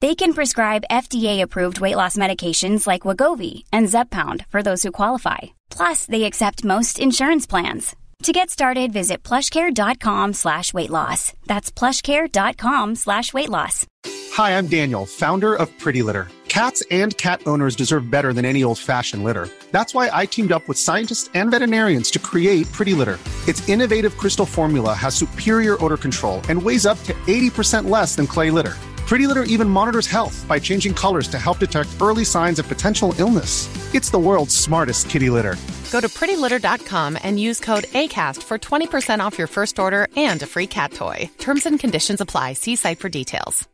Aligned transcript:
They 0.00 0.14
can 0.14 0.32
prescribe 0.32 0.84
FDA-approved 0.90 1.80
weight 1.82 1.96
loss 1.96 2.16
medications 2.16 2.86
like 2.86 3.02
Wagovi 3.02 3.64
and 3.70 3.86
Zepbound 3.86 4.46
for 4.46 4.62
those 4.62 4.82
who 4.82 4.92
qualify. 4.92 5.38
Plus, 5.68 6.06
they 6.06 6.24
accept 6.24 6.64
most 6.64 6.98
insurance 6.98 7.46
plans. 7.46 7.94
To 8.22 8.32
get 8.32 8.48
started, 8.48 8.92
visit 8.94 9.22
plushcare.com 9.22 10.32
slash 10.32 10.72
weight 10.72 10.88
loss. 10.88 11.34
That's 11.46 11.70
plushcare.com 11.70 12.94
slash 12.94 13.34
weight 13.34 13.50
loss. 13.50 13.86
Hi, 14.32 14.56
I'm 14.56 14.68
Daniel, 14.68 15.04
founder 15.04 15.54
of 15.54 15.68
Pretty 15.78 16.02
Litter. 16.02 16.28
Cats 16.48 16.82
and 16.90 17.16
cat 17.18 17.42
owners 17.46 17.76
deserve 17.76 18.10
better 18.10 18.32
than 18.32 18.46
any 18.46 18.64
old-fashioned 18.64 19.22
litter. 19.22 19.48
That's 19.70 19.92
why 19.94 20.08
I 20.12 20.24
teamed 20.24 20.52
up 20.52 20.66
with 20.66 20.78
scientists 20.78 21.28
and 21.34 21.50
veterinarians 21.50 22.10
to 22.12 22.18
create 22.18 22.70
Pretty 22.72 22.94
Litter. 22.94 23.18
Its 23.46 23.66
innovative 23.68 24.16
crystal 24.16 24.46
formula 24.46 24.94
has 24.94 25.14
superior 25.14 25.82
odor 25.84 25.98
control 25.98 26.40
and 26.48 26.62
weighs 26.62 26.86
up 26.86 26.98
to 27.04 27.12
80% 27.26 27.88
less 27.90 28.16
than 28.16 28.26
clay 28.26 28.50
litter. 28.50 28.76
Pretty 29.10 29.26
Litter 29.26 29.42
even 29.54 29.68
monitors 29.68 30.06
health 30.06 30.46
by 30.48 30.60
changing 30.60 30.94
colors 30.94 31.26
to 31.28 31.38
help 31.38 31.58
detect 31.58 31.88
early 32.00 32.24
signs 32.24 32.60
of 32.60 32.68
potential 32.68 33.12
illness. 33.18 33.68
It's 33.92 34.10
the 34.10 34.18
world's 34.18 34.54
smartest 34.54 35.08
kitty 35.10 35.30
litter. 35.30 35.56
Go 35.90 36.00
to 36.00 36.08
prettylitter.com 36.08 37.18
and 37.24 37.40
use 37.40 37.58
code 37.60 37.84
ACAST 37.92 38.42
for 38.44 38.58
20% 38.58 39.26
off 39.26 39.36
your 39.38 39.48
first 39.48 39.78
order 39.78 40.06
and 40.16 40.42
a 40.42 40.46
free 40.46 40.68
cat 40.68 40.92
toy. 40.92 41.28
Terms 41.38 41.66
and 41.66 41.80
conditions 41.80 42.20
apply. 42.20 42.52
See 42.54 42.76
site 42.76 43.00
for 43.00 43.08
details. 43.08 43.68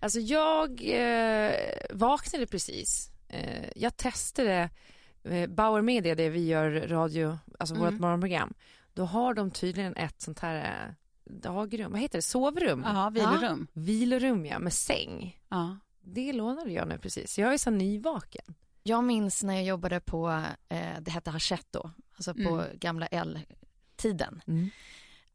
Alltså 0.00 0.20
jag 0.20 0.80
eh, 0.84 1.54
vaknade 1.90 2.46
precis. 2.46 3.10
Eh, 3.28 3.64
jag 3.76 3.96
testade 3.96 4.70
eh, 5.24 5.46
Bauer 5.46 5.82
Media, 5.82 6.14
det 6.14 6.28
vi 6.28 6.46
gör 6.46 6.70
radio, 6.88 7.38
alltså 7.58 7.74
Mm. 7.74 7.84
vårt 7.92 8.00
morgonprogram. 8.00 8.54
Då 8.94 9.04
har 9.04 9.34
de 9.34 9.50
tydligen 9.50 9.96
ett 9.96 10.20
sånt 10.22 10.38
här 10.38 10.56
eh, 10.56 10.94
dagrum, 11.28 11.92
vad 11.92 12.00
heter 12.00 12.18
det, 12.18 12.22
sovrum? 12.22 12.82
Ja, 12.86 13.10
vilorum. 13.10 13.66
Vilorum 13.72 14.46
ja, 14.46 14.58
med 14.58 14.72
säng. 14.72 15.38
Ja. 15.48 15.78
Det 16.00 16.32
lånade 16.32 16.72
jag 16.72 16.88
nu 16.88 16.98
precis. 16.98 17.38
Jag 17.38 17.54
är 17.54 17.58
så 17.58 17.70
nyvaken. 17.70 18.54
Jag 18.82 19.04
minns 19.04 19.42
när 19.42 19.54
jag 19.54 19.64
jobbade 19.64 20.00
på, 20.00 20.44
eh, 20.68 21.00
det 21.00 21.10
hette 21.10 21.30
Hachette 21.30 21.68
då, 21.78 21.90
alltså 22.16 22.34
på 22.34 22.40
Mm. 22.60 22.78
gamla 22.78 23.06
L-tiden. 23.06 24.42
Mm. 24.46 24.70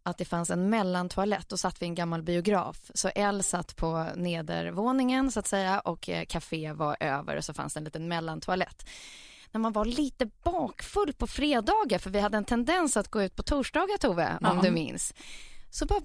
Att 0.03 0.17
det 0.17 0.25
fanns 0.25 0.49
en 0.49 0.69
mellantoalett, 0.69 1.49
då 1.49 1.58
satt 1.58 1.81
vi 1.81 1.86
i 1.86 1.89
en 1.89 1.95
gammal 1.95 2.23
biograf. 2.23 2.91
Så 2.94 3.09
L 3.16 3.44
satt 3.44 3.75
på 3.75 4.08
nedervåningen 4.16 5.31
så 5.31 5.39
att 5.39 5.47
säga 5.47 5.80
och 5.80 6.09
eh, 6.09 6.25
café 6.25 6.73
var 6.73 6.97
över 6.99 7.36
och 7.37 7.43
så 7.45 7.53
fanns 7.53 7.73
det 7.73 7.80
en 7.80 7.83
liten 7.83 8.08
mellantoalett. 8.08 8.89
När 9.52 9.59
man 9.59 9.71
var 9.71 9.86
lite 9.86 10.26
bakfull 10.43 11.14
på 11.14 11.27
fredagar, 11.27 11.99
för 11.99 12.09
vi 12.09 12.20
hade 12.20 12.37
en 12.37 12.45
tendens 12.45 12.98
att 12.98 13.08
gå 13.08 13.23
ut 13.23 13.36
på 13.36 13.43
torsdagar 13.43 13.98
Tove, 13.98 14.37
om 14.42 14.55
Ja. 14.58 14.61
du 14.64 14.71
minns. 14.71 15.14
Så 15.73 15.86
bara 15.86 16.02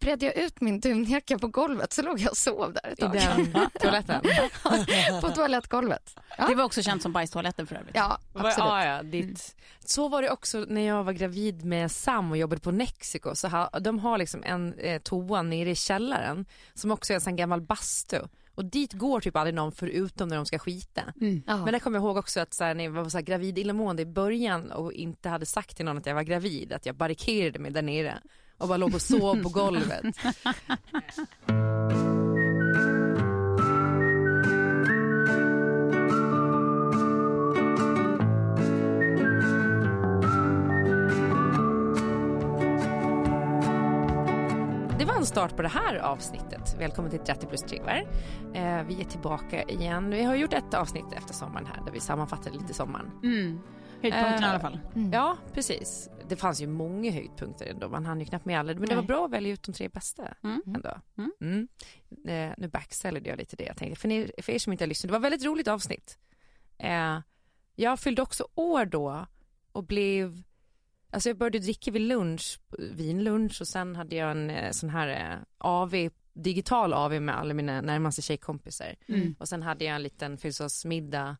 bredde 0.00 0.26
jag 0.26 0.36
ut 0.36 0.60
min 0.60 0.80
dunjacka 0.80 1.38
på 1.38 1.46
golvet 1.48 1.92
så 1.92 2.02
låg 2.02 2.18
jag 2.20 2.30
och 2.30 2.36
sov 2.36 2.72
där 2.72 2.90
ett 2.92 2.98
I 2.98 3.02
tag. 3.02 3.12
den 3.12 3.70
toaletten. 3.80 4.20
på 5.20 5.28
toalettgolvet. 5.30 6.16
Ja. 6.38 6.46
Det 6.46 6.54
var 6.54 6.64
också 6.64 6.82
känt 6.82 7.02
som 7.02 7.12
bajstoaletten 7.12 7.66
för 7.66 7.76
övrigt. 7.76 7.94
Ja, 7.96 8.18
absolut. 8.34 8.56
Ja, 8.58 8.84
ja, 8.84 9.02
ditt. 9.02 9.56
Så 9.84 10.08
var 10.08 10.22
det 10.22 10.30
också 10.30 10.64
när 10.68 10.80
jag 10.80 11.04
var 11.04 11.12
gravid 11.12 11.64
med 11.64 11.90
Sam 11.90 12.30
och 12.30 12.36
jobbade 12.36 12.60
på 12.60 12.72
Mexico. 12.72 13.34
Så 13.34 13.48
ha, 13.48 13.70
de 13.80 13.98
har 13.98 14.18
liksom 14.18 14.42
en 14.44 14.74
eh, 14.74 15.00
toa 15.02 15.42
nere 15.42 15.70
i 15.70 15.74
källaren 15.74 16.46
som 16.74 16.90
också 16.90 17.12
är 17.12 17.14
en 17.14 17.20
sån 17.20 17.36
gammal 17.36 17.60
bastu. 17.60 18.18
Och 18.54 18.64
dit 18.64 18.92
går 18.92 19.20
typ 19.20 19.36
aldrig 19.36 19.54
någon 19.54 19.72
förutom 19.72 20.28
när 20.28 20.36
de 20.36 20.46
ska 20.46 20.58
skita. 20.58 21.02
Ja. 21.46 21.56
Men 21.56 21.72
där 21.72 21.78
kommer 21.78 21.98
jag 21.98 22.04
ihåg 22.04 22.16
också 22.16 22.40
att 22.40 22.54
så 22.54 22.64
här, 22.64 22.74
när 22.74 22.84
jag 22.84 22.90
var 22.90 23.08
så 23.08 23.16
här 23.18 23.22
gravid 23.24 23.58
illamående 23.58 24.02
i 24.02 24.06
början 24.06 24.70
och 24.72 24.92
inte 24.92 25.28
hade 25.28 25.46
sagt 25.46 25.76
till 25.76 25.84
någon 25.84 25.98
att 25.98 26.06
jag 26.06 26.14
var 26.14 26.22
gravid, 26.22 26.72
att 26.72 26.86
jag 26.86 26.94
barrikerade 26.94 27.58
mig 27.58 27.70
där 27.70 27.82
nere 27.82 28.18
och 28.62 28.68
bara 28.68 28.76
låg 28.76 28.94
och 28.94 29.02
sov 29.02 29.42
på 29.42 29.48
golvet. 29.48 30.04
Det 44.98 45.06
var 45.06 45.14
en 45.14 45.26
start 45.26 45.56
på 45.56 45.62
det 45.62 45.68
här 45.68 45.96
avsnittet. 45.96 46.76
Välkommen 46.78 47.10
till 47.10 47.20
30 47.20 47.46
plus 47.46 47.62
triggvar. 47.62 48.06
Eh, 48.54 48.82
vi 48.82 49.00
är 49.00 49.04
tillbaka 49.04 49.62
igen. 49.62 50.10
Vi 50.10 50.22
har 50.22 50.34
gjort 50.34 50.52
ett 50.52 50.74
avsnitt 50.74 51.12
efter 51.12 51.34
sommaren 51.34 51.66
här 51.66 51.84
där 51.84 51.92
vi 51.92 52.00
sammanfattade 52.00 52.58
lite 52.58 52.74
sommaren. 52.74 53.10
Mm. 53.22 53.60
Höjdpunkten 54.02 54.42
i 54.42 54.44
Eh, 54.46 54.50
alla 54.50 54.60
fall. 54.60 54.78
Ja, 55.12 55.36
precis. 55.54 56.10
Det 56.28 56.36
fanns 56.36 56.60
ju 56.62 56.66
många 56.66 57.10
höjdpunkter 57.12 57.66
ändå. 57.66 57.88
Man 57.88 58.06
hann 58.06 58.20
ju 58.20 58.26
knappt 58.26 58.44
med 58.44 58.58
alla. 58.58 58.74
Men 58.74 58.82
det 58.88 58.94
var 58.94 59.02
Nej. 59.02 59.06
bra 59.06 59.24
att 59.24 59.30
välja 59.30 59.52
ut 59.52 59.62
de 59.62 59.72
tre 59.72 59.88
bästa 59.88 60.34
Mm. 60.44 60.62
ändå. 60.66 61.00
Mm. 61.18 61.32
Mm. 61.40 61.68
Eh, 62.50 62.54
nu 62.58 62.68
backställde 62.68 63.28
jag 63.30 63.38
lite 63.38 63.56
det 63.56 63.64
jag 63.64 63.76
tänkte. 63.76 64.00
För 64.00 64.10
er, 64.10 64.32
för 64.42 64.52
er 64.52 64.58
som 64.58 64.72
inte 64.72 64.84
har 64.84 64.88
lyssnat, 64.88 65.08
det 65.08 65.12
var 65.12 65.18
ett 65.18 65.32
väldigt 65.32 65.44
roligt 65.46 65.68
avsnitt. 65.68 66.18
Eh, 66.78 67.18
jag 67.74 68.00
fyllde 68.00 68.22
också 68.22 68.46
år 68.54 68.84
då 68.84 69.26
och 69.72 69.84
blev 69.84 70.42
Alltså 71.14 71.28
jag 71.28 71.38
började 71.38 71.58
dricka 71.58 71.90
vid 71.90 72.02
lunch, 72.02 72.60
vinlunch 72.78 73.60
och 73.60 73.68
sen 73.68 73.96
hade 73.96 74.16
jag 74.16 74.30
en 74.30 74.50
eh, 74.50 74.70
sån 74.70 74.90
här 74.90 75.08
eh, 75.32 75.38
AV, 75.58 75.94
digital 76.32 76.92
AV 76.92 77.20
med 77.22 77.38
alla 77.38 77.54
mina 77.54 77.80
närmaste 77.80 78.22
tjejkompisar. 78.22 78.94
Mm. 79.08 79.34
Och 79.38 79.48
sen 79.48 79.62
hade 79.62 79.84
jag 79.84 79.94
en 79.94 80.02
liten 80.02 80.38
födelsedagsmiddag 80.38 81.36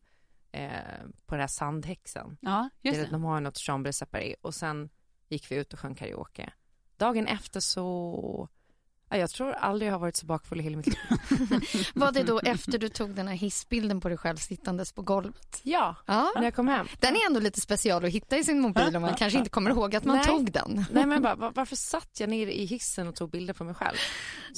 eh, 0.53 1.05
på 1.25 1.35
den 1.35 1.39
här 1.39 1.47
Sandhäxan. 1.47 2.37
Ja, 2.41 2.69
just 2.81 2.99
Det-. 2.99 3.11
De 3.11 3.23
har 3.23 3.39
något 3.41 3.57
chambre 3.57 3.93
separé 3.93 4.35
och 4.41 4.55
sen 4.55 4.89
gick 5.29 5.51
vi 5.51 5.55
ut 5.55 5.73
och 5.73 5.79
sjöng 5.79 5.95
karaoke. 5.95 6.53
Dagen 6.97 7.27
efter 7.27 7.59
så, 7.59 8.49
jag 9.17 9.29
tror 9.29 9.51
aldrig 9.53 9.87
jag 9.89 9.93
har 9.93 9.99
varit 9.99 10.15
så 10.15 10.25
bakfull 10.25 10.59
i 10.59 10.63
hela 10.63 10.77
mitt 10.77 10.87
liv. 10.87 10.97
Var 11.93 12.11
det 12.11 12.23
då 12.23 12.39
efter 12.39 12.77
du 12.77 12.89
tog 12.89 13.09
den 13.15 13.27
här 13.27 13.35
hissbilden 13.35 14.01
på 14.01 14.09
dig 14.09 14.17
själv 14.17 14.37
sittandes 14.37 14.91
på 14.93 15.01
golvet? 15.01 15.59
Ja, 15.63 15.95
Ja. 16.05 16.31
när 16.35 16.43
jag 16.43 16.55
kom 16.55 16.67
hem. 16.67 16.87
Den 16.99 17.15
är 17.15 17.25
ändå 17.25 17.39
lite 17.39 17.61
special 17.61 18.05
att 18.05 18.11
hitta 18.11 18.37
i 18.37 18.43
sin 18.43 18.59
mobil 18.59 18.95
om 18.95 19.01
man 19.01 19.13
kanske 19.17 19.37
inte 19.39 19.49
kommer 19.49 19.69
ihåg 19.69 19.95
att 19.95 20.03
man 20.05 20.15
Nej. 20.15 20.25
tog 20.25 20.51
den. 20.51 20.85
Nej 20.91 21.05
men 21.05 21.21
bara, 21.21 21.35
var- 21.35 21.51
varför 21.55 21.75
satt 21.75 22.19
jag 22.19 22.29
nere 22.29 22.53
i 22.59 22.65
hissen 22.65 23.07
och 23.07 23.15
tog 23.15 23.29
bilder 23.29 23.53
på 23.53 23.63
mig 23.63 23.75
själv? 23.75 23.97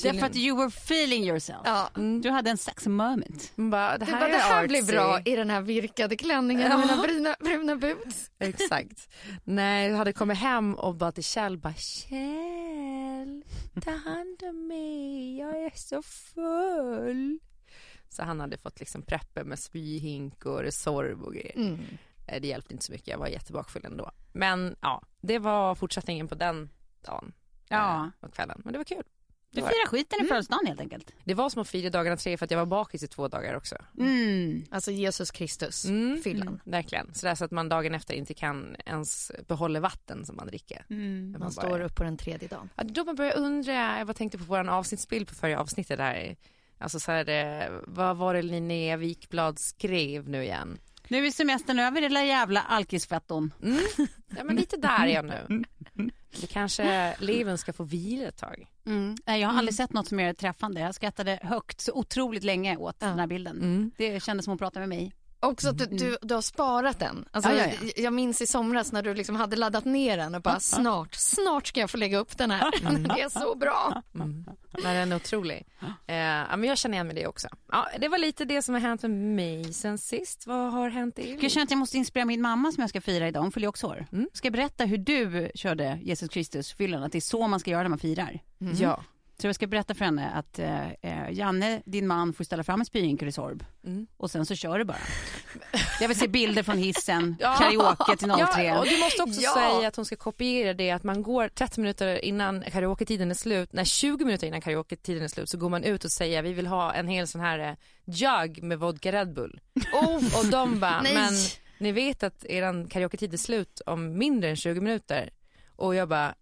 Därför 0.04 0.26
att 0.26 0.36
you 0.36 0.58
were 0.58 0.68
feeling 0.68 1.24
yourself. 1.28 1.62
Ja. 1.66 1.90
Du 2.24 2.30
hade 2.30 2.50
en 2.50 2.58
sexy 2.58 2.90
moment. 2.90 3.52
Man 3.56 3.70
bara, 3.70 3.98
det 3.98 4.06
här, 4.06 4.20
bara, 4.20 4.28
det 4.30 4.36
är 4.36 4.40
här 4.40 4.68
blir 4.68 4.84
bra 4.84 5.20
i 5.26 5.36
den 5.36 5.50
här 5.50 5.62
virkade 5.62 6.16
klänningen 6.16 6.72
och 6.72 6.80
mina 6.80 6.98
bruna, 7.02 7.36
bruna 7.40 7.76
boots. 7.76 8.32
Exakt. 8.40 9.10
Nej, 9.44 9.90
jag 9.90 9.98
hade 9.98 10.14
kommit 10.14 10.38
hem 10.38 10.76
och 10.76 10.96
bara 10.96 11.12
till 11.12 11.24
Kjell 11.24 11.58
bara 11.58 11.74
Kjell, 11.74 12.20
ta 13.82 13.92
hand 13.92 14.44
om 14.44 14.68
mig, 14.68 15.38
jag 15.38 15.58
är 15.64 15.72
så 15.76 16.02
full. 16.02 17.40
Så 18.10 18.24
han 18.24 18.40
hade 18.40 18.58
fått 18.58 18.80
liksom 18.80 19.02
prepper 19.02 19.44
med 19.44 19.60
spyhink 19.60 20.46
och 20.46 20.60
Resorb 20.60 21.24
och 21.24 21.34
grejer. 21.34 21.56
Mm. 21.56 21.80
Eh, 22.28 22.42
Det 22.42 22.48
hjälpte 22.48 22.74
inte 22.74 22.86
så 22.86 22.92
mycket, 22.92 23.08
jag 23.08 23.18
var 23.18 23.28
jättebakfull 23.28 23.86
ändå. 23.86 24.12
Men 24.34 24.76
ja, 24.82 25.02
det 25.22 25.40
var 25.40 25.76
fortsättningen 25.76 26.28
på 26.28 26.36
den 26.36 26.70
dagen. 27.02 27.34
Ja. 27.70 28.04
eh, 28.06 28.28
Och 28.28 28.34
kvällen. 28.34 28.62
Men 28.64 28.74
det 28.74 28.80
var 28.80 28.86
kul. 28.86 29.04
Du 29.56 29.62
firar 29.62 29.88
skiten 29.88 30.26
i 30.26 30.28
födelsedagen 30.28 30.68
helt 30.68 30.80
enkelt. 30.80 31.12
det 31.24 31.34
var 31.34 31.50
som 31.50 31.62
att 31.62 31.68
fira 31.70 31.90
dagarna 31.90 32.18
tre 32.18 32.38
för 32.38 32.46
att 32.46 32.52
jag 32.52 32.58
var 32.58 32.66
bakis 32.66 33.04
i 33.04 33.08
två 33.08 33.28
dagar 33.28 33.56
också. 33.58 33.76
Mm. 34.00 34.66
Alltså 34.72 34.92
Jesus 34.92 35.32
Kristus, 35.32 35.86
Mm. 35.86 36.22
fyllan. 36.24 36.62
Verkligen. 36.66 37.14
Så, 37.14 37.26
där, 37.28 37.36
så 37.36 37.46
att 37.46 37.52
man 37.52 37.70
dagen 37.70 37.96
efter 37.96 38.14
inte 38.14 38.34
kan 38.34 38.76
ens 38.86 39.32
behålla 39.48 39.80
vatten 39.80 40.26
som 40.26 40.36
man 40.36 40.48
dricker. 40.48 40.86
Mm. 40.90 41.22
Man 41.22 41.32
Man 41.32 41.40
bara- 41.40 41.52
står 41.52 41.80
upp 41.80 41.96
på 41.96 42.04
den 42.04 42.18
tredje 42.18 42.48
dagen. 42.48 42.70
Ja, 42.76 42.84
då 42.84 43.04
man 43.04 43.16
börjar 43.16 43.38
undra, 43.38 43.98
jag 43.98 44.08
bara 44.08 44.14
tänkte 44.14 44.38
på 44.38 44.44
vår 44.44 44.70
avsnittsbild 44.70 45.28
på 45.28 45.36
förra 45.36 45.60
avsnittet 45.60 45.98
där. 45.98 46.36
Alltså 46.78 47.00
så 47.00 47.12
här, 47.12 47.30
eh, 47.30 47.70
vad 47.88 48.18
var 48.18 48.34
det 48.34 48.42
Linnea 48.42 48.98
Wikblad 48.98 49.60
skrev 49.60 50.30
nu 50.30 50.44
igen? 50.44 50.78
Nu 51.08 51.28
är 51.28 51.32
semestern 51.32 51.80
över, 51.80 52.02
det 52.02 52.10
där 52.10 52.24
jävla 52.24 52.62
alkisfetton. 52.62 53.54
Mm. 53.64 53.78
Ja 54.38 54.44
men 54.44 54.56
lite 54.56 54.78
där 54.78 55.06
är 55.06 55.14
jag 55.14 55.26
nu. 55.26 55.64
Det 56.42 56.48
kanske 56.48 57.16
liven 57.20 57.58
ska 57.58 57.74
få 57.74 57.84
vila 57.84 58.28
ett 58.28 58.38
tag. 58.38 58.68
Mm. 58.86 59.16
Nej, 59.26 59.42
jag 59.42 59.50
har 59.50 59.58
aldrig 59.60 59.76
sett 59.76 59.94
något 59.94 60.08
som 60.08 60.20
är 60.20 60.34
träffande. 60.34 60.82
Jag 60.82 60.96
skrattade 60.96 61.40
högt 61.44 61.82
så 61.82 61.92
otroligt 61.94 62.44
länge 62.44 62.78
åt 62.78 63.00
den 63.00 63.20
här 63.20 63.28
bilden. 63.28 63.58
Mm. 63.58 63.92
Det 63.98 64.24
kändes 64.24 64.44
som 64.46 64.54
att 64.54 64.60
prata 64.60 64.80
med 64.80 64.90
mig. 64.90 65.14
Också 65.40 65.70
att 65.70 65.78
du, 65.78 65.86
du, 65.86 66.18
du 66.22 66.34
har 66.34 66.42
sparat 66.42 67.00
den. 67.00 67.26
Alltså, 67.32 67.52
Ja, 67.52 67.58
ja, 67.58 67.72
ja. 67.82 67.92
Jag 67.98 68.14
minns 68.14 68.42
i 68.42 68.48
somras 68.48 68.92
när 68.92 69.04
du 69.04 69.14
liksom 69.14 69.36
hade 69.36 69.56
laddat 69.56 69.86
ner 69.86 70.18
den 70.18 70.36
och 70.36 70.42
bara 70.42 70.60
snart, 70.60 71.16
snart 71.16 71.68
ska 71.68 71.80
jag 71.80 71.90
få 71.90 71.98
lägga 71.98 72.18
upp 72.18 72.38
den 72.38 72.52
här. 72.52 72.72
Det 73.16 73.22
är 73.22 73.30
så 73.30 73.56
bra. 73.56 74.02
Mm. 74.78 74.84
Nej, 74.84 74.96
den 75.00 75.12
är 75.12 75.16
otrolig. 75.16 75.68
Eh, 76.08 76.16
ja, 76.16 76.58
men 76.58 76.64
jag 76.70 76.78
känner 76.78 76.96
igen 76.96 77.08
mig 77.08 77.16
det 77.16 77.28
också. 77.28 77.48
Ja, 77.72 77.88
det 78.00 78.08
var 78.08 78.18
lite 78.18 78.46
det 78.46 78.62
som 78.62 78.74
har 78.74 78.82
hänt 78.82 79.02
med 79.02 79.12
mig 79.12 79.74
sen 79.74 79.98
sist. 79.98 80.48
Vad 80.48 80.72
har 80.72 80.90
hänt 80.90 81.20
i 81.20 81.38
Jag 81.42 81.52
känner 81.52 81.64
att 81.64 81.72
jag 81.72 81.78
måste 81.78 81.98
inspirera 81.98 82.26
min 82.26 82.42
mamma 82.42 82.72
som 82.72 82.82
jag 82.82 82.90
ska 82.90 83.02
fira 83.02 83.28
idag. 83.28 83.42
Hon 83.42 83.52
fyller 83.52 83.68
också 83.68 83.88
år. 83.88 84.06
Mm. 84.12 84.30
Ska 84.34 84.46
jag 84.46 84.54
berätta 84.54 84.86
hur 84.86 84.98
du 84.98 85.52
körde 85.56 86.00
Jesus 86.02 86.30
Kristus-fyllan? 86.30 87.04
Att 87.04 87.12
det 87.12 87.18
är 87.18 87.22
så 87.22 87.48
man 87.48 87.60
ska 87.60 87.72
göra 87.72 87.82
när 87.82 87.90
man 87.90 88.00
firar. 88.00 88.40
Ja. 88.80 89.04
Så 89.42 89.48
jag 89.48 89.56
ska 89.56 89.68
berätta 89.68 89.94
för 89.94 90.06
henne 90.06 90.30
att 90.30 90.60
eh, 90.60 90.92
eh, 90.92 91.32
Janne, 91.32 91.82
din 91.86 92.08
man, 92.08 92.34
får 92.34 92.44
ställa 92.44 92.64
fram 92.64 92.80
en 92.80 92.86
spyink 92.86 93.22
i. 93.22 93.32
Mm. 93.86 94.08
Och 94.18 94.32
sen 94.32 94.46
så 94.46 94.56
kör 94.56 94.80
du 94.80 94.86
bara. 94.86 94.98
Jag 96.02 96.08
vill 96.08 96.20
se 96.20 96.28
bilder 96.28 96.64
från 96.64 96.78
hissen, 96.78 97.36
Ja. 97.40 97.56
karaoke 97.60 98.18
till 98.18 98.28
03. 98.30 98.64
Ja, 98.64 98.80
och 98.80 98.86
du 98.86 99.00
måste 99.00 99.24
också 99.24 99.42
Ja. 99.42 99.54
säga 99.54 99.88
att 99.88 99.96
hon 99.96 100.06
ska 100.06 100.16
kopiera 100.16 100.74
det 100.74 100.92
att 100.92 101.04
man 101.04 101.24
går 101.24 101.48
30 101.48 101.80
minuter 101.82 102.26
innan 102.26 102.62
karaoke-tiden 102.62 103.32
är 103.32 103.36
slut, 103.36 103.74
nej 103.74 103.86
20 103.86 104.26
minuter 104.26 104.48
innan 104.48 104.62
karaoke-tiden 104.62 105.24
är 105.24 105.28
slut 105.28 105.50
så 105.50 105.58
går 105.58 105.70
man 105.70 105.84
ut 105.84 106.04
och 106.06 106.12
säger 106.12 106.42
vi 106.44 106.54
vill 106.54 106.68
ha 106.68 106.94
en 106.94 107.08
hel 107.08 107.28
sån 107.28 107.42
här 107.42 107.60
eh, 107.60 107.74
jug 108.06 108.64
med 108.64 108.80
vodka 108.80 109.12
Red 109.12 109.34
Bull. 109.34 109.60
och 110.40 110.46
de 110.52 110.80
bara, 110.80 111.02
men 111.02 111.34
ni 111.78 111.92
vet 111.92 112.24
att 112.24 112.46
eran 112.46 112.88
karaoke-tid 112.88 113.34
är 113.34 113.38
slut 113.38 113.82
om 113.86 114.18
mindre 114.18 114.50
än 114.50 114.56
20 114.56 114.82
minuter. 114.82 115.30
Och 115.76 115.96
jag 115.96 116.10
bara, 116.10 116.36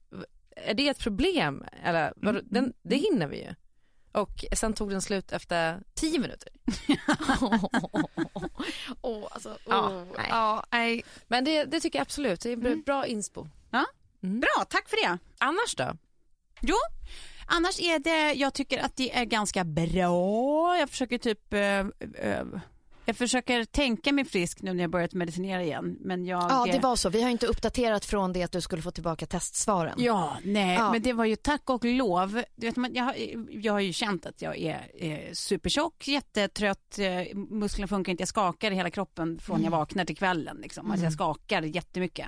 är 0.56 0.74
det 0.74 0.88
ett 0.88 1.00
problem? 1.00 1.66
Eller, 1.84 2.14
vadå? 2.16 2.40
den, 2.44 2.74
det 2.82 2.96
hinner 2.96 3.28
vi 3.28 3.38
ju. 3.44 3.54
Och 4.12 4.46
sen 4.56 4.74
tog 4.74 4.90
den 4.90 5.02
slut 5.02 5.32
efter 5.32 5.84
10 5.94 6.20
minuter. 6.20 6.50
Åh, 9.02 9.28
alltså, 9.32 9.58
Ja, 9.66 9.90
åh, 9.90 10.04
nej. 10.18 10.26
ja, 10.30 10.64
nej. 10.72 11.04
Men 11.28 11.44
det, 11.46 11.64
det 11.64 11.80
tycker 11.80 12.00
jag 12.00 12.02
absolut, 12.06 12.42
det 12.42 12.52
är 12.52 12.58
bra- 12.58 12.76
bra 12.86 13.06
inspo. 13.08 13.48
Ja. 13.72 13.86
Mm. 14.24 14.40
Bra, 14.40 14.66
tack 14.70 14.90
för 14.90 15.08
det. 15.08 15.18
Annars 15.38 15.76
då? 15.78 15.98
Jo, 16.62 16.76
annars 17.48 17.80
är 17.80 18.00
det, 18.00 18.34
jag 18.34 18.54
tycker 18.54 18.80
att 18.84 18.96
det 18.96 19.16
är 19.18 19.26
ganska 19.26 19.64
bra. 19.64 20.78
Jag 20.78 20.90
försöker 20.90 21.18
typ, 21.18 21.54
eh, 21.54 21.80
eh, 22.30 22.46
jag 23.06 23.16
försöker 23.16 23.66
tänka 23.66 24.12
mig 24.14 24.26
frisk 24.26 24.62
nu 24.62 24.74
när 24.74 24.84
jag 24.84 24.92
börjat 24.92 25.14
medicinera 25.14 25.64
igen. 25.64 25.98
Men 26.00 26.26
jag... 26.26 26.44
Ja, 26.44 26.66
det 26.72 26.80
var 26.80 26.96
så. 26.96 27.10
Vi 27.10 27.22
har 27.24 27.30
inte 27.30 27.48
uppdaterat 27.48 28.06
från 28.06 28.34
det 28.34 28.44
att 28.44 28.52
du 28.52 28.62
skulle 28.62 28.82
få 28.82 28.92
tillbaka 28.92 29.26
testsvaren. 29.26 29.94
Ja, 29.98 30.38
nej, 30.44 30.76
Ja. 30.76 30.92
men 30.92 31.02
det 31.02 31.14
var 31.14 31.26
ju 31.26 31.36
tack 31.36 31.70
och 31.70 31.86
lov. 31.86 32.44
Du 32.56 32.68
vet, 32.68 32.76
man, 32.76 32.94
jag, 32.94 33.04
har- 33.04 33.16
jag 33.50 33.74
har 33.74 33.80
ju 33.80 33.94
känt 33.94 34.26
att 34.26 34.42
jag 34.42 34.58
är 34.58 34.88
eh, 35.00 35.34
supertjock, 35.34 36.08
jättetrött, 36.08 37.00
eh, 37.00 37.38
musklerna 37.38 37.88
funkar 37.88 38.12
inte, 38.12 38.22
jag 38.22 38.28
skakar 38.28 38.72
i 38.72 38.76
hela 38.76 38.90
kroppen 38.90 39.40
från 39.40 39.64
jag 39.64 39.72
vaknar 39.72 40.06
till 40.06 40.18
kvällen. 40.18 40.58
Liksom. 40.62 40.92
Alltså, 40.92 41.04
jag 41.06 41.14
skakar 41.14 41.62
jättemycket. 41.62 42.28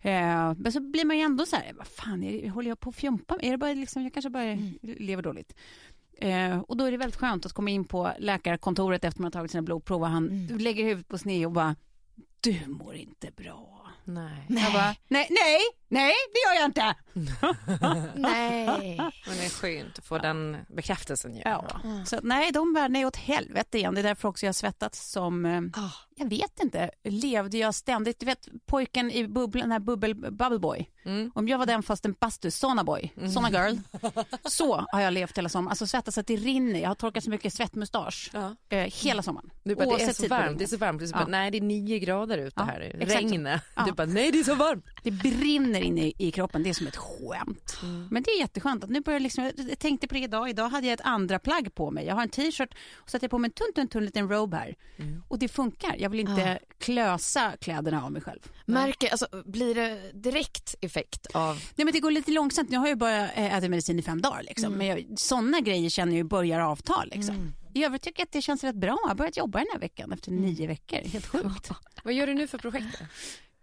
Eh, 0.00 0.54
men 0.56 0.72
så 0.72 0.80
blir 0.80 1.04
man 1.04 1.16
ju 1.16 1.22
ändå 1.22 1.46
så 1.46 1.56
här, 1.56 1.72
vad 1.76 1.86
fan, 1.86 2.22
är 2.22 2.42
det, 2.42 2.48
håller 2.50 2.68
jag 2.68 2.80
på 2.80 2.90
att 2.90 2.96
fjumpa? 2.96 3.36
Är 3.40 3.50
det 3.50 3.58
bara 3.58 3.72
liksom, 3.72 4.02
jag 4.02 4.12
kanske 4.12 4.30
bara 4.30 4.58
lever 4.82 5.22
dåligt. 5.22 5.54
Eh, 6.18 6.58
och 6.60 6.76
då 6.76 6.84
är 6.84 6.90
det 6.90 6.96
väldigt 6.96 7.20
skönt 7.20 7.46
att 7.46 7.52
komma 7.52 7.70
in 7.70 7.84
på 7.84 8.12
läkarkontoret 8.18 9.04
efter 9.04 9.20
man 9.20 9.24
har 9.26 9.30
tagit 9.30 9.50
sina 9.50 9.62
blodprov 9.62 10.02
och 10.02 10.08
han 10.08 10.46
lägger 10.46 10.84
huvudet 10.84 11.08
på 11.08 11.18
sned 11.18 11.46
och 11.46 11.52
bara, 11.52 11.76
du 12.40 12.66
mår 12.66 12.94
inte 12.96 13.30
bra. 13.36 13.70
Nej. 14.06 14.46
Jag 14.48 14.72
bara, 14.72 14.94
nej, 15.08 15.26
nej, 15.30 15.60
nej, 15.88 16.12
det 16.32 16.38
gör 16.48 16.60
jag 16.60 16.64
inte. 16.64 16.94
Nej. 18.14 18.96
Men 19.26 19.36
det 19.38 19.44
är 19.44 19.50
skönt 19.50 19.98
att 19.98 20.04
få 20.04 20.18
den 20.18 20.56
bekräftelsen 20.76 21.34
ju. 21.36 21.42
Ja. 21.44 21.80
Så 22.06 22.18
nej, 22.22 22.52
de 22.52 22.74
världarna 22.74 22.98
är 22.98 23.06
åt 23.06 23.16
helvete 23.16 23.78
igen. 23.78 23.94
Det 23.94 24.00
är 24.00 24.02
därför 24.02 24.28
också 24.28 24.46
jag 24.46 24.48
har 24.48 24.52
svettats 24.54 25.10
som, 25.10 25.44
Ah. 25.76 25.90
jag 26.16 26.28
vet 26.28 26.60
inte, 26.62 26.90
levde 27.04 27.58
jag 27.58 27.74
ständigt, 27.74 28.20
du 28.20 28.26
vet 28.26 28.48
pojken 28.66 29.10
i 29.10 29.28
bubblan, 29.28 29.62
den 29.62 29.72
här 29.72 29.78
bubbel, 29.78 30.14
bubble 30.14 30.58
boy. 30.58 30.90
Mm. 31.04 31.30
Om 31.34 31.48
jag 31.48 31.58
var 31.58 31.66
den 31.66 31.82
fast 31.82 32.04
en 32.04 32.14
bastu, 32.20 32.50
såna 32.50 32.84
boy, 32.84 33.12
såna 33.34 33.50
girl. 33.50 33.76
Så 34.44 34.86
har 34.92 35.00
jag 35.00 35.12
levt 35.12 35.38
hela 35.38 35.48
sommaren. 35.48 35.70
Alltså 35.70 35.86
svettats 35.86 36.14
så 36.14 36.20
att 36.20 36.26
det 36.26 36.36
rinner. 36.36 36.80
Jag 36.80 36.88
har 36.90 36.94
torkat 36.94 37.24
så 37.24 37.30
mycket 37.30 37.54
svettmustasch 37.54 38.30
Ja. 38.32 38.56
eh, 38.68 38.78
hela 38.78 39.22
sommaren. 39.22 39.50
Du 39.64 39.74
bara, 39.74 39.84
det 39.84 39.90
är 39.90 39.92
Oavsett 39.92 40.16
så 40.16 40.28
varmt, 40.28 40.58
det 40.58 40.64
är 40.64 40.66
så 40.66 40.76
varmt. 40.76 41.00
Du 41.00 41.12
bara, 41.12 41.20
Ja. 41.20 41.26
nej 41.28 41.50
det 41.50 41.58
är 41.58 41.62
nio 41.62 41.98
grader 41.98 42.38
ute 42.38 42.52
Ja, 42.56 42.62
här, 42.64 42.80
så. 43.58 43.60
Ja. 43.76 43.84
Du 43.86 43.92
bara, 43.92 44.06
nej 44.06 44.30
det 44.30 44.38
är 44.40 44.44
så 44.44 44.54
varmt. 44.54 44.84
Det 45.02 45.10
brinner 45.10 45.80
inne 45.80 46.06
i, 46.06 46.14
i 46.18 46.30
kroppen, 46.30 46.62
det 46.62 46.70
är 46.70 46.74
som 46.74 46.86
ett 46.86 46.96
skämt. 46.96 47.76
Men 48.10 48.22
det 48.22 48.30
är 48.30 48.38
jätteskönt 48.38 48.84
att 48.84 48.90
nu 48.90 49.00
börjar 49.00 49.14
jag 49.14 49.22
liksom, 49.22 49.52
jag 49.56 49.78
tänkte 49.78 50.08
på 50.08 50.14
det 50.14 50.20
idag, 50.20 50.50
idag 50.50 50.68
hade 50.68 50.86
jag 50.86 50.94
ett 50.94 51.00
andra 51.06 51.38
plagg 51.38 51.74
på 51.74 51.90
mig. 51.90 52.06
Jag 52.06 52.14
har 52.14 52.22
en 52.22 52.28
t-shirt 52.28 52.74
och 52.94 53.10
satte 53.10 53.28
på 53.28 53.38
mig 53.38 53.48
en 53.48 53.52
tunn, 53.52 53.72
tunn, 53.74 53.88
tunn 53.88 54.04
liten 54.04 54.28
robe 54.28 54.56
här. 54.56 54.74
Och 55.28 55.38
det 55.38 55.48
funkar, 55.48 55.96
jag 55.98 56.10
vill 56.10 56.20
inte 56.20 56.58
klösa 56.78 57.52
kläderna 57.60 58.04
av 58.04 58.12
mig 58.12 58.22
själv. 58.22 58.40
Märker, 58.66 59.08
alltså, 59.10 59.26
blir 59.46 59.74
det 59.74 60.12
direkt 60.12 60.74
effekt 60.96 61.26
av... 61.32 61.54
Nej 61.74 61.84
men 61.84 61.92
det 61.92 62.00
går 62.00 62.10
lite 62.10 62.30
långsamt, 62.30 62.72
jag 62.72 62.80
har 62.80 62.88
ju 62.88 62.94
bara 62.94 63.32
eh, 63.32 63.54
ätit 63.54 63.70
medicin 63.70 63.98
i 63.98 64.02
fem 64.02 64.20
dagar 64.22 64.42
liksom. 64.42 64.72
Men 64.72 64.86
jag, 64.86 65.04
sådana 65.16 65.60
grejer 65.60 65.90
känner 65.90 66.12
jag 66.12 66.16
ju 66.16 66.24
börjar 66.24 66.60
avta 66.60 67.04
liksom. 67.04 67.52
I 67.74 67.84
övrigt 67.84 68.02
tycker 68.02 68.20
jag 68.20 68.26
att 68.26 68.32
det 68.32 68.42
känns 68.42 68.64
rätt 68.64 68.76
bra. 68.76 68.98
Jag 69.02 69.08
har 69.08 69.14
börjat 69.14 69.36
jobba 69.36 69.58
den 69.58 69.68
här 69.72 69.80
veckan 69.80 70.12
efter 70.12 70.30
nio 70.30 70.66
veckor, 70.66 70.98
helt 70.98 71.26
sjukt. 71.26 71.70
Vad 72.04 72.14
gör 72.14 72.26
du 72.26 72.34
nu 72.34 72.46
för 72.46 72.58
projekt? 72.58 73.02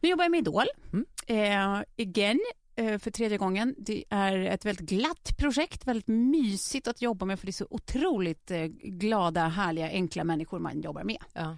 Nu 0.01 0.09
jobbar 0.09 0.23
jag 0.23 0.31
med 0.31 0.37
Idol. 0.37 0.65
Mm. 0.93 1.05
Eh, 1.27 1.83
again, 2.07 2.39
eh, 2.75 2.97
för 2.97 3.11
tredje 3.11 3.37
gången. 3.37 3.75
Det 3.77 4.03
är 4.09 4.37
ett 4.37 4.65
väldigt 4.65 4.89
glatt 4.89 5.37
projekt, 5.37 5.87
väldigt 5.87 6.07
mysigt 6.07 6.87
att 6.87 7.01
jobba 7.01 7.25
med 7.25 7.39
för 7.39 7.45
det 7.45 7.49
är 7.49 7.53
så 7.53 7.67
otroligt 7.69 8.51
eh, 8.51 8.65
glada, 8.83 9.47
härliga, 9.47 9.89
enkla 9.89 10.23
människor 10.23 10.59
man 10.59 10.81
jobbar 10.81 11.03
med. 11.03 11.23
Ja. 11.33 11.57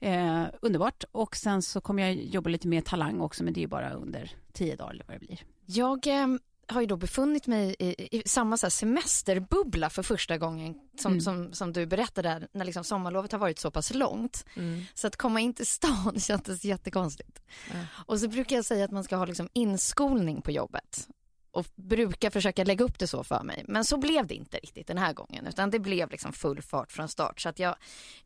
Eh, 0.00 0.44
underbart. 0.62 1.04
Och 1.12 1.36
sen 1.36 1.62
så 1.62 1.80
kommer 1.80 2.02
jag 2.02 2.14
jobba 2.14 2.50
lite 2.50 2.68
med 2.68 2.84
Talang 2.84 3.20
också, 3.20 3.44
men 3.44 3.52
det 3.54 3.60
är 3.60 3.62
ju 3.62 3.68
bara 3.68 3.92
under 3.92 4.30
tio 4.52 4.76
dagar 4.76 4.90
eller 4.90 5.04
vad 5.08 5.14
det 5.16 5.26
blir. 5.26 5.42
Jag 5.66 6.06
eh, 6.06 6.26
har 6.68 6.80
ju 6.80 6.86
då 6.86 6.96
befunnit 6.96 7.46
mig 7.46 7.76
i, 7.78 8.18
i 8.18 8.22
samma 8.26 8.56
så 8.56 8.70
semesterbubbla 8.70 9.90
för 9.90 10.02
första 10.02 10.38
gången 10.38 10.74
som, 11.00 11.12
Mm. 11.12 11.20
som, 11.20 11.52
som 11.52 11.72
du 11.72 11.86
berättade 11.86 12.28
där, 12.28 12.48
när 12.52 12.64
liksom 12.64 12.84
sommarlovet 12.84 13.32
har 13.32 13.38
varit 13.38 13.58
så 13.58 13.70
pass 13.70 13.94
långt. 13.94 14.44
Mm. 14.56 14.82
Så 14.94 15.06
att 15.06 15.16
komma 15.16 15.40
in 15.40 15.54
till 15.54 15.66
stan 15.66 16.14
kändes 16.20 16.64
jättekonstigt. 16.64 17.42
Ja. 17.72 17.74
Och 18.06 18.20
så 18.20 18.28
brukar 18.28 18.56
jag 18.56 18.64
säga 18.64 18.84
att 18.84 18.90
man 18.90 19.04
ska 19.04 19.16
ha 19.16 19.24
liksom 19.24 19.48
inskolning 19.52 20.42
på 20.42 20.50
jobbet. 20.50 21.08
Och 21.58 21.66
brukar 21.74 22.30
försöka 22.30 22.64
lägga 22.64 22.84
upp 22.84 22.98
det 22.98 23.06
så 23.06 23.24
för 23.24 23.42
mig. 23.42 23.64
Men 23.68 23.84
så 23.84 23.96
blev 23.96 24.26
det 24.26 24.34
inte 24.34 24.56
riktigt 24.56 24.86
den 24.86 24.98
här 24.98 25.12
gången. 25.12 25.46
Utan 25.46 25.70
det 25.70 25.78
blev 25.78 26.10
liksom 26.10 26.32
full 26.32 26.62
fart 26.62 26.92
från 26.92 27.08
start. 27.08 27.40
Så 27.40 27.48
att 27.48 27.58
jag 27.58 27.76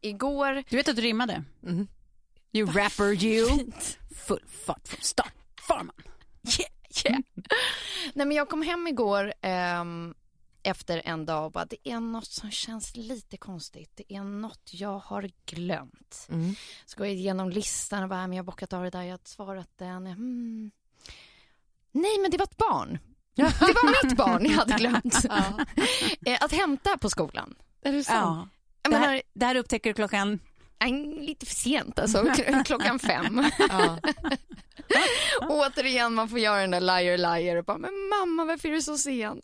igår... 0.01 0.65
Du 0.69 0.77
vet 0.77 0.89
att 0.89 0.97
du 0.97 1.03
rimmade? 1.03 1.45
Mhm. 1.61 1.89
You 2.53 2.71
rapper 2.73 3.25
you. 3.25 3.71
Full 4.27 4.45
fart 4.49 4.89
från 4.89 5.01
start. 5.03 5.33
Farman. 5.69 5.95
Yeah, 6.59 6.71
yeah. 7.05 7.23
Nej 8.15 8.27
men 8.27 8.37
jag 8.37 8.49
kom 8.49 8.63
hem 8.63 8.87
igår 8.87 9.33
ehm, 9.41 10.15
efter 10.63 11.03
en 11.05 11.27
dag 11.27 11.45
och 11.45 11.53
bara 11.53 11.65
det 11.65 11.89
är 11.89 12.01
något 12.01 12.27
som 12.31 12.51
känns 12.51 12.97
lite 12.97 13.37
konstigt. 13.37 13.91
Det 13.95 14.15
är 14.15 14.25
något 14.25 14.71
jag 14.73 14.99
har 14.99 15.31
glömt. 15.47 16.27
Mm. 16.31 16.55
Så 16.87 16.99
går 16.99 17.07
jag 17.07 17.17
igenom 17.17 17.51
listan 17.51 18.03
och 18.03 18.09
bara, 18.09 18.27
men 18.27 18.37
jag 18.37 18.45
har 18.45 18.47
bockat 18.47 18.73
av 18.73 18.83
det 18.85 18.91
där, 18.91 19.03
jag 19.03 19.13
har 19.13 19.21
svarat 19.25 19.71
den. 19.77 20.07
Hmm. 20.07 20.71
Nej 21.93 22.19
men 22.19 22.31
det 22.31 22.37
var 22.37 22.45
ett 22.45 22.57
barn. 22.57 22.99
Det 23.37 23.43
var 23.75 24.05
mitt 24.07 24.17
barn 24.17 24.45
jag 24.45 24.53
hade 24.53 24.75
glömt. 24.75 25.25
Eh, 26.27 26.39
Att 26.41 26.53
hämta 26.53 26.99
på 26.99 27.11
skolan. 27.11 27.55
Är 27.85 27.93
det 27.93 28.05
sant? 28.05 28.49
Ja. 28.83 28.91
Det 28.91 28.97
här, 28.97 29.23
det 29.35 29.47
här 29.47 29.55
upptäcker 29.55 29.91
du 29.91 29.95
klockan... 29.95 30.39
lite 31.21 31.47
för 31.47 31.55
sent 31.55 31.99
alltså, 31.99 32.23
Kl- 32.23 32.65
klockan 32.65 32.99
fem. 32.99 33.45
Ja. 33.59 33.99
Återigen 35.49 36.15
man 36.15 36.29
får 36.29 36.39
göra 36.39 36.61
den 36.61 36.71
där 36.71 36.81
liar 36.81 37.17
liar 37.19 37.57
och 37.57 37.65
bara, 37.65 37.79
men 37.79 37.91
mamma 38.09 38.45
varför 38.45 38.69
är 38.69 38.73
du 38.73 38.83
så 38.83 38.99
sen? 38.99 39.43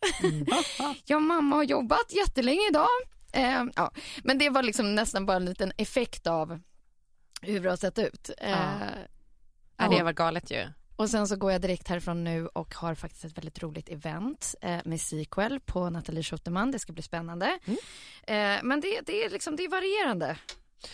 ja 1.04 1.18
mamma 1.18 1.56
har 1.56 1.62
jobbat 1.62 2.12
jättelänge 2.12 2.68
idag. 2.70 2.88
Eh, 3.32 3.64
ja. 3.76 3.90
Men 4.24 4.38
det 4.38 4.50
var 4.50 4.62
liksom 4.62 4.94
nästan 4.94 5.26
bara 5.26 5.36
en 5.36 5.44
liten 5.44 5.72
effekt 5.76 6.26
av 6.26 6.60
hur 7.42 7.60
det 7.60 7.70
har 7.70 7.76
sett 7.76 7.98
ut. 7.98 8.30
Eh, 8.38 8.56
Ja, 9.80 9.88
det 9.88 10.02
var 10.02 10.12
galet 10.12 10.50
ju. 10.50 10.66
Och 10.98 11.10
sen 11.10 11.28
så 11.28 11.36
går 11.36 11.52
jag 11.52 11.60
direkt 11.60 11.88
härifrån 11.88 12.24
nu 12.24 12.46
och 12.46 12.74
har 12.74 12.94
faktiskt 12.94 13.24
ett 13.24 13.38
väldigt 13.38 13.62
roligt 13.62 13.88
event 13.88 14.54
eh, 14.60 14.78
med 14.84 15.00
sequel 15.00 15.60
på 15.60 15.90
Nathalie 15.90 16.22
Schutterman. 16.22 16.70
Det 16.70 16.78
ska 16.78 16.92
bli 16.92 17.02
spännande. 17.02 17.58
Eh, 18.26 18.56
men 18.62 18.80
det, 18.80 19.00
det, 19.06 19.24
är 19.24 19.30
liksom, 19.30 19.56
det 19.56 19.64
är 19.64 19.68
varierande. 19.68 20.36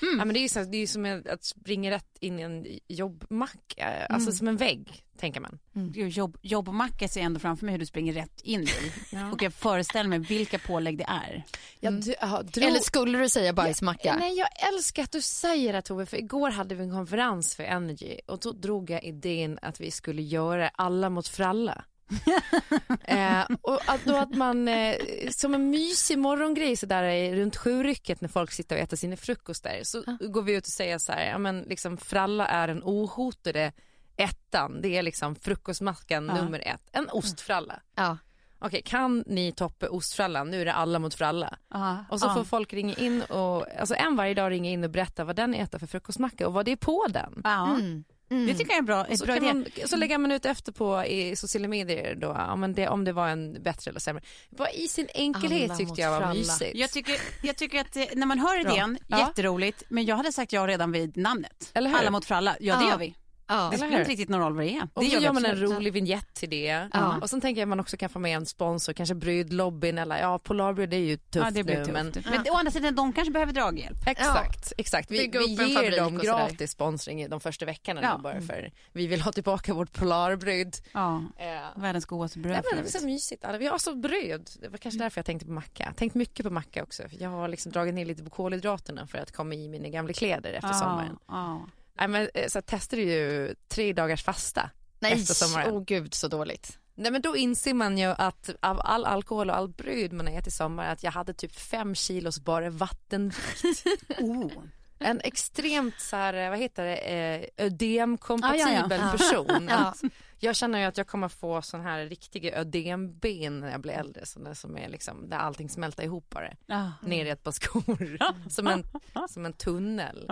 Ja, 0.01 0.25
men 0.25 0.29
det 0.29 0.39
är 0.39 0.43
ju 0.43 0.49
så, 0.49 0.59
det 0.65 0.77
är 0.77 0.81
ju 0.81 0.87
som 0.87 1.23
att 1.31 1.45
springa 1.45 1.91
rätt 1.91 2.17
in 2.21 2.39
i 2.39 2.43
en 2.43 2.67
jobbmack, 2.89 3.75
eh, 3.77 4.07
alltså 4.09 4.33
som 4.33 4.49
en 4.49 4.57
vägg 4.57 5.05
tänker 5.19 5.41
man. 5.41 5.59
Jobb, 5.95 6.37
jobbmacka 6.43 7.09
ser 7.09 7.21
jag 7.21 7.27
ändå 7.27 7.41
framför 7.41 7.67
mig 7.67 7.73
hur 7.73 7.79
du 7.79 7.87
springer 7.87 8.13
rätt 8.13 8.41
in 8.41 8.63
i. 8.63 8.69
Och 9.33 9.43
jag 9.43 9.53
föreställer 9.55 10.11
mig 10.11 10.19
vilka 10.19 10.59
pålägg 10.59 10.99
det 10.99 11.05
är. 11.09 11.45
Jag 11.81 12.03
d- 12.03 12.15
ja, 12.21 12.43
drog- 12.43 12.65
Eller 12.69 12.81
skulle 12.81 13.19
du 13.19 13.29
säga 13.29 13.53
bajsmacka? 13.53 14.17
Nej, 14.19 14.39
jag 14.39 14.49
älskar 14.75 15.03
att 15.03 15.13
du 15.13 15.23
säger 15.23 15.73
det 15.73 15.83
Tove, 15.83 16.07
för 16.07 16.17
igår 16.17 16.51
hade 16.51 16.75
vi 16.75 16.85
en 16.85 16.91
konferens 16.91 17.55
för 17.55 17.63
Energy 17.65 18.19
och 18.27 18.41
då 18.41 18.53
drog 18.53 18.91
jag 18.91 19.05
idén 19.05 19.59
att 19.63 19.81
vi 19.81 19.91
skulle 19.91 20.23
göra 20.23 20.69
alla 20.69 21.11
mot 21.11 21.29
fralla. 21.29 21.85
eh, 23.05 23.43
och 23.63 23.81
att, 23.87 24.05
då 24.05 24.17
att 24.17 24.35
man 24.35 24.69
eh, 24.69 24.95
som 25.31 25.55
en 25.55 25.71
mysig 25.71 26.19
morgongrej 26.19 26.77
så 26.77 26.87
där 26.87 27.03
i- 27.05 27.37
runt 27.37 27.57
sjurycket 27.57 28.21
när 28.21 28.29
folk 28.29 28.53
sitter 28.53 28.77
och 28.77 28.83
äter 28.83 28.97
sina 28.97 29.17
frukostar 29.17 29.81
så 29.83 30.03
går 30.21 30.43
vi 30.43 30.55
ut 30.57 30.67
och 30.67 30.73
säger 30.73 30.99
så 30.99 31.13
här, 31.13 31.31
ja 31.31 31.39
men 31.39 31.61
liksom 31.61 31.97
fralla 31.97 32.47
är 32.47 32.69
den 32.69 32.83
ohotade 32.85 33.73
ettan, 34.17 34.81
det 34.83 34.97
är 34.97 35.03
liksom 35.03 35.35
frukostmackan 35.37 36.27
Ja. 36.27 36.35
nummer 36.35 36.59
ett, 36.69 36.89
en 36.93 37.09
ostfralla. 37.11 37.81
Ja. 37.95 38.19
Okej, 38.59 38.83
kan 38.85 39.25
ni 39.27 39.53
toppa 39.53 39.89
ostfrallan? 39.89 40.51
Nu 40.51 40.61
är 40.61 40.65
det 40.65 40.73
alla 40.73 40.99
mot 40.99 41.15
fralla. 41.15 41.59
Ja, 41.71 42.05
Och 42.11 42.21
så 42.21 42.27
ja. 42.27 42.35
får 42.35 42.45
folk 42.45 42.73
ringa 42.73 42.95
in 42.95 43.23
och, 43.23 43.67
alltså 43.79 43.95
en 43.95 44.17
varje 44.17 44.35
dag 44.35 44.51
ringa 44.51 44.71
in 44.71 44.85
och 44.85 44.91
berätta 44.91 45.25
vad 45.25 45.37
den 45.37 45.55
äter 45.55 45.79
för 45.79 45.87
frukostmacka 45.87 46.47
och 46.47 46.53
vad 46.53 46.65
det 46.65 46.73
är 46.73 46.77
på 46.77 47.07
den. 47.11 47.41
Ja. 47.45 47.71
Mm. 47.75 48.05
Mm. 48.31 48.47
Det 48.47 48.55
tycker 48.55 48.71
jag 48.71 48.79
är 48.79 48.83
bra. 48.83 49.07
Så, 49.17 49.25
bra 49.27 49.41
man, 49.41 49.67
så 49.87 49.97
lägger 49.97 50.19
man 50.19 50.31
ut 50.33 50.45
efter 50.47 50.73
på 50.73 51.05
i 51.05 51.37
sociala 51.37 51.69
medier 51.69 52.15
då, 52.15 52.57
men 52.57 52.73
det, 52.75 52.89
om 52.89 53.05
det 53.05 53.13
var 53.13 53.29
en 53.29 53.63
bättre 53.63 53.91
eller 53.91 54.01
sämre. 54.01 54.23
Bara 54.51 54.71
I 54.71 54.89
sin 54.89 55.09
enkelhet 55.15 55.71
Alla 55.71 55.77
tyckte 55.79 56.01
jag 56.01 56.11
var 56.11 56.19
fralla. 56.21 56.35
mysigt. 56.35 56.71
Jag 56.75 56.91
tycker, 56.91 57.17
jag 57.43 57.57
tycker 57.57 57.81
att 57.81 57.97
eh, 57.97 58.05
när 58.15 58.27
man 58.27 58.39
hör 58.39 58.61
idén, 58.61 58.99
Ja. 59.09 59.19
jätteroligt, 59.19 59.83
men 59.89 60.05
jag 60.05 60.17
hade 60.17 60.33
sagt 60.33 60.53
ja 60.53 60.67
redan 60.67 60.93
vid 60.93 61.17
namnet. 61.17 61.71
Eller 61.75 61.91
hur? 61.91 61.97
Alla 61.97 62.11
mot 62.11 62.25
fralla, 62.25 62.57
ja 62.61 62.77
det 62.77 62.85
Ja. 62.85 62.91
gör 62.91 62.99
vi. 62.99 63.15
Ja. 63.57 63.69
Det 63.73 63.77
spelar 63.79 63.99
inte 63.99 64.11
riktigt 64.11 64.29
någon 64.29 64.41
roll 64.41 64.55
vad 64.57 64.65
det 64.65 64.77
är. 64.77 64.89
och 64.95 65.03
Det 65.03 65.09
gör 65.09 65.21
gör 65.21 65.33
man 65.33 65.45
en 65.45 65.57
rolig 65.61 65.93
vignett 65.93 66.35
till 66.35 66.51
det. 66.51 66.89
Ja. 66.93 67.19
Och 67.23 67.31
sen 67.31 67.41
tänker 67.41 67.61
jag 67.61 67.67
att 67.67 67.69
man 67.69 67.81
också 67.81 67.97
kan 67.97 68.09
få 68.09 68.19
med 68.19 68.37
en 68.37 68.47
sponsor, 68.47 68.93
kanske 68.93 69.15
brödlobbyn 69.15 69.99
eller 69.99 70.19
ja, 70.19 70.39
Polarbröd 70.39 70.95
är 70.95 70.99
ju 70.99 71.17
tufft 71.17 71.45
Ja, 71.45 71.51
det 71.51 71.65
blir 71.65 71.77
nu. 71.77 71.85
tufft. 71.85 71.93
Men, 71.93 72.13
Men 72.45 72.53
å 72.53 72.57
andra 72.57 72.71
sidan, 72.73 72.95
de 72.95 73.13
kanske 73.13 73.33
behöver 73.33 73.53
draghjälp. 73.53 73.97
exakt, 74.07 74.73
exakt. 74.79 75.11
Vi, 75.11 75.29
vi 75.33 75.55
ger 75.73 75.97
dem 76.01 76.19
gratis 76.19 76.71
sponsring 76.71 77.23
i 77.23 77.29
de 77.29 77.41
första 77.41 77.67
veckorna 77.67 78.01
Ja. 78.03 78.19
bara 78.23 78.41
för 78.41 78.71
vi 78.93 79.07
vill 79.07 79.21
ha 79.21 79.33
tillbaka 79.33 79.75
vårt 79.75 79.93
Polarbröd. 79.93 80.77
Ja, 80.93 81.23
Eh, 81.39 81.83
världens 81.83 82.05
godaste 82.07 82.39
bröd 82.39 82.53
Nej, 82.53 82.63
men 82.71 82.77
det 82.85 82.93
var 82.93 83.01
så 83.01 83.07
mysigt. 83.07 83.45
Alla- 83.45 83.59
Vi 83.59 83.67
har 83.67 83.79
så 83.79 83.95
bröd. 83.95 84.51
Det 84.61 84.69
var 84.69 84.79
kanske 84.79 84.99
därför 85.01 85.19
jag 85.19 85.27
tänkte 85.27 85.47
på 85.47 85.53
macka. 85.53 85.93
Tänkt 85.97 86.15
mycket 86.15 86.47
på 86.47 86.51
macka 86.53 86.83
också. 86.83 87.03
Jag 87.19 87.31
har 87.31 87.49
liksom 87.49 87.73
dragit 87.73 87.95
ner 87.95 88.05
lite 88.05 88.25
på 88.25 88.31
kolhydraterna 88.31 89.07
för 89.07 89.19
att 89.19 89.33
komma 89.33 89.55
i 89.55 89.69
mina 89.69 89.89
gamla 89.89 90.13
kläder 90.13 90.53
efter 90.53 90.73
sommaren. 90.73 91.17
Ja, 91.29 91.67
Nej, 91.99 92.09
men, 92.09 92.29
eh, 92.35 92.49
så 92.49 92.63
testade 92.63 93.03
ju 93.03 93.55
tre 93.69 93.93
dagars 93.93 94.23
fasta 94.25 94.71
Nej, 94.99 95.13
efter 95.13 95.35
sommaren. 95.35 95.71
oh 95.71 95.85
gud 95.85 96.15
så 96.15 96.29
dåligt. 96.29 96.79
Nej, 96.95 97.13
men 97.13 97.23
då 97.23 97.37
inser 97.37 97.75
man 97.75 97.99
ju 97.99 98.07
att 98.07 98.51
av 98.61 98.81
all 98.85 99.05
alkohol 99.05 99.51
och 99.51 99.57
all 99.57 99.69
bröd 99.69 100.13
man 100.13 100.27
har 100.27 100.35
ätit 100.35 100.47
i 100.47 100.51
sommar 100.51 100.87
att 100.93 101.03
jag 101.03 101.13
hade 101.13 101.35
typ 101.35 101.53
fem 101.57 101.95
kilos 101.95 102.41
bara 102.41 102.71
vatten. 102.71 103.33
oh. 104.19 104.53
En 104.99 105.21
extremt 105.25 106.01
så 106.01 106.17
här, 106.17 106.51
vad 106.51 106.59
heter 106.59 106.85
det, 106.85 106.97
eh, 106.97 107.67
ödemkompatibel 107.67 108.61
Ja, 108.91 108.97
ja, 108.97 108.97
ja. 108.97 109.13
person. 109.19 109.67
Ja. 109.69 109.77
Att 109.77 110.03
Jag 110.39 110.57
känner 110.57 110.79
ju 110.79 110.85
att 110.85 110.97
jag 110.97 111.07
kommer 111.07 111.29
få 111.29 111.63
sån 111.63 111.81
här 111.81 112.07
riktiga 112.07 112.59
ödemben 112.61 113.61
när 113.61 113.71
jag 113.71 113.81
blir 113.81 113.93
äldre. 113.93 114.27
Såna 114.27 114.55
som 114.55 114.77
är 114.77 114.89
liksom, 114.89 115.29
där 115.29 115.37
allting 115.37 115.69
smälter 115.69 116.03
ihop 116.03 116.31
bara. 116.31 116.51
Ja. 116.67 116.93
Ner 117.03 117.25
i 117.25 117.31
ett 117.31 117.43
par 117.43 117.53
skor. 117.53 118.19
Som 118.51 118.67
en, 118.67 118.85
som 119.29 119.47
en 119.47 119.53
tunnel. 119.53 120.27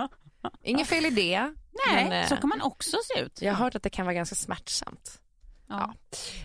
Inget 0.63 0.89
fel 0.89 1.07
i 1.07 1.11
det. 1.11 1.55
Nej, 1.87 2.05
men, 2.05 2.13
eh, 2.13 2.29
så 2.29 2.37
kan 2.37 2.49
man 2.49 2.63
också 2.63 2.97
se 3.15 3.21
ut. 3.21 3.43
Jag 3.43 3.53
har 3.53 3.65
hört 3.65 3.75
att 3.75 3.83
det 3.83 3.91
kan 3.91 4.07
vara 4.07 4.15
ganska 4.15 4.35
smärtsamt. 4.35 5.19
Ja. 5.69 5.95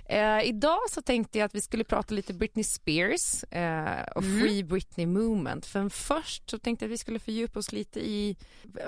Eh, 0.05 0.47
idag 0.49 0.79
så 0.89 1.01
tänkte 1.01 1.37
jag 1.37 1.45
att 1.45 1.55
vi 1.55 1.61
skulle 1.61 1.83
prata 1.83 2.13
lite 2.13 2.33
Britney 2.33 2.63
Spears 2.63 3.43
eh, 3.43 4.03
och 4.15 4.23
Free 4.23 4.63
Britney 4.63 5.05
Movement. 5.05 5.65
För 5.65 5.89
först 5.89 6.49
så 6.49 6.59
tänkte 6.59 6.85
jag 6.85 6.89
att 6.89 6.93
vi 6.93 6.97
skulle 6.97 7.19
fördjupa 7.19 7.59
oss 7.59 7.71
lite 7.71 7.99
i 7.99 8.37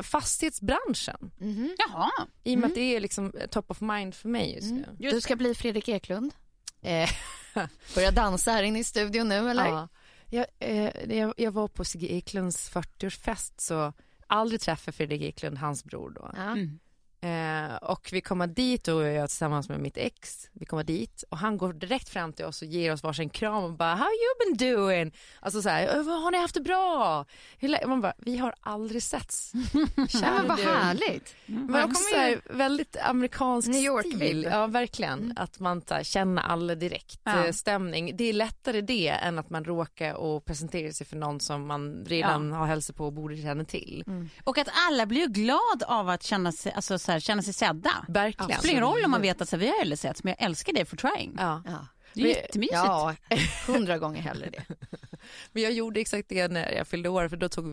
fastighetsbranschen. 0.01 1.31
Mhm. 1.37 1.75
Jaha. 1.77 2.11
I 2.43 2.55
och 2.55 2.59
med 2.59 2.67
att 2.67 2.75
det 2.75 2.95
är 2.95 2.99
liksom 2.99 3.33
top 3.51 3.71
of 3.71 3.81
mind 3.81 4.15
för 4.15 4.29
mig 4.29 4.55
just 4.55 4.71
nu. 4.71 4.85
Just 4.99 5.15
Du 5.15 5.21
ska 5.21 5.35
bli 5.35 5.55
Fredrik 5.55 5.87
Eklund. 5.89 6.33
Eh, 6.81 7.09
Börja 7.95 8.11
dansa 8.11 8.51
här 8.51 8.63
inne 8.63 8.79
i 8.79 8.83
studion 8.83 9.29
nu 9.29 9.49
eller? 9.49 9.65
ja. 9.65 9.87
jag, 10.29 10.45
eh, 10.59 11.17
jag, 11.17 11.33
jag 11.37 11.51
var 11.51 11.67
på 11.67 11.85
Sigge 11.85 12.07
Eklunds 12.07 12.71
40-årsfest 12.71 13.53
så 13.57 13.93
aldrig 14.29 14.61
träffade 14.61 14.97
Fredrik 14.97 15.21
Eklund, 15.21 15.57
hans 15.57 15.83
bror 15.83 16.09
då. 16.09 16.31
Ja. 16.33 16.41
Mm. 16.51 16.79
Eh, 17.21 17.75
och 17.75 18.09
vi 18.11 18.21
kommer 18.21 18.47
dit 18.47 18.87
och 18.87 19.03
jag 19.03 19.29
tillsammans 19.29 19.69
med 19.69 19.79
mitt 19.79 19.97
ex. 19.97 20.49
Vi 20.53 20.65
kommer 20.65 20.83
dit 20.83 21.23
och 21.29 21.37
han 21.37 21.57
går 21.57 21.73
direkt 21.73 22.09
fram 22.09 22.33
till 22.33 22.45
oss 22.45 22.61
och 22.61 22.67
ger 22.67 22.93
oss 22.93 23.03
varsin 23.03 23.29
kram 23.29 23.63
och 23.63 23.73
bara 23.73 23.95
How 23.95 24.07
you 24.07 24.55
been 24.57 24.73
doing? 24.75 25.13
Alltså 25.39 25.61
så 25.61 25.69
här, 25.69 25.87
"Eh, 25.87 26.03
har 26.21 26.31
ni 26.31 26.37
haft 26.37 26.53
det 26.53 26.61
bra? 26.61 27.25
Hur 27.57 27.67
lä-" 27.69 27.87
Man 27.87 28.01
bara, 28.01 28.13
vi 28.17 28.37
har 28.37 28.53
aldrig 28.61 29.03
setts. 29.03 29.51
Ja, 30.13 30.33
men 30.33 30.47
vad 30.47 30.59
härligt. 30.59 31.35
Men 31.45 31.83
också 31.83 32.03
så 32.11 32.15
här, 32.15 32.41
väldigt 32.49 32.97
amerikansk 33.03 33.67
New 33.67 33.81
York 33.83 34.05
stil. 34.15 34.47
Ja, 34.51 34.67
verkligen. 34.67 35.33
Att 35.37 35.59
man 35.59 35.81
här, 35.89 36.03
känner 36.03 36.41
alla 36.41 36.75
direkt 36.75 37.19
Ja. 37.23 37.45
eh, 37.45 37.51
stämning. 37.51 38.17
Det 38.17 38.23
är 38.23 38.33
lättare 38.33 38.81
det 38.81 39.07
än 39.07 39.39
att 39.39 39.49
man 39.49 39.63
råkar 39.65 40.13
och 40.13 40.45
presenterar 40.45 40.91
sig 40.91 41.07
för 41.07 41.15
någon 41.15 41.39
som 41.39 41.67
man 41.67 42.05
redan 42.05 42.51
har 42.51 42.65
hälsat 42.65 42.95
på 42.95 43.05
och 43.05 43.13
borde 43.13 43.37
känna 43.37 43.65
till. 43.65 44.03
Och 44.43 44.57
att 44.57 44.69
alla 44.87 45.05
blir 45.05 45.27
glad 45.27 45.83
av 45.87 46.09
att 46.09 46.23
känna 46.23 46.51
sig, 46.51 46.71
alltså, 46.71 46.99
så 47.09 47.13
här, 47.13 47.19
känna 47.19 47.41
sig 47.41 47.53
sedda. 47.53 48.05
Verkligen. 48.07 48.47
Det 48.47 48.55
spelar 48.57 48.71
ingen 48.71 48.83
roll 48.83 49.05
om 49.05 49.11
man 49.11 49.21
vet 49.21 49.41
att 49.41 49.49
så 49.49 49.55
här, 49.55 49.61
vi 49.61 49.67
har 49.67 49.81
aldrig 49.81 50.15
men 50.23 50.35
jag 50.37 50.45
älskar 50.45 50.73
dig 50.73 50.85
for 50.85 50.97
trying. 50.97 51.35
Ja. 51.37 51.63
Ja. 51.65 51.87
Det 52.13 52.21
är 52.21 52.23
Men- 52.23 52.31
jättemysigt. 52.33 52.73
Ja, 52.73 53.15
hundra 53.67 53.97
gånger 53.97 54.21
hellre 54.21 54.49
det. 54.49 54.63
Men 55.51 55.63
jag 55.63 55.71
gjorde 55.71 55.99
exakt 55.99 56.29
det 56.29 56.47
när 56.47 56.71
jag 56.71 56.87
fyllde 56.87 57.09
år 57.09 57.27
för 57.27 57.37
då 57.37 57.49
tog 57.49 57.65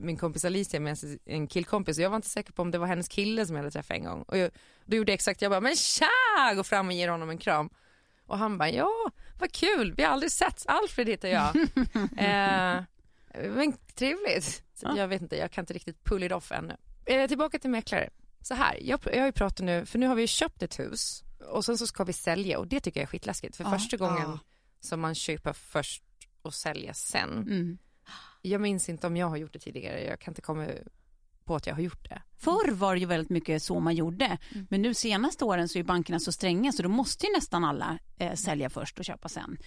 min 0.00 0.16
kompis 0.16 0.44
Alicia 0.44 0.80
med 0.80 0.98
sig 0.98 1.18
en 1.24 1.46
killkompis 1.46 1.98
och 1.98 2.04
jag 2.04 2.10
var 2.10 2.16
inte 2.16 2.28
säker 2.28 2.52
på 2.52 2.62
om 2.62 2.70
det 2.70 2.78
var 2.78 2.86
hennes 2.86 3.08
kille 3.08 3.46
som 3.46 3.56
jag 3.56 3.62
hade 3.62 3.70
träffat 3.70 3.96
en 3.96 4.04
gång. 4.04 4.22
Och 4.22 4.38
jag, 4.38 4.50
då 4.84 4.96
gjorde 4.96 5.12
jag 5.12 5.14
exakt, 5.14 5.42
jag 5.42 5.50
bara 5.50 5.60
men 5.60 5.76
tja, 5.76 6.54
går 6.54 6.62
fram 6.62 6.86
och 6.86 6.92
ger 6.92 7.08
honom 7.08 7.30
en 7.30 7.38
kram. 7.38 7.70
Och 8.26 8.38
han 8.38 8.58
bara 8.58 8.70
ja, 8.70 9.10
vad 9.38 9.52
kul, 9.52 9.94
vi 9.96 10.02
har 10.02 10.10
aldrig 10.10 10.32
setts, 10.32 10.66
Alfred 10.66 11.08
heter 11.08 11.28
jag. 11.28 11.56
eh, 12.16 12.82
men 13.54 13.72
trevligt. 13.94 14.62
Så 14.74 14.94
jag 14.96 15.08
vet 15.08 15.22
inte, 15.22 15.36
jag 15.36 15.50
kan 15.50 15.62
inte 15.62 15.72
riktigt 15.74 16.04
pull 16.04 16.22
it 16.22 16.32
off 16.32 16.52
ännu. 16.52 16.76
Eh, 17.06 17.28
tillbaka 17.28 17.58
till 17.58 17.70
mäklare. 17.70 18.10
Så 18.44 18.54
här, 18.54 18.78
jag, 18.82 19.00
jag 19.12 19.18
har 19.20 19.26
ju 19.26 19.32
pratat 19.32 19.64
nu, 19.66 19.86
för 19.86 19.98
nu 19.98 20.06
har 20.06 20.14
vi 20.14 20.26
köpt 20.26 20.62
ett 20.62 20.78
hus 20.78 21.24
och 21.48 21.64
sen 21.64 21.78
så 21.78 21.86
ska 21.86 22.04
vi 22.04 22.12
sälja 22.12 22.58
och 22.58 22.66
det 22.66 22.80
tycker 22.80 23.00
jag 23.00 23.02
är 23.02 23.10
skitläskigt 23.10 23.56
för 23.56 23.64
Ja. 23.64 23.70
första 23.70 23.96
gången 23.96 24.22
Ja. 24.22 24.38
som 24.80 25.00
man 25.00 25.14
köper 25.14 25.52
först 25.52 26.02
och 26.42 26.54
säljer 26.54 26.92
sen. 26.92 27.30
Mm. 27.30 27.78
Jag 28.42 28.60
minns 28.60 28.88
inte 28.88 29.06
om 29.06 29.16
jag 29.16 29.26
har 29.28 29.36
gjort 29.36 29.52
det 29.52 29.58
tidigare. 29.58 30.04
Jag 30.04 30.20
kan 30.20 30.30
inte 30.32 30.42
komma 30.42 30.66
på 31.44 31.56
att 31.56 31.66
jag 31.66 31.74
har 31.74 31.82
gjort 31.82 32.08
det. 32.08 32.22
Förr 32.38 32.70
var 32.72 32.94
det 32.94 33.00
ju 33.00 33.06
väldigt 33.06 33.30
mycket 33.30 33.62
så 33.62 33.80
man 33.80 33.94
gjorde. 33.94 34.38
Men 34.70 34.82
nu 34.82 34.94
senaste 34.94 35.44
åren 35.44 35.68
så 35.68 35.78
är 35.78 35.82
bankerna 35.82 36.20
så 36.20 36.32
stränga 36.32 36.72
så 36.72 36.82
då 36.82 36.88
måste 36.88 37.26
ju 37.26 37.32
nästan 37.32 37.64
alla 37.64 37.98
eh, 38.18 38.34
sälja 38.34 38.70
först 38.70 38.98
och 38.98 39.04
köpa 39.04 39.28
sen. 39.28 39.58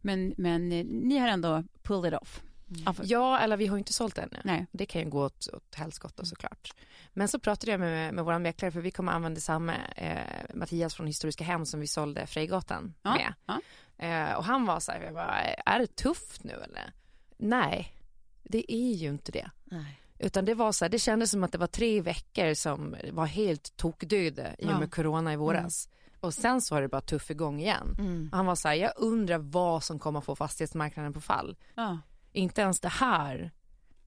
Men, 0.00 0.34
men 0.36 0.72
eh, 0.72 0.84
ni 0.84 1.18
har 1.18 1.28
ändå 1.28 1.64
pulled 1.82 2.14
it 2.14 2.20
off. 2.22 2.42
Ja, 2.86 2.92
för- 2.92 3.04
Ja, 3.06 3.38
eller 3.38 3.56
vi 3.56 3.66
har 3.66 3.76
ju 3.76 3.78
inte 3.78 3.92
sålt 3.92 4.18
ännu. 4.18 4.40
Nej. 4.44 4.66
Det 4.72 4.86
kan 4.86 5.02
ju 5.02 5.08
gå 5.10 5.24
åt, 5.24 5.48
åt 5.52 5.74
helskotta 5.74 6.24
såklart. 6.24 6.72
Men 7.12 7.28
så 7.28 7.38
pratade 7.38 7.70
jag 7.72 7.80
med, 7.80 8.14
med 8.14 8.24
vår 8.24 8.38
mäklare 8.38 8.70
för 8.72 8.80
vi 8.80 8.90
kommer 8.90 9.12
använda 9.12 9.40
samma 9.40 9.74
eh, 9.96 10.18
Mattias 10.54 10.94
från 10.94 11.06
Historiska 11.06 11.44
Hem 11.44 11.66
som 11.66 11.80
vi 11.80 11.86
sålde 11.86 12.26
Frejgatan 12.26 12.94
Ja, 13.02 13.10
med. 13.14 13.34
ja. 13.46 13.60
Eh, 14.06 14.34
och 14.36 14.44
han 14.44 14.66
var 14.66 14.80
så 14.80 14.92
här, 14.92 15.12
bara, 15.12 15.40
är 15.44 15.78
det 15.78 15.96
tufft 15.96 16.44
nu 16.44 16.52
eller? 16.52 16.92
Nej, 17.36 17.94
det 18.42 18.72
är 18.74 18.92
ju 18.94 19.08
inte 19.08 19.32
det. 19.32 19.50
Nej. 19.64 20.00
Utan 20.18 20.44
det 20.44 20.54
var 20.54 20.72
så 20.72 20.84
här, 20.84 20.90
det 20.90 20.98
kändes 20.98 21.30
som 21.30 21.44
att 21.44 21.52
det 21.52 21.58
var 21.58 21.66
tre 21.66 22.00
veckor 22.00 22.54
som 22.54 22.96
var 23.12 23.26
helt 23.26 23.76
tokdöda 23.76 24.54
i 24.58 24.64
och 24.66 24.70
Ja. 24.70 24.78
med 24.78 24.94
corona 24.94 25.32
i 25.32 25.36
våras. 25.36 25.88
Och 26.20 26.34
sen 26.34 26.60
så 26.60 26.74
har 26.74 26.82
det 26.82 26.88
bara 26.88 27.00
tuff 27.00 27.30
igång 27.30 27.60
igen. 27.60 27.96
Mm. 27.98 28.30
Han 28.32 28.46
var 28.46 28.54
så 28.54 28.68
här, 28.68 28.74
jag 28.74 28.92
undrar 28.96 29.38
vad 29.38 29.84
som 29.84 29.98
kommer 29.98 30.20
få 30.20 30.36
fastighetsmarknaden 30.36 31.12
på 31.12 31.20
fall. 31.20 31.56
Ja. 31.74 31.98
Inte 32.34 32.60
ens 32.60 32.80
det 32.80 32.88
här 32.88 33.50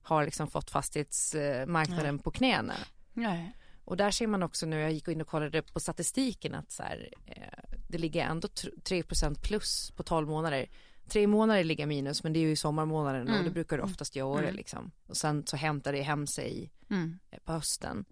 har 0.02 0.24
liksom 0.24 0.48
fått 0.50 0.70
fastighetsmarknaden 0.70 2.18
på 2.18 2.30
knäna. 2.30 2.74
Nej. 3.12 3.52
Och 3.84 3.96
där 3.96 4.10
ser 4.10 4.26
man 4.26 4.42
också 4.42 4.66
nu, 4.66 4.80
jag 4.80 4.92
gick 4.92 5.08
in 5.08 5.20
och 5.20 5.26
kollade 5.26 5.62
på 5.62 5.80
statistiken 5.80 6.54
att 6.54 6.70
så 6.72 6.82
här, 6.82 7.08
eh, 7.26 7.76
det 7.88 7.98
ligger 7.98 8.24
ändå 8.24 8.48
tr- 8.48 8.82
3% 8.84 9.42
plus 9.42 9.90
på 9.96 10.02
12 10.02 10.28
månader. 10.28 10.66
Tre 11.08 11.26
månader 11.26 11.64
ligger 11.64 11.86
minus 11.86 12.22
men 12.22 12.32
det 12.32 12.38
är 12.38 12.48
ju 12.48 12.56
sommarmånaden 12.56 13.28
och 13.38 13.44
det 13.44 13.50
brukar 13.50 13.76
det 13.76 13.82
oftast 13.82 14.16
göra 14.16 14.50
liksom. 14.50 14.90
Och 15.06 15.16
sen 15.16 15.46
så 15.46 15.56
hämtar 15.56 15.92
det 15.92 16.02
hem 16.02 16.26
sig 16.26 16.70
Mm. 16.90 17.18
eh, 17.30 17.38
på 17.44 17.52
hösten. 17.52 18.04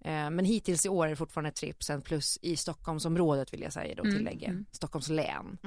Eh, 0.00 0.30
Men 0.30 0.44
hittills 0.44 0.86
i 0.86 0.88
år 0.88 1.06
är 1.06 1.10
det 1.10 1.16
fortfarande 1.16 1.50
3% 1.50 2.00
plus 2.04 2.38
i 2.42 2.56
Stockholmsområdet 2.56 3.52
vill 3.52 3.60
jag 3.62 3.72
säga 3.72 3.94
då 3.94 4.02
tillägga. 4.02 4.64
Stockholms 4.72 5.08
län. 5.08 5.58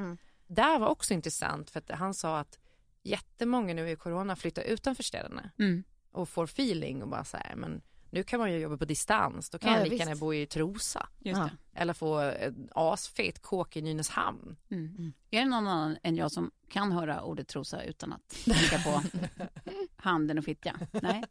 Där 0.48 0.80
var 0.80 0.88
också 0.88 1.14
intressant 1.14 1.70
för 1.70 1.80
att 1.80 1.90
han 2.00 2.14
sa 2.14 2.40
att 2.40 2.60
jättemånga 3.06 3.74
nu 3.74 3.90
i 3.90 3.96
corona 3.96 4.36
flyttar 4.36 4.62
utanför 4.64 5.04
städerna 5.04 5.50
Mm. 5.60 5.84
och 6.12 6.30
får 6.30 6.44
feeling 6.44 7.02
och 7.02 7.08
bara 7.10 7.24
så 7.24 7.38
här, 7.38 7.56
men 7.56 7.82
nu 8.10 8.24
kan 8.24 8.40
man 8.40 8.52
ju 8.52 8.58
jobba 8.60 8.78
på 8.78 8.86
distans, 8.86 9.50
då 9.50 9.60
kan 9.60 9.72
Ja, 9.74 9.78
jag 9.80 9.90
lika 9.90 10.04
gärna 10.04 10.16
bo 10.16 10.34
i 10.34 10.46
Trosa 10.46 11.08
Just 11.20 11.38
Ja. 11.38 11.44
det. 11.74 11.80
eller 11.80 11.94
få 11.94 12.20
en 12.20 12.70
asfet 12.76 13.42
kåk 13.42 13.76
i 13.76 13.82
Nynäshamn. 13.82 14.56
Mm. 14.72 15.14
Är 15.32 15.40
det 15.40 15.46
någon 15.46 15.68
annan 15.68 15.98
än 16.04 16.16
jag 16.16 16.32
som 16.32 16.52
kan 16.70 16.92
höra 16.92 17.22
ordet 17.22 17.48
trosa 17.48 17.84
utan 17.84 18.14
att 18.14 18.30
tänka 18.46 18.80
på 18.84 19.02
handen 19.96 20.38
och 20.38 20.46
fittja? 20.46 20.80
Nej. 20.92 21.24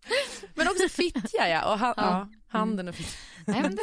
Men 0.54 0.66
också 0.68 0.88
Fittja 0.88 1.48
ja, 1.48 1.72
och 1.72 1.78
ha, 1.78 1.94
ja. 1.96 2.28
handen 2.46 2.88
och 2.88 2.94
Fittja. 2.94 3.18
Nej, 3.46 3.62
men 3.62 3.76
det, 3.76 3.82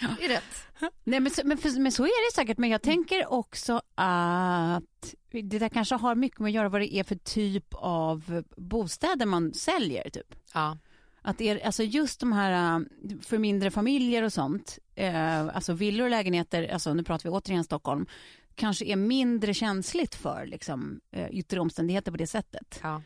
Det 0.00 0.24
är 0.24 0.28
rätt. 0.28 0.90
Nej, 1.04 1.20
men, 1.20 1.30
så, 1.32 1.42
men, 1.44 1.58
för, 1.58 1.80
men 1.80 1.92
så 1.92 2.04
är 2.04 2.30
det 2.30 2.34
säkert. 2.34 2.58
Men 2.58 2.70
jag 2.70 2.82
tänker 2.82 3.32
också 3.32 3.82
att 3.94 5.14
det 5.30 5.58
där 5.58 5.68
kanske 5.68 5.94
har 5.94 6.14
mycket 6.14 6.38
med 6.38 6.48
att 6.48 6.54
göra 6.54 6.68
vad 6.68 6.80
det 6.80 6.94
är 6.94 7.04
för 7.04 7.16
typ 7.16 7.74
av 7.74 8.42
bostäder 8.56 9.26
man 9.26 9.54
säljer. 9.54 10.10
Typ. 10.10 10.34
Ja. 10.54 10.78
Att 11.22 11.40
är, 11.40 11.66
alltså 11.66 11.82
just 11.82 12.20
de 12.20 12.32
här 12.32 12.76
äh, 12.76 12.80
för 13.22 13.38
mindre 13.38 13.70
familjer 13.70 14.22
och 14.22 14.32
sånt, 14.32 14.78
eh, 14.94 15.46
alltså 15.46 15.72
villor 15.72 16.04
och 16.04 16.10
lägenheter, 16.10 16.72
alltså 16.72 16.94
nu 16.94 17.04
pratar 17.04 17.30
vi 17.30 17.36
återigen 17.36 17.64
Stockholm, 17.64 18.06
kanske 18.54 18.84
är 18.84 18.96
mindre 18.96 19.54
känsligt 19.54 20.14
för 20.14 20.46
liksom, 20.46 21.00
eh, 21.10 21.28
yttre 21.30 21.60
omständigheter 21.60 22.10
på 22.10 22.16
det 22.16 22.26
sättet. 22.26 22.80
Ja. 22.82 23.02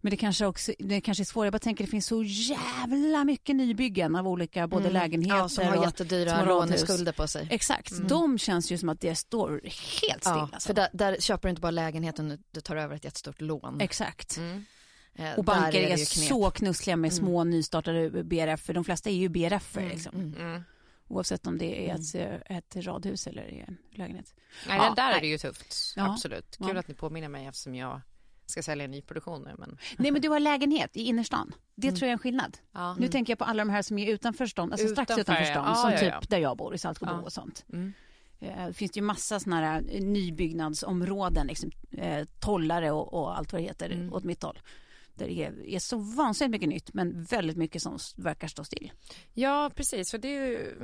Men 0.00 0.10
det 0.10 0.16
kanske 0.16 0.46
också 0.46 0.72
det 0.78 1.00
kanske 1.00 1.22
är 1.22 1.24
svårare. 1.24 1.46
Jag 1.46 1.52
bara 1.52 1.58
tänker 1.58 1.84
det 1.84 1.90
finns 1.90 2.06
så 2.06 2.22
jävla 2.24 3.24
mycket 3.24 3.56
nybyggen 3.56 4.16
av 4.16 4.28
olika 4.28 4.68
både 4.68 4.84
Mm. 4.84 4.92
lägenheter 4.92 5.36
Ja, 5.36 5.48
som 5.48 5.66
har 5.66 5.76
och 5.76 5.84
jättedyra 5.84 6.44
låneskulder 6.44 7.12
på 7.12 7.26
sig. 7.26 7.48
Exakt, 7.50 7.92
Mm. 7.92 8.08
de 8.08 8.38
känns 8.38 8.72
ju 8.72 8.78
som 8.78 8.88
att 8.88 9.00
det 9.00 9.14
står 9.14 9.50
helt 9.50 10.24
still. 10.24 10.32
Ja, 10.34 10.48
alltså. 10.52 10.66
för 10.66 10.74
där, 10.74 10.88
där 10.92 11.16
köper 11.20 11.48
du 11.48 11.50
inte 11.50 11.60
bara 11.62 11.70
lägenheten, 11.70 12.42
du 12.50 12.60
tar 12.60 12.76
över 12.76 12.96
ett 12.96 13.04
jättestort 13.04 13.40
lån. 13.40 13.80
Exakt. 13.80 14.36
Mm. 14.36 14.64
Eh, 15.14 15.32
Och 15.38 15.44
banker 15.44 15.80
är, 15.80 15.86
knep. 15.96 16.08
så 16.28 16.50
knussliga 16.50 16.96
med 16.96 17.12
små 17.12 17.44
nystartade 17.44 18.10
BRF, 18.24 18.60
för 18.60 18.74
de 18.74 18.84
flesta 18.84 19.10
är 19.10 19.14
ju 19.14 19.28
BRF 19.28 19.76
Mm, 19.76 19.88
liksom. 19.88 20.14
mm. 20.14 20.34
Mm. 20.40 20.62
Oavsett 21.08 21.46
om 21.46 21.58
det 21.58 21.90
är 21.90 21.94
ett, 21.94 22.40
ett 22.46 22.76
radhus 22.86 23.26
eller 23.26 23.42
en 23.68 23.76
lägenhet. 23.90 24.34
Nej, 24.68 24.76
Ja, 24.76 24.88
det 24.90 25.02
där 25.02 25.08
är 25.08 25.12
nej. 25.12 25.20
det 25.20 25.26
ju 25.26 25.38
tufft. 25.38 25.74
Ja. 25.96 26.12
Absolut. 26.12 26.56
Kul 26.58 26.68
Ja. 26.74 26.78
att 26.80 26.88
ni 26.88 26.94
påminner 26.94 27.28
mig 27.28 27.46
eftersom 27.46 27.74
jag 27.74 28.00
ska 28.50 28.62
sälja 28.62 28.84
en 28.84 28.90
nyproduktion 28.90 29.42
nu. 29.42 29.54
Men... 29.58 29.78
Nej 29.98 30.10
men 30.10 30.22
du 30.22 30.28
har 30.28 30.40
lägenhet 30.40 30.96
i 30.96 31.02
innerstan. 31.02 31.54
Det 31.74 31.88
tror 31.92 32.00
jag 32.02 32.08
är 32.08 32.12
en 32.12 32.18
skillnad. 32.18 32.58
Ja. 32.72 32.94
Nu 32.94 33.08
tänker 33.08 33.30
jag 33.30 33.38
på 33.38 33.44
alla 33.44 33.64
de 33.64 33.70
här 33.70 33.82
som 33.82 33.98
är 33.98 34.12
utanför 34.12 34.46
stan, 34.46 34.72
alltså 34.72 34.88
strax 34.88 35.10
Utanför, 35.10 35.20
utanför 35.22 35.42
ja. 35.42 35.74
stan, 35.74 35.92
Ja, 35.92 35.98
som 35.98 36.20
typ 36.20 36.30
där 36.30 36.38
jag 36.38 36.56
bor 36.56 36.74
i 36.74 36.78
Saltsjöbo 36.78 37.22
och 37.24 37.32
sånt. 37.32 37.64
Mm. 37.72 37.92
Eh, 38.40 38.66
Det 38.66 38.72
finns 38.72 38.96
ju 38.96 39.02
massa 39.02 39.40
sådana 39.40 39.60
här 39.66 39.82
eh, 39.88 40.02
nybyggnadsområden, 40.02 41.46
liksom, 41.46 41.70
eh, 41.92 42.24
tollare 42.40 42.90
och, 42.90 43.14
och 43.14 43.38
allt 43.38 43.52
vad 43.52 43.62
det 43.62 43.66
heter 43.66 43.90
Mm. 43.90 44.12
åt 44.12 44.24
mitt 44.24 44.42
håll. 44.42 44.58
Där 45.14 45.26
det 45.26 45.44
är, 45.44 45.66
är 45.68 45.78
så 45.78 45.96
vansinnigt 45.98 46.50
mycket 46.52 46.68
nytt 46.68 46.94
men 46.94 47.22
väldigt 47.24 47.56
mycket 47.56 47.82
som 47.82 47.98
verkar 48.16 48.48
stå 48.48 48.64
still. 48.64 48.92
Ja, 49.34 49.70
precis. 49.74 50.10
För 50.10 50.18
det 50.18 50.28
är 50.28 50.46
ju... 50.46 50.76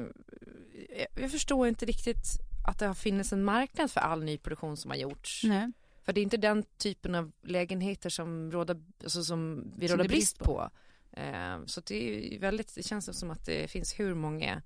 Jag 1.20 1.30
förstår 1.30 1.68
inte 1.68 1.86
riktigt 1.86 2.24
att 2.68 2.78
det 2.78 2.86
har 2.86 2.94
funnits 2.94 3.32
en 3.32 3.44
marknad 3.44 3.90
för 3.90 4.00
all 4.00 4.24
nyproduktion 4.24 4.76
som 4.76 4.90
har 4.90 4.98
gjorts. 4.98 5.42
Nej. 5.44 5.72
För 6.06 6.12
det 6.12 6.20
är 6.20 6.22
inte 6.22 6.36
den 6.36 6.62
typen 6.78 7.14
av 7.14 7.32
lägenheter 7.42 8.10
som, 8.10 8.52
råder, 8.52 8.82
alltså 9.02 9.24
som 9.24 9.72
vi 9.76 9.88
råder 9.88 10.04
brist 10.08 10.38
brist 10.38 10.38
på. 10.38 10.70
Eh, 11.12 11.64
så 11.66 11.80
det 11.80 12.34
är 12.36 12.40
väldigt, 12.40 12.74
det 12.74 12.82
känns 12.82 13.18
som 13.18 13.30
att 13.30 13.46
det 13.46 13.70
finns 13.70 14.00
hur 14.00 14.14
många 14.14 14.62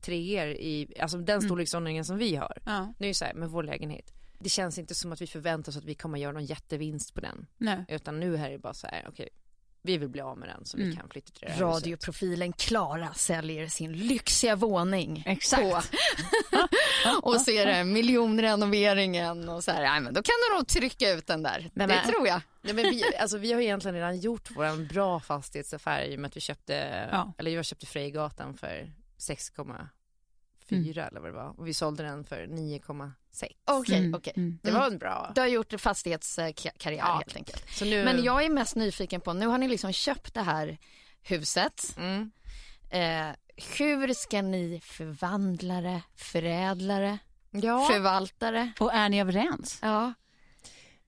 treor 0.00 0.46
i, 0.48 0.94
alltså 1.00 1.18
den 1.18 1.38
Mm. 1.38 1.48
storleksordningen 1.48 2.04
som 2.04 2.18
vi 2.18 2.36
har. 2.36 2.58
Ja. 2.66 2.94
Nu 2.98 3.06
är 3.06 3.10
det 3.10 3.14
så 3.14 3.24
här 3.24 3.34
med 3.34 3.48
vår 3.50 3.62
lägenhet. 3.62 4.12
Det 4.38 4.48
känns 4.48 4.78
inte 4.78 4.94
som 4.94 5.12
att 5.12 5.20
vi 5.20 5.26
förväntar 5.26 5.72
oss 5.72 5.76
att 5.76 5.84
vi 5.84 5.94
kommer 5.94 6.18
göra 6.18 6.32
någon 6.32 6.44
jättevinst 6.44 7.14
på 7.14 7.20
den. 7.20 7.46
Nej. 7.58 7.84
Utan 7.88 8.20
nu 8.20 8.36
här 8.36 8.48
är 8.48 8.52
det 8.52 8.58
bara 8.58 8.74
så 8.74 8.86
här, 8.86 9.06
okej, 9.08 9.28
vi 9.86 9.98
vill 9.98 10.08
bli 10.08 10.20
av 10.20 10.38
med 10.38 10.48
den 10.48 10.64
så 10.64 10.76
vi 10.76 10.82
Mm. 10.84 10.96
kan 10.96 11.08
flytta 11.08 11.32
till 11.32 11.40
det 11.40 11.46
här 11.46 11.54
huset. 11.54 11.62
Radioprofilen 11.74 12.52
Klara 12.52 13.14
säljer 13.14 13.66
sin 13.66 13.92
lyxiga 13.92 14.56
våning. 14.56 15.22
Exakt. 15.26 15.62
På. 15.62 15.82
och 17.22 17.40
så 17.40 17.50
är 17.50 17.66
det 17.66 17.84
miljonrenoveringen 17.84 19.48
och 19.48 19.64
så 19.64 19.70
här, 19.70 19.82
nej, 19.82 20.00
men 20.00 20.14
då 20.14 20.22
kan 20.22 20.34
du 20.50 20.56
nog 20.56 20.68
trycka 20.68 21.10
ut 21.10 21.26
den 21.26 21.42
där. 21.42 21.70
Men- 21.74 21.88
det 21.88 22.02
tror 22.06 22.26
jag. 22.26 22.40
Nej, 22.62 22.74
men 22.74 22.84
vi, 22.84 23.04
alltså, 23.20 23.38
vi 23.38 23.52
har 23.52 23.60
egentligen 23.60 23.94
redan 23.94 24.16
gjort 24.20 24.48
vår 24.56 24.88
bra 24.88 25.20
fastighetsaffär 25.20 26.02
i 26.02 26.16
och 26.16 26.20
med 26.20 26.28
att 26.28 26.36
vi 26.36 26.40
köpte, 26.40 27.08
Ja. 27.12 27.32
eller 27.38 27.50
jag 27.50 27.64
köpte 27.64 27.86
Frejgatan 27.86 28.54
för 28.56 28.92
6,4 29.18 29.88
Mm. 30.72 30.90
eller 30.98 31.20
vad 31.20 31.28
det 31.30 31.36
var 31.36 31.60
och 31.60 31.66
vi 31.68 31.74
sålde 31.74 32.02
den 32.02 32.24
för 32.24 32.46
9,6. 32.46 33.12
Okej, 33.64 33.98
Mm, 33.98 34.14
okej. 34.14 34.32
mm. 34.36 34.58
Det 34.62 34.70
var 34.70 34.86
en 34.86 34.98
bra. 34.98 35.32
Du 35.34 35.40
har 35.40 35.48
gjort 35.48 35.80
fastighetskarriär 35.80 36.98
Ja. 36.98 37.14
helt 37.24 37.36
enkelt. 37.36 37.70
Så 37.70 37.84
nu, 37.84 38.04
Men 38.04 38.24
jag 38.24 38.44
är 38.44 38.50
mest 38.50 38.76
nyfiken 38.76 39.20
på, 39.20 39.32
nu 39.32 39.46
har 39.46 39.58
ni 39.58 39.68
liksom 39.68 39.92
köpt 39.92 40.34
det 40.34 40.42
här 40.42 40.78
huset. 41.22 41.94
mm, 41.98 42.30
Eh, 42.90 43.26
hur 43.78 44.14
ska 44.14 44.42
ni 44.42 44.80
förvandla 44.84 45.80
det, 45.80 46.02
förädla 46.16 46.98
det, 46.98 47.18
ja, 47.50 47.84
förvalta 47.92 48.50
det? 48.50 48.72
Och 48.80 48.94
är 48.94 49.08
ni 49.08 49.20
överens? 49.20 49.78
Ja. 49.82 50.14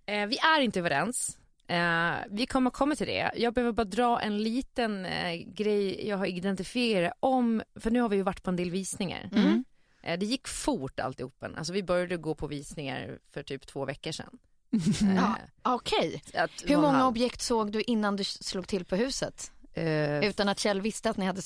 eh, 0.07 0.26
vi 0.26 0.38
är 0.38 0.61
inte 0.61 0.78
överens. 0.78 1.38
Eh, 1.68 2.14
vi 2.31 2.46
kommer 2.46 2.70
komma 2.70 2.94
till 2.94 3.07
det. 3.07 3.31
Jag 3.37 3.55
behöver 3.55 3.72
bara 3.72 3.85
dra 3.85 4.20
en 4.20 4.42
liten 4.42 5.07
eh, 5.07 5.35
grej 5.46 6.09
jag 6.09 6.16
har 6.16 6.26
identifierat 6.26 7.12
om, 7.20 7.62
för 7.81 7.90
nu 7.90 8.00
har 8.00 8.09
vi 8.09 8.16
ju 8.16 8.22
varit 8.22 8.42
på 8.42 8.50
en 8.50 8.57
del 8.57 8.70
visningar. 8.70 9.31
Mm. 9.33 9.64
Eh, 10.02 10.18
det 10.18 10.26
gick 10.26 10.48
fort 10.48 11.00
alltihopen. 11.00 11.55
Alltså 11.57 11.72
vi 11.72 11.83
började 11.83 12.16
gå 12.16 12.35
på 12.35 12.46
visningar 12.46 13.18
för 13.33 13.42
typ 13.42 13.66
två 13.66 13.85
veckor 13.85 14.12
sedan. 14.12 14.38
Ja, 15.16 15.37
Okej. 15.62 16.22
Eh, 16.35 16.42
att- 16.44 16.50
Hur 16.50 16.66
och 16.66 16.70
en 16.74 16.81
många 16.81 16.98
halv. 16.98 17.09
objekt 17.09 17.40
såg 17.40 17.72
du 17.72 17.83
innan 17.83 18.16
du 18.16 18.24
slog 18.24 18.68
till 18.68 18.85
på 18.85 18.96
huset? 18.96 19.52
Eh, 19.74 20.24
Utan 20.24 20.48
att 20.48 20.59
Kjell 20.59 20.81
visste 20.81 21.11
att 21.11 21.16
ni 21.16 21.26
hade... 21.26 21.40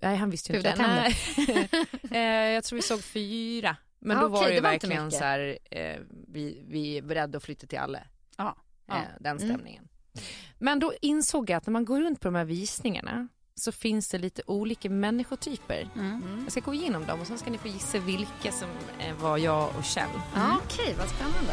Nej, 0.00 0.16
han 0.16 0.30
visste 0.30 0.52
ju 0.52 0.58
inte. 0.58 0.74
Nej. 0.76 1.16
Eh, 2.10 2.20
jag 2.54 2.64
tror 2.64 2.76
vi 2.76 2.82
såg 2.82 3.02
fyra. 3.02 3.76
Men 3.98 4.16
Ah, 4.16 4.20
då 4.20 4.26
okej, 4.26 4.40
var 4.40 4.48
det 4.48 4.54
det 4.54 4.60
verkligen 4.60 5.10
så 5.10 5.24
här, 5.24 5.58
eh, 5.70 5.96
vi, 6.28 6.62
vi 6.68 6.98
är 6.98 7.02
beredda 7.02 7.36
att 7.38 7.44
flytta 7.44 7.66
till 7.66 7.78
alla. 7.78 7.98
Ja. 8.86 8.94
Eh, 8.96 9.02
den 9.20 9.36
Mm. 9.36 9.48
stämningen. 9.48 9.88
Men 10.58 10.78
då 10.78 10.92
insåg 11.00 11.50
jag 11.50 11.56
att 11.56 11.66
när 11.66 11.72
man 11.72 11.84
går 11.84 12.00
runt 12.00 12.20
på 12.20 12.28
de 12.28 12.34
här 12.34 12.44
visningarna 12.44 13.28
så 13.54 13.72
finns 13.72 14.08
det 14.08 14.18
lite 14.18 14.42
olika 14.46 14.90
människotyper. 14.90 15.88
Mm. 15.96 16.40
Jag 16.42 16.52
ska 16.52 16.60
gå 16.60 16.74
igenom 16.74 17.06
dem 17.06 17.20
och 17.20 17.26
sen 17.26 17.38
ska 17.38 17.50
ni 17.50 17.58
få 17.58 17.68
gissa 17.68 17.98
vilka 17.98 18.52
som 18.52 18.68
eh, 18.98 19.14
var 19.16 19.38
jag 19.38 19.76
och 19.78 19.84
Kjell. 19.84 20.08
Ja, 20.34 20.60
Okej, 20.64 20.94
vad 20.98 21.08
spännande. 21.08 21.52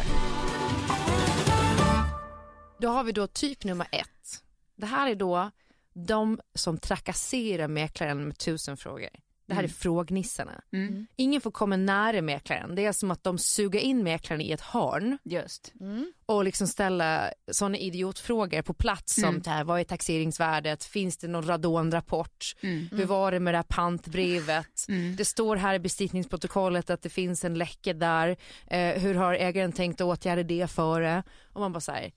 Då 2.80 2.88
har 2.90 3.04
vi 3.04 3.12
då 3.12 3.28
typ 3.28 3.64
nummer 3.64 3.88
ett. 3.92 4.44
Det 4.76 4.86
här 4.86 5.10
är 5.10 5.16
då 5.16 5.52
de 5.94 6.40
som 6.56 6.78
trakasserar 6.78 7.68
mäklaren 7.68 8.28
med 8.28 8.38
tusen 8.38 8.78
frågor. 8.78 9.10
Det 9.52 9.56
här 9.56 9.64
är 9.64 9.68
frågnissarna. 9.68 10.62
Mm. 10.74 11.08
Ingen 11.16 11.42
får 11.42 11.52
komma 11.52 11.76
nära 11.78 12.22
mäklaren. 12.22 12.76
Det 12.76 12.86
är 12.86 12.92
som 12.92 13.12
att 13.12 13.24
de 13.24 13.38
suger 13.38 13.80
in 13.80 14.04
mäklaren 14.04 14.42
i 14.42 14.52
ett 14.52 14.62
hörn 14.62 15.18
Just. 15.24 15.74
och 16.26 16.44
liksom 16.44 16.68
ställa 16.68 17.34
sådana 17.52 17.78
idiotfrågor 17.78 18.62
på 18.62 18.74
plats 18.74 19.14
som 19.16 19.24
Mm. 19.24 19.42
det 19.42 19.50
här, 19.50 19.64
vad 19.64 19.80
är 19.80 19.84
taxeringsvärdet, 19.84 20.84
finns 20.84 21.18
det 21.18 21.28
någon 21.28 21.48
radonrapport, 21.48 22.56
Mm. 22.62 22.88
hur 22.92 23.06
var 23.06 23.32
det 23.32 23.40
med 23.40 23.54
det 23.54 23.58
här 23.58 23.64
pantbrevet, 23.70 24.86
Mm. 24.90 25.16
det 25.16 25.26
står 25.26 25.56
här 25.56 25.74
i 25.74 25.80
besiktningsprotokollet 25.80 26.90
att 26.90 27.02
det 27.02 27.10
finns 27.10 27.46
en 27.46 27.54
läcka 27.58 27.94
där, 27.94 28.38
eh, 28.68 29.02
hur 29.02 29.16
har 29.16 29.34
ägaren 29.34 29.72
tänkt 29.72 30.02
åtgärda 30.02 30.44
det 30.44 30.68
före? 30.72 31.24
Och 31.54 31.60
man 31.62 31.72
bara 31.74 31.80
säger 31.80 32.12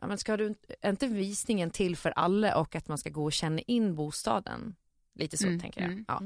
Ja, 0.00 0.06
men 0.06 0.18
ska 0.18 0.36
du 0.36 0.46
inte- 0.46 0.74
är 0.82 0.90
inte 0.90 1.06
visningen 1.06 1.70
till 1.70 1.96
för 1.96 2.10
alla 2.10 2.56
och 2.56 2.76
att 2.76 2.88
man 2.88 2.98
ska 2.98 3.10
gå 3.10 3.24
och 3.24 3.32
känna 3.32 3.60
in 3.60 3.94
bostaden? 3.94 4.74
Lite 5.14 5.36
så 5.36 5.46
Mm, 5.46 5.60
tänker 5.60 5.80
jag. 5.80 5.90
mm, 5.90 6.04
Ja. 6.08 6.22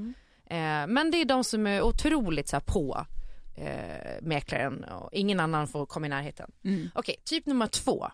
Eh, 0.52 0.86
men 0.86 1.10
det 1.10 1.16
är 1.20 1.24
de 1.24 1.44
som 1.44 1.66
är 1.66 1.82
otroligt 1.82 2.48
så 2.48 2.56
här, 2.56 2.60
på 2.60 3.06
eh, 3.56 4.22
mäklaren 4.22 4.84
och 4.84 5.08
ingen 5.12 5.40
annan 5.40 5.68
får 5.68 5.86
komma 5.86 6.06
i 6.06 6.08
närheten. 6.08 6.50
Mm. 6.64 6.90
Okej, 6.94 7.16
typ 7.24 7.46
nummer 7.46 7.66
två. 7.66 8.06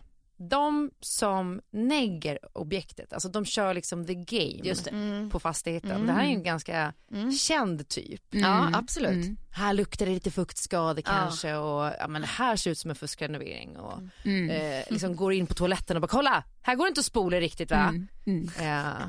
De 0.49 0.91
som 0.99 1.61
negger 1.71 2.39
objektet, 2.53 3.13
alltså 3.13 3.29
de 3.29 3.45
kör 3.45 3.73
liksom 3.73 4.05
the 4.05 4.13
game 4.13 4.61
Just 4.63 4.85
det. 4.85 4.91
Mm. 4.91 5.29
på 5.29 5.39
fastigheten. 5.39 5.91
Mm. 5.91 6.07
Det 6.07 6.13
här 6.13 6.23
är 6.23 6.27
en 6.27 6.43
ganska 6.43 6.93
Mm. 7.11 7.31
känd 7.31 7.87
typ. 7.89 8.21
Ja, 8.29 8.59
Mm. 8.61 8.75
absolut. 8.75 9.25
Mm. 9.25 9.37
Här 9.51 9.73
luktar 9.73 10.05
det 10.05 10.11
lite 10.11 10.31
fuktskade 10.31 11.01
Ja. 11.05 11.11
kanske 11.11 11.55
och 11.55 11.91
ja, 11.99 12.07
men 12.07 12.21
det 12.21 12.27
här 12.27 12.55
ser 12.55 12.71
ut 12.71 12.77
som 12.77 12.89
en 12.89 12.95
fuskrenovering 12.95 13.77
och 13.77 13.99
Mm. 14.25 14.49
eh, 14.49 14.83
liksom 14.89 15.15
går 15.15 15.33
in 15.33 15.47
på 15.47 15.53
toaletten 15.53 15.97
och 15.97 16.01
bara 16.01 16.07
kolla, 16.07 16.43
här 16.61 16.75
går 16.75 16.85
det 16.85 16.89
inte 16.89 16.99
att 16.99 17.05
spola 17.05 17.39
riktigt 17.39 17.71
va? 17.71 17.77
Mm. 17.89 18.07
Mm. 18.25 18.49
Eh, 18.59 19.07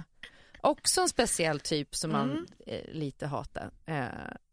också 0.63 1.01
en 1.01 1.09
speciell 1.09 1.61
typ 1.61 1.95
som 1.95 2.13
man 2.13 2.31
Mm. 2.31 2.47
eh, 2.67 2.93
lite 2.95 3.27
hatar. 3.27 3.71
Eh, 3.87 4.05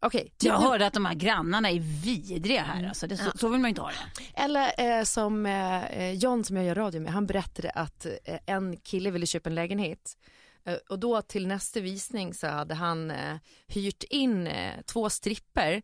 Okej, 0.02 0.22
typ 0.22 0.48
Jag 0.48 0.58
hörde 0.58 0.86
att 0.86 0.92
de 0.92 1.04
här 1.04 1.14
grannarna 1.14 1.70
är 1.70 1.80
vidriga 2.04 2.62
här. 2.62 2.88
Alltså. 2.88 3.06
Det, 3.06 3.16
så, 3.16 3.30
så 3.38 3.48
vill 3.48 3.60
man 3.60 3.68
inte 3.68 3.80
ha 3.80 3.88
det. 3.90 4.42
Eller 4.42 4.98
eh, 4.98 5.04
som 5.04 5.46
eh, 5.46 5.84
eh, 5.84 6.12
John 6.12 6.44
som 6.44 6.56
jag 6.56 6.64
gör 6.66 6.74
radio 6.74 7.00
med, 7.00 7.12
han 7.12 7.26
berättade 7.26 7.70
att 7.70 8.06
eh, 8.24 8.38
en 8.46 8.76
kille 8.76 9.10
ville 9.10 9.26
köpa 9.26 9.48
en 9.48 9.54
lägenhet. 9.54 10.16
Eh, 10.66 10.74
och 10.88 10.98
då 10.98 11.22
till 11.22 11.46
nästa 11.46 11.80
visning 11.80 12.34
så 12.34 12.46
hade 12.46 12.74
han 12.74 13.10
eh, 13.10 13.36
hyrt 13.66 14.02
in 14.02 14.46
eh, 14.46 14.80
två 14.86 15.10
stripper 15.10 15.82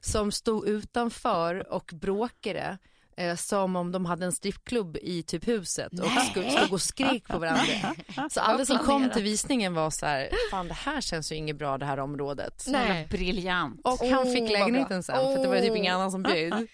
som 0.00 0.32
stod 0.32 0.68
utanför 0.68 1.72
och 1.72 1.90
bråkade. 1.94 2.78
Eh, 3.18 3.36
som 3.36 3.76
om 3.76 3.92
de 3.92 4.06
hade 4.06 4.26
en 4.26 4.32
strippklubb 4.32 4.96
i 5.02 5.22
typ 5.22 5.48
huset 5.48 5.92
och 6.00 6.10
skulle 6.30 6.50
stod 6.50 6.72
och 6.72 6.82
skrek 6.82 7.28
på 7.28 7.38
varandra. 7.38 7.94
Så 8.30 8.40
alla 8.40 8.64
som 8.66 8.78
kom 8.78 9.10
till 9.10 9.22
visningen 9.22 9.74
var 9.74 9.90
så 9.90 10.06
här, 10.06 10.28
fan 10.50 10.68
det 10.68 10.74
här 10.74 11.00
känns 11.00 11.32
ju 11.32 11.36
inget 11.36 11.56
bra 11.56 11.78
det 11.78 11.86
här 11.86 11.98
området. 11.98 12.64
Nej. 12.68 13.06
Briljant. 13.10 13.80
Och 13.84 14.06
han 14.06 14.24
fick 14.32 14.50
lägenheten 14.50 15.02
sen 15.02 15.16
för 15.16 15.34
att 15.36 15.42
det 15.42 15.48
var 15.48 15.60
typ 15.60 15.76
ingen 15.76 15.94
annan 15.94 16.10
som 16.10 16.22
bjöd. 16.22 16.66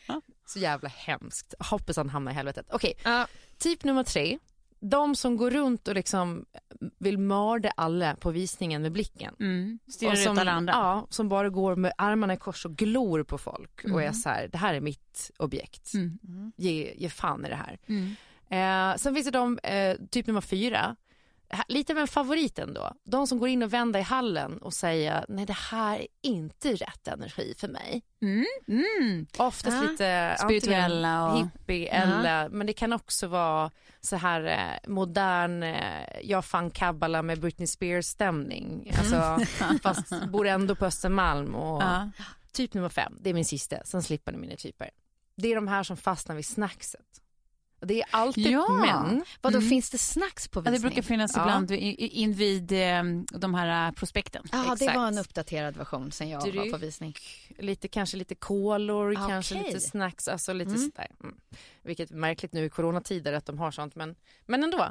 Så 0.46 0.58
jävla 0.58 0.88
hemskt. 0.88 1.54
Hoppas 1.58 1.96
han 1.96 2.08
hamnar 2.10 2.32
i 2.32 2.34
helvetet. 2.34 2.66
Okej, 2.70 2.94
Ja. 3.04 3.26
typ 3.58 3.84
nummer 3.84 4.04
tre. 4.04 4.38
De 4.82 5.16
som 5.16 5.36
går 5.36 5.50
runt 5.50 5.88
och 5.88 5.94
liksom 5.94 6.44
vill 6.98 7.18
mörda 7.18 7.72
alla 7.76 8.16
på 8.16 8.30
visningen 8.30 8.82
med 8.82 8.92
blicken. 8.92 9.34
Mm. 9.40 9.78
Och 9.86 10.18
som, 10.18 10.38
andra. 10.38 10.72
Ja, 10.72 11.06
som 11.10 11.28
bara 11.28 11.48
går 11.48 11.76
med 11.76 11.92
armarna 11.98 12.34
i 12.34 12.36
kors 12.36 12.66
och 12.66 12.76
glor 12.76 13.22
på 13.22 13.38
folk 13.38 13.84
och 13.92 14.02
är 14.02 14.12
så 14.12 14.28
här, 14.28 14.48
det 14.48 14.58
här 14.58 14.74
är 14.74 14.80
mitt 14.80 15.30
objekt. 15.38 15.94
Mm. 15.94 16.52
Ge, 16.56 16.94
ge 16.96 17.08
fan 17.08 17.46
i 17.46 17.48
det 17.48 17.54
här. 17.54 17.78
Mm. 17.86 18.14
Eh, 18.52 18.96
sen 18.96 19.14
finns 19.14 19.26
det 19.26 19.30
de, 19.30 19.58
eh, 19.58 19.96
typ 20.10 20.26
nummer 20.26 20.40
fyra, 20.40 20.96
lite 21.68 21.92
av 21.92 21.98
en 21.98 22.08
favorit 22.08 22.58
ändå. 22.58 22.92
De 23.04 23.26
som 23.26 23.38
går 23.38 23.48
in 23.48 23.62
och 23.62 23.72
vänder 23.72 24.00
i 24.00 24.02
hallen 24.02 24.58
och 24.58 24.74
säger 24.74 25.24
nej 25.28 25.46
det 25.46 25.52
här 25.70 25.98
är 25.98 26.06
inte 26.22 26.74
rätt 26.74 27.08
energi 27.08 27.54
för 27.58 27.68
mig. 27.68 28.02
Mm. 28.22 28.44
Mm. 28.68 29.26
Oftast 29.38 29.76
Ja. 29.82 29.90
lite 29.90 30.36
Spirituella 30.38 31.32
och- 31.32 31.38
hippie 31.38 31.88
eller 31.88 32.48
men 32.48 32.66
det 32.66 32.72
kan 32.72 32.92
också 32.92 33.26
vara 33.26 33.70
så 34.00 34.16
här 34.16 34.44
eh, 34.44 34.90
modern, 34.90 35.62
eh, 35.62 36.20
jag 36.22 36.44
fann 36.44 36.70
kabbala 36.70 37.22
med 37.22 37.40
Britney 37.40 37.66
Spears 37.66 38.06
stämning. 38.06 38.92
Alltså, 38.98 39.38
fast 39.82 40.26
bor 40.28 40.46
ändå 40.46 40.74
på 40.74 40.86
Östermalm 40.86 41.54
och 41.54 41.82
Ja. 41.82 42.10
typ 42.52 42.74
nummer 42.74 42.88
fem, 42.88 43.12
det 43.20 43.30
är 43.30 43.34
min 43.34 43.44
sista, 43.44 43.76
sen 43.84 44.02
slipper 44.02 44.32
ni 44.32 44.38
mina 44.38 44.56
typer. 44.56 44.90
Det 45.36 45.48
är 45.48 45.54
de 45.54 45.68
här 45.68 45.82
som 45.82 45.96
fastnar 45.96 46.36
vid 46.36 46.46
snackset. 46.46 47.00
Det 47.86 48.00
är 48.02 48.06
alltid 48.10 48.46
Ja. 48.46 48.68
män. 48.72 49.24
Vadå, 49.40 49.58
Mm. 49.58 49.68
finns 49.68 49.90
det 49.90 49.98
snacks 49.98 50.48
på 50.48 50.58
Ja, 50.60 50.62
visning? 50.62 50.74
det 50.74 50.80
brukar 50.88 51.02
finnas 51.02 51.32
Ja. 51.36 51.42
ibland 51.42 51.70
invid 51.70 52.72
eh, 52.72 53.02
de 53.40 53.54
här 53.54 53.88
eh, 53.88 53.92
prospekten. 53.92 54.42
Ja, 54.52 54.76
det 54.78 54.86
var 54.94 55.06
en 55.08 55.18
uppdaterad 55.18 55.76
version 55.76 56.12
sen 56.12 56.28
jag 56.28 56.40
var 56.40 56.46
Dryck. 56.50 56.72
på 56.72 56.78
visning. 56.78 57.14
lite, 57.58 57.88
kanske 57.88 58.16
lite 58.16 58.34
kolor, 58.34 59.14
Ah, 59.18 59.28
kanske 59.28 59.54
lite 59.62 59.80
snacks, 59.80 60.28
alltså 60.28 60.52
lite 60.52 60.70
Mm. 60.70 60.80
sådär. 60.82 61.06
Mm. 61.22 61.36
Vilket 61.82 62.10
är 62.10 62.14
märkligt 62.14 62.52
nu 62.52 62.64
i 62.64 62.68
coronatider 62.70 63.32
att 63.32 63.46
de 63.46 63.58
har 63.58 63.70
sånt, 63.70 63.94
men, 63.94 64.14
men 64.46 64.64
ändå. 64.64 64.90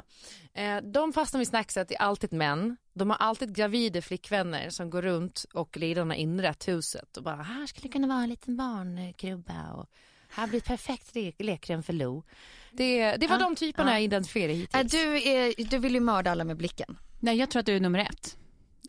Eh, 0.54 0.76
de 0.76 1.12
fastnar 1.12 1.38
vid 1.38 1.48
snackset 1.48 1.90
är 1.90 1.96
alltid 1.96 2.32
män. 2.32 2.76
De 2.94 3.10
har 3.10 3.16
alltid 3.16 3.54
gravida 3.54 4.02
flickvänner 4.02 4.70
som 4.70 4.90
går 4.90 5.02
runt 5.02 5.44
och 5.54 5.76
redan 5.76 6.10
har 6.10 6.16
inrett 6.16 6.68
huset 6.68 7.16
och 7.16 7.22
bara, 7.22 7.42
här 7.42 7.66
skulle 7.66 7.88
kunna 7.92 8.06
vara 8.06 8.22
en 8.22 8.28
liten 8.28 8.56
barnkrubba 8.56 9.72
och 9.72 9.86
här 10.34 10.46
blir 10.46 10.60
perfekt 10.60 11.14
le- 11.14 11.32
lekrum 11.38 11.82
för 11.82 11.92
Lo. 11.92 12.22
Det, 12.70 13.16
det 13.16 13.26
var 13.26 13.36
Ah, 13.36 13.38
de 13.38 13.56
typerna 13.56 13.90
ah. 13.90 13.94
jag 13.94 14.02
identifierade 14.02 14.52
hittills. 14.52 14.92
Du, 14.92 15.28
är, 15.28 15.64
du 15.70 15.78
vill 15.78 15.94
ju 15.94 16.00
mörda 16.00 16.30
alla 16.30 16.44
med 16.44 16.56
blicken. 16.56 16.98
Nej, 17.20 17.36
jag 17.36 17.50
tror 17.50 17.60
att 17.60 17.66
du 17.66 17.76
är 17.76 17.80
nummer 17.80 17.98
ett. 17.98 18.36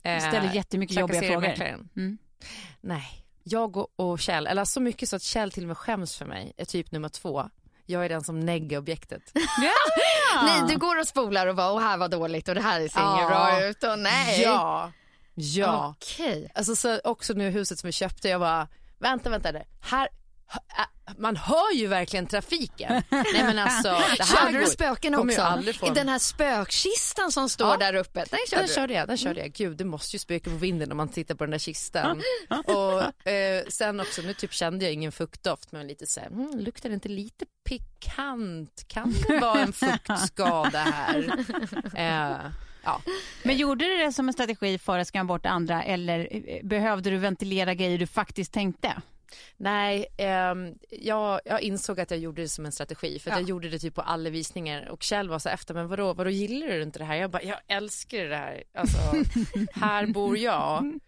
Eh, 0.03 0.19
ställer 0.29 0.53
jättemycket 0.53 0.97
jobbiga 0.97 1.21
frågor. 1.21 1.87
Mm. 1.95 2.17
Nej, 2.81 3.25
jag 3.43 3.77
och, 3.77 3.87
och 3.95 4.19
Kjell, 4.19 4.47
eller 4.47 4.65
så 4.65 4.79
mycket 4.81 5.09
så 5.09 5.15
att 5.15 5.21
Kjell 5.23 5.51
till 5.51 5.63
och 5.63 5.67
med 5.67 5.77
skäms 5.77 6.17
för 6.17 6.25
mig, 6.25 6.53
är 6.57 6.65
typ 6.65 6.91
nummer 6.91 7.09
två. 7.09 7.49
Jag 7.85 8.05
är 8.05 8.09
den 8.09 8.23
som 8.23 8.39
neggar 8.39 8.77
objektet. 8.79 9.21
Nej, 10.43 10.61
du 10.69 10.77
går 10.77 10.99
och 10.99 11.07
spolar 11.07 11.47
och 11.47 11.55
bara, 11.55 11.71
och 11.71 11.81
här 11.81 11.97
var 11.97 12.07
dåligt 12.09 12.47
och 12.49 12.55
det 12.55 12.61
här 12.61 12.73
ser 12.79 12.81
inget 12.83 12.91
Ja. 13.21 13.27
bra 13.29 13.65
ut 13.65 13.83
och 13.83 13.99
nej. 13.99 14.41
Ja. 14.41 14.91
Ja. 15.33 15.95
Okej. 15.97 16.51
Alltså 16.55 16.75
så 16.75 16.99
också 17.03 17.33
nu 17.33 17.49
huset 17.49 17.79
som 17.79 17.87
vi 17.87 17.91
köpte, 17.91 18.29
jag 18.29 18.41
bara, 18.41 18.67
vänta, 18.99 19.29
vänta, 19.29 19.51
det. 19.51 19.65
här, 19.81 20.07
man 21.17 21.35
hör 21.35 21.73
ju 21.75 21.87
verkligen 21.87 22.27
trafiken. 22.27 23.03
Nej 23.09 23.43
men 23.43 23.59
alltså, 23.59 23.89
det 23.89 24.23
här 24.23 24.51
Körde 24.51 24.59
du 24.59 24.65
spöken 24.67 25.15
också? 25.15 25.41
I 25.85 25.87
en- 25.87 25.93
den 25.93 26.09
här 26.09 26.19
spökkistan 26.19 27.31
som 27.31 27.49
står 27.49 27.67
Ja. 27.67 27.77
där 27.77 27.93
uppe, 27.95 28.25
den 28.29 28.39
körde 28.49 28.61
Den 28.61 28.67
körde 28.75 28.93
jag, 28.93 29.07
den 29.07 29.17
körde 29.17 29.39
jag. 29.39 29.51
Gud 29.51 29.77
det 29.77 29.85
måste 29.85 30.15
ju 30.15 30.19
spöka 30.19 30.49
på 30.49 30.55
vinden 30.55 30.89
när 30.89 30.95
man 30.95 31.09
tittar 31.09 31.35
på 31.35 31.43
den 31.43 31.51
där 31.51 31.57
kistan. 31.59 32.21
och 32.65 33.27
eh, 33.27 33.63
sen 33.67 33.99
också, 33.99 34.21
nu 34.21 34.33
typ 34.33 34.53
kände 34.53 34.85
jag 34.85 34.93
ingen 34.93 35.11
fuktdoft 35.11 35.71
men 35.71 35.87
lite 35.87 36.07
så 36.07 36.19
här, 36.19 36.27
mm, 36.27 36.59
luktar 36.59 36.89
det 36.89 36.95
inte 36.95 37.09
lite 37.09 37.45
pikant? 37.69 38.83
Kan 38.87 39.13
det 39.27 39.39
vara 39.41 39.59
en 39.61 39.73
fuktskada 39.73 40.79
här? 40.79 41.33
Eh, 41.95 42.37
ja. 42.83 43.01
Men 43.43 43.57
gjorde 43.57 43.85
du 43.85 43.97
det 43.97 44.11
som 44.13 44.27
en 44.27 44.33
strategi 44.33 44.77
för 44.77 44.99
att 44.99 45.07
skrämma 45.07 45.27
bort 45.27 45.45
andra 45.45 45.83
eller 45.83 46.27
eh, 46.31 46.63
behövde 46.65 47.09
du 47.09 47.17
ventilera 47.17 47.73
grejer 47.73 47.97
du 47.97 48.07
faktiskt 48.07 48.53
tänkte? 48.53 49.01
Nej, 49.57 50.05
ehm, 50.17 50.75
jag, 50.89 51.39
jag 51.45 51.61
insåg 51.61 51.99
att 51.99 52.11
jag 52.11 52.19
gjorde 52.19 52.41
det 52.41 52.49
som 52.49 52.65
en 52.65 52.71
strategi 52.71 53.19
för 53.19 53.29
att 53.31 53.35
Ja. 53.37 53.41
jag 53.41 53.49
gjorde 53.49 53.69
det 53.69 53.79
typ 53.79 53.95
på 53.95 54.01
alla 54.01 54.29
visningar 54.29 54.89
och 54.89 55.03
Kjell 55.03 55.29
var 55.29 55.39
så 55.39 55.49
efter, 55.49 55.73
men 55.73 55.87
vadå, 55.87 56.13
vadå 56.13 56.29
gillar 56.29 56.67
du 56.67 56.81
inte 56.83 56.99
det 56.99 57.05
här? 57.05 57.15
Jag 57.15 57.29
bara, 57.31 57.43
jag 57.43 57.59
älskar 57.67 58.25
det 58.25 58.35
här, 58.35 58.63
alltså 58.73 58.97
här 59.73 60.05
bor 60.05 60.37
jag. 60.37 60.99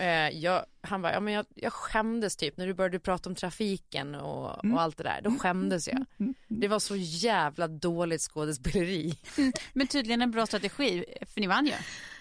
Eh, 0.00 0.08
jag 0.38 0.64
han 0.80 1.02
bara, 1.02 1.12
ja 1.12 1.20
men 1.20 1.34
jag, 1.34 1.46
jag 1.54 1.72
skämdes 1.72 2.36
typ 2.36 2.56
när 2.56 2.66
du 2.66 2.74
började 2.74 2.98
prata 2.98 3.28
om 3.28 3.34
trafiken 3.34 4.14
och, 4.14 4.64
och 4.72 4.80
allt 4.82 4.96
det 4.96 5.04
där, 5.04 5.20
då 5.22 5.30
skämdes 5.38 5.88
jag. 5.88 6.04
Det 6.48 6.68
var 6.68 6.78
så 6.78 6.96
jävla 6.96 7.68
dåligt 7.68 8.20
skådespeleri. 8.22 9.18
Men 9.72 9.86
tydligen 9.86 10.22
en 10.22 10.30
bra 10.30 10.46
strategi, 10.46 11.04
för 11.34 11.40
ni 11.40 11.46
vann 11.46 11.66
ju. 11.66 11.72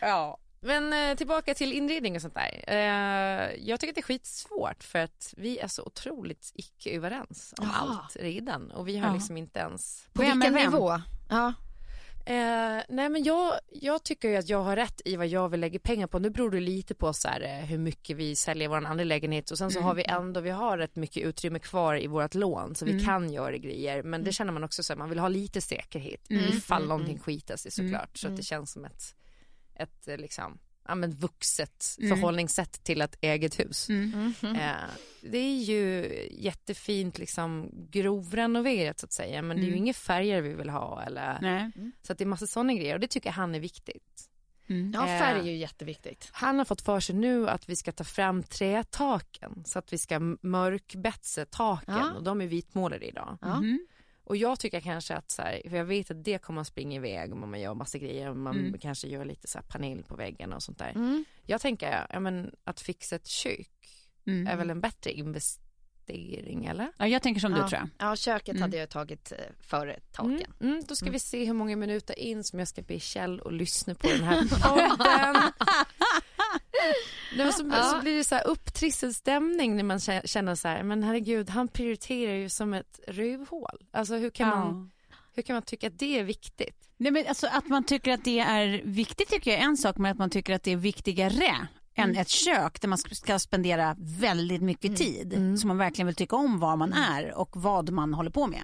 Ja. 0.01 0.37
Men 0.65 0.93
eh, 0.93 1.15
tillbaka 1.17 1.53
till 1.53 1.73
inredning 1.73 2.15
och 2.15 2.21
sånt 2.21 2.33
där. 2.35 2.63
Eh, 2.67 3.51
jag 3.69 3.79
tycker 3.79 3.91
att 3.91 3.95
det 3.95 4.01
är 4.01 4.03
skitsvårt 4.03 4.83
för 4.83 4.99
att 4.99 5.33
vi 5.37 5.59
är 5.59 5.67
så 5.67 5.83
otroligt 5.83 6.51
icke 6.53 6.89
överens 6.95 7.53
om 7.57 7.69
Ja. 7.73 7.79
allt 7.79 8.15
redan 8.19 8.71
och 8.71 8.87
vi 8.87 8.97
har 8.97 9.07
Ja. 9.07 9.13
liksom 9.13 9.37
inte 9.37 9.59
ens 9.59 10.07
På 10.13 10.21
Vem 10.21 10.31
vilken 10.39 10.53
vem? 10.53 10.71
nivå? 10.71 11.01
Ja. 11.29 11.53
Eh, 12.27 12.81
nej 12.89 13.09
men 13.09 13.23
jag, 13.23 13.53
jag 13.71 14.03
tycker 14.03 14.29
ju 14.29 14.35
att 14.35 14.49
jag 14.49 14.63
har 14.63 14.75
rätt 14.75 15.01
i 15.05 15.15
vad 15.15 15.27
jag 15.27 15.49
vill 15.49 15.59
lägga 15.59 15.79
pengar 15.79 16.07
på. 16.07 16.19
Nu 16.19 16.29
beror 16.29 16.51
det 16.51 16.59
lite 16.59 16.95
på 16.95 17.13
så 17.13 17.27
här, 17.27 17.41
eh, 17.41 17.65
hur 17.65 17.77
mycket 17.77 18.17
vi 18.17 18.35
säljer 18.35 18.67
vår 18.67 18.85
andra 18.85 19.03
lägenhet 19.03 19.51
och 19.51 19.57
sen 19.57 19.71
så 19.71 19.81
har 19.81 19.93
vi 19.93 20.03
ändå, 20.03 20.39
vi 20.41 20.49
har 20.49 20.77
rätt 20.77 20.95
mycket 20.95 21.23
utrymme 21.23 21.59
kvar 21.59 22.03
i 22.03 22.07
vårt 22.07 22.33
lån 22.35 22.75
så 22.75 22.85
vi 22.85 23.03
kan 23.03 23.33
göra 23.33 23.57
grejer. 23.57 24.03
Men 24.03 24.23
det 24.23 24.31
känner 24.31 24.51
man 24.53 24.63
också 24.63 24.83
så 24.83 24.93
här, 24.93 24.97
man 24.97 25.09
vill 25.09 25.19
ha 25.19 25.27
lite 25.27 25.61
säkerhet 25.61 26.21
ifall 26.29 26.87
någonting 26.87 27.19
skitar 27.19 27.55
sig 27.55 27.71
såklart. 27.71 28.17
Så 28.17 28.27
att 28.27 28.37
det 28.37 28.43
känns 28.43 28.71
som 28.71 28.85
ett, 28.85 29.15
ett 29.75 30.07
eh, 30.07 30.17
liksom, 30.17 30.57
ja 30.87 30.95
men 30.95 31.11
vuxet 31.11 31.85
förhållningssätt 32.09 32.83
till 32.83 33.01
ett 33.01 33.15
eget 33.21 33.59
hus. 33.59 33.89
Eh, 33.89 34.89
det 35.21 35.37
är 35.37 35.63
ju 35.63 36.09
jättefint 36.31 37.17
liksom 37.17 37.69
grovrenoverat 37.91 38.99
så 38.99 39.05
att 39.05 39.13
säga 39.13 39.41
men 39.41 39.57
det 39.57 39.63
är 39.63 39.67
ju 39.67 39.75
inga 39.75 39.93
färger 39.93 40.41
vi 40.41 40.53
vill 40.53 40.69
ha 40.69 41.03
eller 41.03 41.37
Nej. 41.41 41.71
så 42.01 42.11
att 42.11 42.17
det 42.17 42.23
är 42.23 42.25
massa 42.25 42.47
sådana 42.47 42.73
grejer 42.73 42.93
och 42.93 42.99
det 42.99 43.07
tycker 43.07 43.31
han 43.31 43.55
är 43.55 43.59
viktigt. 43.59 44.29
ja, 44.93 45.07
Eh. 45.07 45.19
färg 45.19 45.39
är 45.39 45.43
ju 45.51 45.57
jätteviktigt. 45.57 46.29
Han 46.31 46.57
har 46.57 46.65
fått 46.65 46.81
för 46.81 46.99
sig 46.99 47.15
nu 47.15 47.49
att 47.49 47.69
vi 47.69 47.75
ska 47.75 47.91
ta 47.91 48.03
fram 48.03 48.43
trätaken 48.43 49.63
så 49.65 49.79
att 49.79 49.93
vi 49.93 49.97
ska 49.97 50.19
mörkbetsa 50.41 51.45
taken 51.45 51.95
Ja. 51.95 52.13
och 52.13 52.23
de 52.23 52.41
är 52.41 52.47
vitmålade 52.47 53.05
idag. 53.05 53.37
Ja. 53.41 53.61
Och 54.25 54.37
jag 54.37 54.59
tycker 54.59 54.79
kanske 54.79 55.15
att 55.15 55.31
så 55.31 55.41
här, 55.41 55.61
för 55.69 55.77
jag 55.77 55.85
vet 55.85 56.11
att 56.11 56.23
det 56.23 56.37
kommer 56.37 56.61
att 56.61 56.67
springa 56.67 56.95
iväg 56.95 57.33
om 57.33 57.51
man 57.51 57.59
gör 57.61 57.73
massa 57.73 57.97
grejer 57.97 58.33
man 58.33 58.77
kanske 58.81 59.07
gör 59.07 59.25
lite 59.25 59.47
så 59.47 59.57
här 59.57 59.65
panel 59.65 60.03
på 60.03 60.15
väggen 60.15 60.53
och 60.53 60.63
sånt 60.63 60.77
där. 60.77 60.89
Mm. 60.89 61.25
Jag 61.45 61.61
tänker, 61.61 62.07
ja 62.09 62.19
men 62.19 62.51
att 62.63 62.79
fixa 62.81 63.15
ett 63.15 63.27
kök 63.27 63.69
Mm. 64.27 64.47
är 64.47 64.55
väl 64.55 64.69
en 64.69 64.81
bättre 64.81 65.11
investering 65.11 66.65
eller? 66.65 66.91
Ja, 66.97 67.07
jag 67.07 67.21
tänker 67.21 67.41
som 67.41 67.51
du 67.51 67.57
ja. 67.59 67.69
tror 67.69 67.81
jag. 67.81 68.09
Ja, 68.09 68.15
köket 68.15 68.59
hade 68.59 68.77
jag 68.77 68.89
tagit 68.89 69.31
eh, 69.31 69.37
före 69.59 69.99
taken. 70.11 70.33
Mm, 70.33 70.71
mm, 70.73 70.83
då 70.87 70.95
ska 70.95 71.11
vi 71.11 71.19
se 71.19 71.45
hur 71.45 71.53
många 71.53 71.75
minuter 71.75 72.19
in 72.19 72.43
som 72.43 72.59
jag 72.59 72.67
ska 72.67 72.81
be 72.81 72.99
Kjell 72.99 73.39
och 73.39 73.51
lyssna 73.53 73.95
på 73.95 74.07
den 74.07 74.23
här 74.23 74.35
podden. 74.63 75.51
Nej, 77.35 77.45
men 77.45 77.53
så, 77.53 77.63
så 77.91 77.99
blir 78.01 78.17
det 78.17 78.23
så 78.23 78.35
här 78.35 78.47
upptrissad 78.47 79.15
stämning 79.15 79.75
när 79.75 79.83
man 79.83 79.97
kä- 79.97 80.27
känner 80.27 80.55
så 80.55 80.67
här, 80.67 80.83
men 80.83 81.03
herregud, 81.03 81.49
han 81.49 81.67
prioriterar 81.67 82.33
ju 82.33 82.49
som 82.49 82.73
ett 82.73 82.99
rövhål. 83.07 83.85
Alltså 83.93 84.15
hur 84.15 84.29
kan, 84.29 84.47
man, 84.49 84.91
hur 85.35 85.43
kan 85.43 85.53
man 85.53 85.63
tycka 85.63 85.87
att 85.87 85.99
det 85.99 86.19
är 86.19 86.23
viktigt? 86.23 86.89
Nej, 86.97 87.11
men 87.11 87.27
alltså, 87.27 87.47
att 87.51 87.67
man 87.67 87.83
tycker 87.83 88.13
att 88.13 88.23
det 88.23 88.39
är 88.39 88.81
viktigt 88.85 89.29
tycker 89.29 89.51
jag 89.51 89.59
är 89.59 89.63
en 89.63 89.77
sak, 89.77 89.97
men 89.97 90.11
att 90.11 90.17
man 90.17 90.29
tycker 90.29 90.55
att 90.55 90.63
det 90.63 90.71
är 90.71 90.75
viktigare 90.77 91.67
än 91.97 92.15
ett 92.21 92.29
kök 92.29 92.81
där 92.81 92.87
man 92.87 92.97
ska- 92.97 93.39
spendera 93.39 93.95
väldigt 93.99 94.61
mycket 94.61 94.97
tid. 94.97 95.33
Så 95.59 95.67
man 95.67 95.77
verkligen 95.77 96.05
vill 96.07 96.15
tycka 96.15 96.35
om 96.35 96.59
var 96.59 96.75
man 96.75 96.93
är 96.93 97.33
och 97.37 97.49
vad 97.53 97.89
man 97.89 98.13
håller 98.13 98.29
på 98.31 98.47
med. 98.47 98.61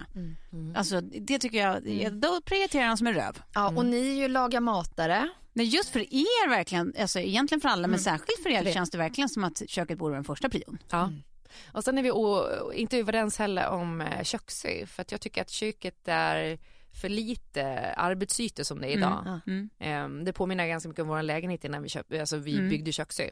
Alltså, 0.76 1.00
det 1.00 1.38
tycker 1.38 1.58
jag, 1.58 1.82
då 2.12 2.40
prioriterar 2.44 2.86
han 2.86 2.96
som 2.98 3.06
en 3.06 3.14
röv. 3.14 3.42
Ja, 3.54 3.68
och 3.76 3.84
ni 3.86 4.08
är 4.10 4.14
ju 4.14 4.28
laga 4.28 4.60
matare. 4.60 5.28
Nej, 5.52 5.66
just 5.66 5.88
för 5.88 6.00
er 6.00 6.48
verkligen, 6.48 6.94
alltså 7.00 7.20
egentligen 7.20 7.60
för 7.60 7.68
alla, 7.68 7.88
men 7.88 7.98
särskilt 7.98 8.42
för 8.42 8.50
er 8.50 8.64
det. 8.64 8.72
känns 8.72 8.90
det 8.90 8.98
verkligen 8.98 9.28
som 9.28 9.44
att 9.44 9.62
köket 9.70 9.98
borde 9.98 10.10
vara 10.10 10.16
den 10.18 10.24
första 10.24 10.48
prion. 10.48 10.78
Ja. 10.90 11.12
Och 11.72 11.84
sen 11.84 11.98
är 11.98 12.02
vi 12.02 12.10
o- 12.10 12.72
inte 12.74 12.98
överens 12.98 13.38
heller 13.38 13.68
om 13.68 14.00
eh, 14.00 14.22
köksö 14.22 14.86
för 14.86 15.02
att 15.02 15.12
jag 15.12 15.20
tycker 15.20 15.42
att 15.42 15.50
köket 15.50 16.08
är 16.08 16.58
för 17.00 17.08
lite 17.08 17.92
arbetsytor 17.96 18.62
som 18.64 18.80
det 18.80 18.86
är 18.88 18.96
idag. 18.96 19.40
Mm. 19.46 19.70
Ehm, 19.78 20.24
det 20.24 20.32
påminner 20.32 20.66
ganska 20.66 20.88
mycket 20.88 21.02
om 21.02 21.08
vår 21.08 21.22
lägenhet 21.22 21.64
innan 21.64 21.82
vi, 21.82 21.88
köp, 21.88 22.12
alltså 22.20 22.36
vi 22.36 22.54
Mm. 22.54 22.68
byggde 22.68 22.92
köksö. 22.92 23.28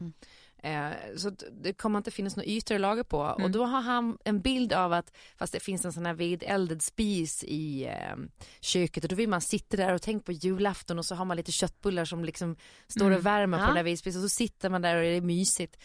Eh, 0.63 0.89
så 1.17 1.29
det 1.51 1.73
kommer 1.73 1.97
inte 1.97 2.11
finnas 2.11 2.35
några 2.35 2.47
ytor 2.49 2.75
att 2.75 2.81
laga 2.81 3.03
på 3.03 3.21
Mm. 3.23 3.43
och 3.43 3.51
då 3.51 3.65
har 3.65 3.81
han 3.81 4.17
en 4.25 4.41
bild 4.41 4.73
av 4.73 4.93
att 4.93 5.11
fast 5.37 5.53
det 5.53 5.59
finns 5.59 5.85
en 5.85 5.93
sån 5.93 6.05
här 6.05 6.13
vedeldad 6.13 6.81
spis 6.81 7.43
i 7.43 7.85
eh, 7.85 8.15
köket 8.61 9.03
och 9.03 9.09
då 9.09 9.15
vill 9.15 9.29
man 9.29 9.41
sitta 9.41 9.77
där 9.77 9.93
och 9.93 10.01
tänka 10.01 10.23
på 10.25 10.31
julafton 10.31 10.99
och 10.99 11.05
så 11.05 11.15
har 11.15 11.25
man 11.25 11.37
lite 11.37 11.51
köttbullar 11.51 12.05
som 12.05 12.25
liksom 12.25 12.55
står 12.87 13.05
Mm. 13.05 13.17
och 13.17 13.25
värmer 13.25 13.57
på 13.57 13.63
Ja. 13.63 13.67
den 13.67 13.75
där 13.75 13.83
vedspisen 13.83 14.23
och 14.23 14.29
så 14.29 14.35
sitter 14.35 14.69
man 14.69 14.81
där 14.81 14.95
och 14.95 15.01
det 15.01 15.07
är 15.07 15.21
mysigt. 15.21 15.77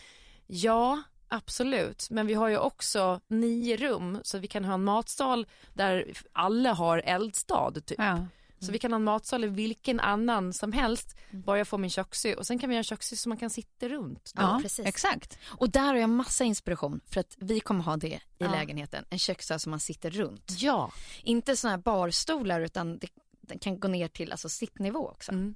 Ja, 0.46 1.02
absolut. 1.28 2.10
Men 2.10 2.26
vi 2.26 2.34
har 2.34 2.48
ju 2.48 2.58
också 2.58 3.20
nio 3.28 3.76
rum 3.76 4.20
så 4.22 4.38
vi 4.38 4.46
kan 4.48 4.64
ha 4.64 4.74
en 4.74 4.84
matsal 4.84 5.46
där 5.74 6.12
alla 6.32 6.72
har 6.72 6.98
eldstad 6.98 7.70
typ. 7.86 7.98
Ja. 7.98 8.26
Så 8.58 8.72
vi 8.72 8.78
kan 8.78 8.92
ha 8.92 8.96
en 8.96 9.04
matsal 9.04 9.44
i 9.44 9.46
vilken 9.46 10.00
annan 10.00 10.52
som 10.52 10.72
helst, 10.72 11.16
bara 11.30 11.58
jag 11.58 11.68
får 11.68 11.78
min 11.78 11.90
köksö 11.90 12.34
och 12.34 12.46
sen 12.46 12.58
kan 12.58 12.68
vi 12.70 12.74
ha 12.76 12.78
en 12.78 12.84
köksö 12.84 13.16
som 13.16 13.30
man 13.30 13.38
kan 13.38 13.50
sitta 13.50 13.88
runt. 13.88 14.32
Ja, 14.34 14.58
precis. 14.62 14.86
exakt. 14.86 15.38
Och 15.46 15.70
där 15.70 15.86
har 15.86 15.94
jag 15.94 16.10
massa 16.10 16.44
inspiration 16.44 17.00
för 17.06 17.20
att 17.20 17.36
vi 17.38 17.60
kommer 17.60 17.84
ha 17.84 17.96
det 17.96 18.08
i 18.08 18.20
Ja. 18.38 18.50
lägenheten. 18.50 19.04
En 19.10 19.18
köksö 19.18 19.58
som 19.58 19.70
man 19.70 19.80
sitter 19.80 20.10
runt. 20.10 20.52
Ja. 20.58 20.92
Inte 21.22 21.56
såna 21.56 21.70
här 21.70 21.78
barstolar 21.78 22.60
utan 22.60 22.98
det, 22.98 23.08
den 23.40 23.58
kan 23.58 23.80
gå 23.80 23.88
ner 23.88 24.08
till 24.08 24.32
alltså 24.32 24.48
sittnivå 24.48 25.08
också. 25.08 25.32
Mm. 25.32 25.54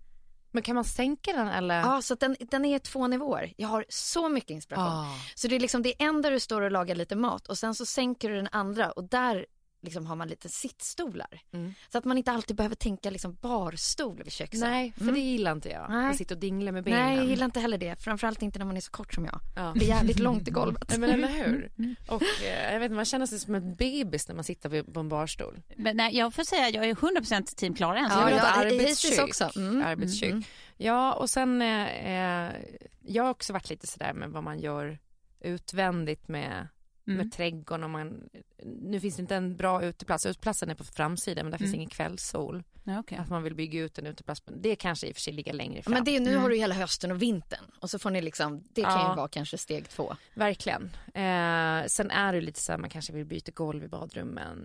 Men 0.53 0.63
kan 0.63 0.75
man 0.75 0.85
sänka 0.85 1.33
den 1.33 1.49
eller? 1.49 1.81
Ja, 1.81 2.03
så 2.03 2.15
att 2.15 2.21
den, 2.21 2.37
den 2.41 2.65
är 2.65 2.79
två 2.79 3.07
nivåer. 3.07 3.53
Jag 3.57 3.69
har 3.69 3.85
så 3.89 4.29
mycket 4.29 4.51
inspiration. 4.51 4.87
Ah. 4.87 5.15
Så 5.35 5.49
det 5.49 5.57
är 5.57 5.61
liksom 5.61 5.83
det 5.83 5.89
är 6.03 6.07
en 6.09 6.23
där 6.23 6.31
du 6.31 6.41
står 6.41 6.61
och 6.63 6.71
lagar 6.71 6.95
lite 6.95 7.17
mat 7.17 7.47
och 7.47 7.59
sen 7.59 7.75
så 7.75 7.87
sänker 7.87 8.29
du 8.31 8.37
den 8.37 8.49
andra 8.53 8.91
och 8.93 9.05
där 9.05 9.47
liksom 9.83 10.07
har 10.07 10.16
man 10.16 10.29
lite 10.29 10.49
sittstolar. 10.49 11.40
Mm. 11.53 11.75
Så 11.93 11.99
att 11.99 12.05
man 12.05 12.19
inte 12.19 12.33
alltid 12.33 12.57
behöver 12.57 12.77
tänka 12.77 13.11
liksom 13.11 13.37
barstol 13.40 14.23
vid 14.25 14.33
köksön. 14.33 14.61
Nej, 14.71 14.93
för 14.97 15.12
det 15.12 15.21
gillar 15.21 15.53
inte 15.53 15.69
jag. 15.69 15.90
Nej. 15.90 16.11
Att 16.11 16.16
sitta 16.16 16.35
och 16.35 16.40
dingla 16.40 16.73
med 16.73 16.85
benen. 16.85 17.01
Nej, 17.07 17.16
jag 17.16 17.27
gillar 17.27 17.45
inte 17.45 17.61
heller 17.61 17.79
det. 17.79 18.03
Framförallt 18.03 18.43
inte 18.43 18.59
när 18.59 18.66
man 18.66 18.77
är 18.77 18.81
så 18.81 18.90
kort 18.90 19.14
som 19.14 19.25
jag. 19.25 19.40
Ja. 19.57 19.62
Det 19.62 19.73
blir 19.79 19.88
jävligt 19.88 20.19
långt 20.19 20.49
i 20.49 20.51
golvet. 20.51 20.85
Nej, 20.88 20.99
men 20.99 21.11
eller 21.11 21.29
hur? 21.29 21.71
Och 22.09 22.23
eh, 22.23 22.73
jag 22.73 22.81
vet 22.81 22.85
inte, 22.87 22.95
man 22.97 23.05
känner 23.05 23.27
sig 23.27 23.38
som 23.38 23.55
en 23.55 23.75
bebis 23.75 24.29
när 24.29 24.35
man 24.35 24.45
sitter 24.45 24.69
vid- 24.69 24.95
på 24.95 25.01
en 25.01 25.09
barstol. 25.09 25.61
Men 25.77 25.97
nej, 25.97 26.16
jag 26.16 26.35
får 26.35 26.45
säga 26.45 26.69
jag 26.69 26.85
är 26.85 26.95
100% 26.95 27.55
team 27.57 27.75
Klara 27.75 27.99
än. 27.99 28.11
så 28.11 28.16
Ja, 28.19 28.31
jag 28.31 28.71
hittills 28.71 29.19
också. 29.19 29.51
Mm, 29.57 29.83
arbetskök. 29.87 30.31
mm, 30.31 30.43
Ja, 30.77 31.12
och 31.12 31.31
sen 31.31 31.62
eh, 31.62 32.07
eh, 32.47 32.53
jag 33.01 33.23
har 33.23 33.31
också 33.31 33.53
varit 33.53 33.71
lite 33.71 33.87
sådär 33.87 34.12
med 34.12 34.31
vad 34.31 34.45
man 34.45 34.59
gör 34.61 34.99
utvändigt 35.40 36.29
med, 36.29 36.69
Mm. 37.07 37.19
med 37.19 37.33
trädgården. 37.33 37.85
Och 37.85 37.91
man, 37.91 38.29
nu 38.65 39.01
finns 39.01 39.17
det 39.17 39.21
inte 39.23 39.37
en 39.37 39.57
bra 39.57 39.83
uteplats. 39.85 40.27
Uteplatsen 40.27 40.71
är 40.71 40.75
på 40.75 40.85
framsidan 40.85 41.45
men 41.45 41.51
där 41.51 41.59
finns 41.59 41.69
Mm. 41.69 41.81
ingen 41.81 41.91
kvällssol. 41.91 42.63
Ja, 42.85 42.99
okej. 43.01 43.19
Att 43.19 43.29
man 43.31 43.43
vill 43.43 43.55
bygga 43.55 43.81
ut 43.81 43.99
en 43.99 44.07
uteplats. 44.07 44.43
Det 44.47 44.77
kanske 44.77 45.07
i 45.07 45.11
och 45.11 45.15
för 45.17 45.21
sig 45.21 45.33
ligger 45.33 45.53
längre 45.53 45.83
fram. 45.83 45.93
Men 45.95 46.05
det 46.05 46.17
är, 46.17 46.21
nu 46.21 46.31
Mm. 46.31 46.43
har 46.43 46.51
du 46.51 46.57
hela 46.57 46.75
hösten 46.75 47.11
och 47.11 47.23
vintern 47.23 47.65
och 47.81 47.91
så 47.91 47.99
får 47.99 48.11
ni 48.11 48.23
liksom, 48.23 48.63
det 48.73 48.83
kan 48.83 48.93
Ja. 48.93 49.11
ju 49.11 49.17
vara 49.17 49.29
kanske 49.29 49.59
steg 49.59 49.89
två. 49.89 50.17
Verkligen. 50.35 50.83
Eh, 51.07 51.87
sen 51.87 52.11
är 52.11 52.33
det 52.33 52.41
lite 52.41 52.61
så 52.61 52.73
här, 52.73 52.79
man 52.79 52.91
kanske 52.91 53.13
vill 53.13 53.27
byta 53.27 53.53
golv 53.53 53.85
i 53.85 53.89
badrummen. 53.89 54.59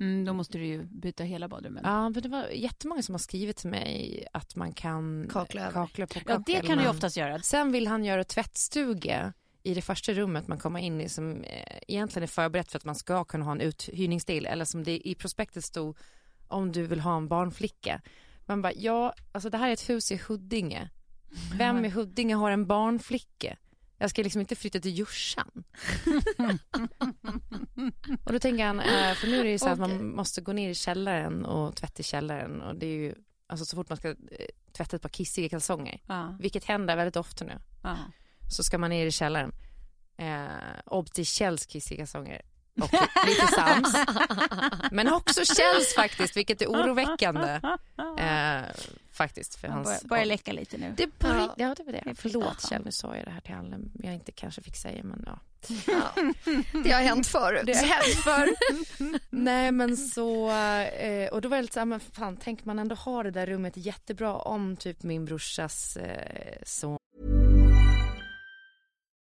Mm, 0.00 0.24
då 0.24 0.32
måste 0.32 0.58
du 0.58 0.66
ju 0.66 0.82
byta 0.82 1.24
hela 1.24 1.48
badrummet. 1.48 1.82
Ja, 1.86 2.08
men 2.08 2.22
det 2.22 2.28
var 2.28 2.46
jättemånga 2.48 3.02
som 3.02 3.14
har 3.14 3.18
skrivit 3.18 3.56
till 3.56 3.70
mig 3.70 4.26
att 4.32 4.56
man 4.56 4.72
kan 4.72 5.28
Kakla 5.32 5.70
kakla 5.72 6.06
på 6.06 6.20
Ja, 6.26 6.42
det 6.46 6.60
kan 6.66 6.78
du 6.78 6.84
ju 6.84 6.90
oftast 6.90 7.16
göra. 7.16 7.38
Sen 7.38 7.72
vill 7.72 7.86
han 7.86 8.04
göra 8.04 8.24
tvättstuga 8.24 9.32
i 9.62 9.74
det 9.74 9.82
första 9.82 10.12
rummet 10.12 10.48
man 10.48 10.58
kommer 10.58 10.80
in 10.80 11.00
i 11.00 11.08
som 11.08 11.42
eh, 11.44 11.78
egentligen 11.88 12.22
är 12.22 12.26
förberett 12.26 12.70
för 12.70 12.78
att 12.78 12.84
man 12.84 12.94
ska 12.94 13.24
kunna 13.24 13.44
ha 13.44 13.52
en 13.52 13.60
uthyrningsdel 13.60 14.46
eller 14.46 14.64
som 14.64 14.84
det 14.84 15.08
i 15.08 15.14
prospektet 15.14 15.64
stod 15.64 15.96
om 16.48 16.72
du 16.72 16.86
vill 16.86 17.00
ha 17.00 17.16
en 17.16 17.28
barnflicka. 17.28 18.02
Man 18.46 18.62
bara, 18.62 18.72
ja, 18.72 19.14
alltså 19.32 19.50
det 19.50 19.58
här 19.58 19.68
är 19.68 19.72
ett 19.72 19.88
hus 19.88 20.12
i 20.12 20.20
Huddinge. 20.28 20.90
Vem 21.58 21.84
i 21.84 21.88
Huddinge 21.88 22.34
har 22.34 22.50
en 22.50 22.66
barnflicka? 22.66 23.56
Jag 23.98 24.10
ska 24.10 24.22
liksom 24.22 24.40
inte 24.40 24.56
flytta 24.56 24.80
till 24.80 24.90
Djursan. 24.90 25.50
och 28.24 28.32
då 28.32 28.38
tänker 28.38 28.66
han, 28.66 28.80
eh, 28.80 29.14
för 29.14 29.26
nu 29.26 29.40
är 29.40 29.44
det 29.44 29.50
ju 29.50 29.58
så 29.58 29.68
att 29.68 29.80
Okej. 29.80 29.98
man 29.98 30.16
måste 30.16 30.40
gå 30.40 30.52
ner 30.52 30.70
i 30.70 30.74
källaren 30.74 31.44
och 31.44 31.76
tvätta 31.76 32.00
i 32.00 32.02
källaren 32.02 32.62
och 32.62 32.76
det 32.76 32.86
är 32.86 32.96
ju, 32.96 33.14
alltså 33.46 33.64
så 33.64 33.76
fort 33.76 33.88
man 33.88 33.98
ska 33.98 34.08
eh, 34.08 34.16
tvätta 34.72 34.96
ett 34.96 35.02
par 35.02 35.08
kissiga 35.08 35.48
kalsonger, 35.48 36.00
Ja, 36.06 36.36
vilket 36.40 36.64
händer 36.64 36.96
väldigt 36.96 37.16
ofta 37.16 37.44
nu 37.44 37.58
ja. 37.82 37.96
Så 38.50 38.62
ska 38.64 38.78
man 38.78 38.90
ner 38.90 39.06
i 39.06 39.10
källaren. 39.10 39.52
Eh, 40.18 40.46
ob 40.86 41.12
till 41.12 41.26
Kjells 41.26 41.66
kissiga 41.66 41.98
kalsonger. 41.98 42.42
Och 42.80 42.92
lite 43.26 43.46
sams. 43.46 43.96
Men 44.90 45.12
också 45.12 45.44
Kjells 45.44 45.94
faktiskt, 45.96 46.36
vilket 46.36 46.62
är 46.62 46.66
oroväckande. 46.66 47.60
Eh, 48.18 48.62
faktiskt 49.12 49.54
för 49.54 49.68
Han 49.68 49.76
hans... 49.76 49.88
börjar, 49.88 50.00
börjar 50.08 50.24
läcka 50.24 50.52
lite 50.52 50.78
nu. 50.78 50.94
Det 50.96 51.18
börjar, 51.18 51.54
Ja. 51.56 51.74
det 51.76 51.82
var 51.84 51.92
det. 51.92 52.14
Förlåt. 52.16 52.68
Kjell, 52.68 52.82
nu 52.84 52.92
sa 52.92 53.16
jag 53.16 53.24
det 53.24 53.30
här 53.30 53.40
till 53.40 53.54
alla 53.54 53.76
jag 54.02 54.14
inte 54.14 54.32
kanske 54.32 54.62
fick 54.62 54.76
säga 54.76 55.02
men 55.02 55.22
ja. 55.26 55.38
Ja. 55.86 56.22
Det 56.84 56.90
har 56.92 57.02
hänt 57.02 57.26
förut. 57.26 57.62
Det 57.66 57.76
har 57.76 57.86
hänt 57.86 58.24
förr. 58.24 58.48
Nej 59.30 59.72
men 59.72 59.96
så, 59.96 60.50
eh, 60.50 61.28
och 61.32 61.40
då 61.40 61.48
var 61.48 61.56
jag 61.56 61.62
lite 61.62 61.74
så 61.74 61.80
här, 61.80 61.84
men 61.86 62.00
fan 62.00 62.36
tänk 62.36 62.64
man 62.64 62.78
ändå 62.78 62.94
har 62.94 63.24
det 63.24 63.30
där 63.30 63.46
rummet 63.46 63.76
jättebra 63.76 64.34
om 64.36 64.76
typ 64.76 65.02
min 65.02 65.24
brorsas 65.24 65.96
eh, 65.96 66.56
son 66.62 66.98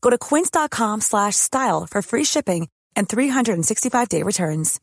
Go 0.00 0.10
to 0.10 0.18
quince.com 0.18 1.00
slash 1.00 1.32
style 1.36 1.86
for 1.90 2.02
free 2.02 2.24
shipping 2.24 2.68
and 2.96 3.08
365-day 3.08 4.22
returns. 4.22 4.80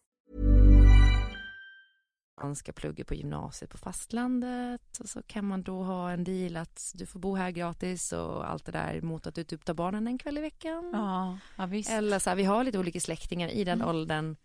man 2.43 2.56
ska 2.56 2.71
plugga 2.73 3.06
på 3.06 3.15
gymnasiet 3.15 3.71
på 3.71 3.77
fastlandet 3.77 4.99
och 4.99 5.10
så 5.10 5.21
kan 5.27 5.45
man 5.45 5.63
då 5.63 5.84
ha 5.84 6.12
en 6.12 6.23
deal 6.23 6.58
att 6.58 6.91
du 6.95 7.06
får 7.06 7.19
bo 7.19 7.36
här 7.36 7.51
gratis 7.51 8.12
och 8.13 8.49
allt 8.49 8.65
det 8.65 8.71
där 8.71 9.01
mot 9.01 9.27
att 9.27 9.36
du 9.36 9.43
typ 9.43 9.65
tar 9.65 9.73
barnen 9.73 10.08
en 10.08 10.17
kväll 10.17 10.38
i 10.38 10.41
veckan. 10.41 10.89
Ja, 10.93 11.38
ja 11.58 11.65
visst. 11.65 11.89
Eller 11.91 12.19
så 12.19 12.30
här, 12.30 12.38
vi 12.38 12.43
har 12.43 12.63
lite 12.63 12.80
olika 12.80 12.99
släktingar 12.99 13.49
i 13.49 13.63
den 13.63 13.82
åldern 13.84 14.36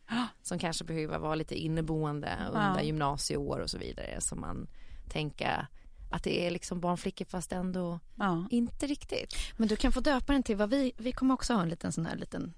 som 0.42 0.58
kanske 0.58 0.84
behöver 0.84 1.18
vara 1.18 1.34
lite 1.34 1.54
inneboende 1.54 2.38
under 2.48 2.74
Ja. 2.76 2.82
gymnasieår 2.82 3.58
och 3.58 3.70
så 3.70 3.78
vidare. 3.78 4.20
Så 4.20 4.36
man 4.36 4.66
tänker 5.08 5.66
att 6.12 6.22
det 6.22 6.46
är 6.46 6.50
liksom 6.50 6.80
barnflickor 6.80 7.24
fast 7.24 7.52
ändå 7.52 8.00
Ja. 8.18 8.46
inte 8.50 8.86
riktigt. 8.86 9.34
Men 9.56 9.68
du 9.68 9.76
kan 9.76 9.92
få 9.92 10.00
döpa 10.00 10.32
den 10.32 10.42
till 10.42 10.56
vad 10.56 10.70
vi, 10.70 10.92
vi 10.96 11.12
kommer 11.12 11.34
också 11.34 11.54
ha 11.54 11.62
en 11.62 11.68
liten 11.68 11.92
sån 11.92 12.06
här 12.06 12.16
liten 12.16 12.54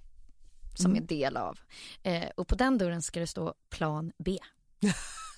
som 0.74 0.96
är 0.96 1.00
del 1.00 1.36
av. 1.36 1.58
Eh, 2.02 2.24
och 2.36 2.48
på 2.48 2.54
den 2.54 2.78
dörren 2.78 3.02
ska 3.02 3.20
det 3.20 3.26
stå 3.26 3.54
plan 3.70 4.12
B. 4.18 4.38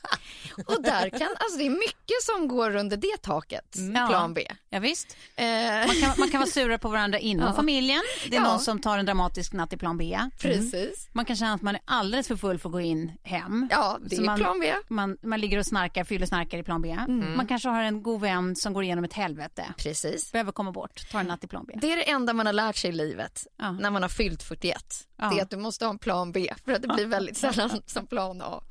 och 0.66 0.83
där 0.83 1.11
kan, 1.11 1.29
alltså 1.38 1.59
det 1.59 1.66
är 1.66 1.71
mycket 1.71 2.23
som 2.23 2.49
går 2.49 2.77
under 2.77 2.97
det 2.97 3.16
taket, 3.23 3.77
Ja. 3.95 4.07
plan 4.09 4.35
B. 4.35 4.47
ja, 4.71 4.79
visst. 4.79 5.16
Eh, 5.37 5.47
Man 5.87 5.97
kan, 6.01 6.12
man 6.19 6.31
kan 6.31 6.40
vara 6.40 6.51
sura 6.51 6.79
på 6.79 6.88
varandra 6.88 7.19
inom 7.19 7.47
Ja. 7.49 7.53
familjen. 7.53 8.03
Det 8.31 8.37
är 8.37 8.40
Ja. 8.40 8.49
någon 8.51 8.61
som 8.61 8.81
tar 8.81 8.99
en 8.99 9.07
dramatisk 9.07 9.53
natt 9.53 9.73
i 9.73 9.77
plan 9.77 9.99
B. 9.99 10.19
precis. 10.40 11.09
Man 11.12 11.25
kan 11.25 11.37
känna 11.37 11.55
att 11.55 11.62
man 11.62 11.75
är 11.75 11.83
alldeles 11.85 12.29
för 12.29 12.37
full 12.37 12.59
för 12.59 12.69
att 12.69 12.73
gå 12.73 12.81
in 12.81 13.12
hem. 13.23 13.69
Ja, 13.71 13.99
det 14.03 14.16
Så 14.16 14.23
är 14.23 14.27
man- 14.27 14.38
plan 14.38 14.61
B. 14.61 14.75
Man, 14.88 15.19
man 15.23 15.40
ligger 15.40 15.59
och 15.59 15.66
snarkar, 15.66 16.05
fyller 16.05 16.27
snarkar 16.27 16.59
i 16.59 16.62
plan 16.62 16.83
B. 16.83 16.97
Man 17.37 17.47
kanske 17.47 17.69
har 17.69 17.83
en 17.83 18.03
god 18.03 18.21
vän 18.21 18.57
som 18.57 18.73
går 18.73 18.85
igenom 18.85 19.05
ett 19.05 19.12
helvete. 19.12 19.64
Precis. 19.77 20.33
Behöver 20.33 20.53
komma 20.53 20.73
bort, 20.73 21.11
tar 21.11 21.21
en 21.21 21.27
natt 21.27 21.45
i 21.45 21.47
plan 21.47 21.64
B. 21.69 21.75
Det 21.81 21.92
är 21.92 21.97
det 21.97 22.11
enda 22.11 22.33
man 22.33 22.47
har 22.47 22.53
lärt 22.53 22.77
sig 22.77 22.90
i 22.90 22.92
livet 22.92 23.47
Ja. 23.59 23.73
när 23.73 23.90
man 23.90 24.03
har 24.03 24.09
fyllt 24.09 24.42
41. 24.42 25.07
Ja. 25.19 25.29
Det 25.31 25.38
är 25.38 25.42
att 25.42 25.51
du 25.51 25.57
måste 25.57 25.85
ha 25.85 25.90
en 25.90 25.99
plan 25.99 26.33
B 26.33 26.53
för 26.64 26.73
att 26.73 26.83
det 26.83 26.88
blir 26.88 27.07
väldigt 27.07 27.37
sällan 27.37 27.71
som 27.87 28.07
plan 28.07 28.42
A. 28.42 28.62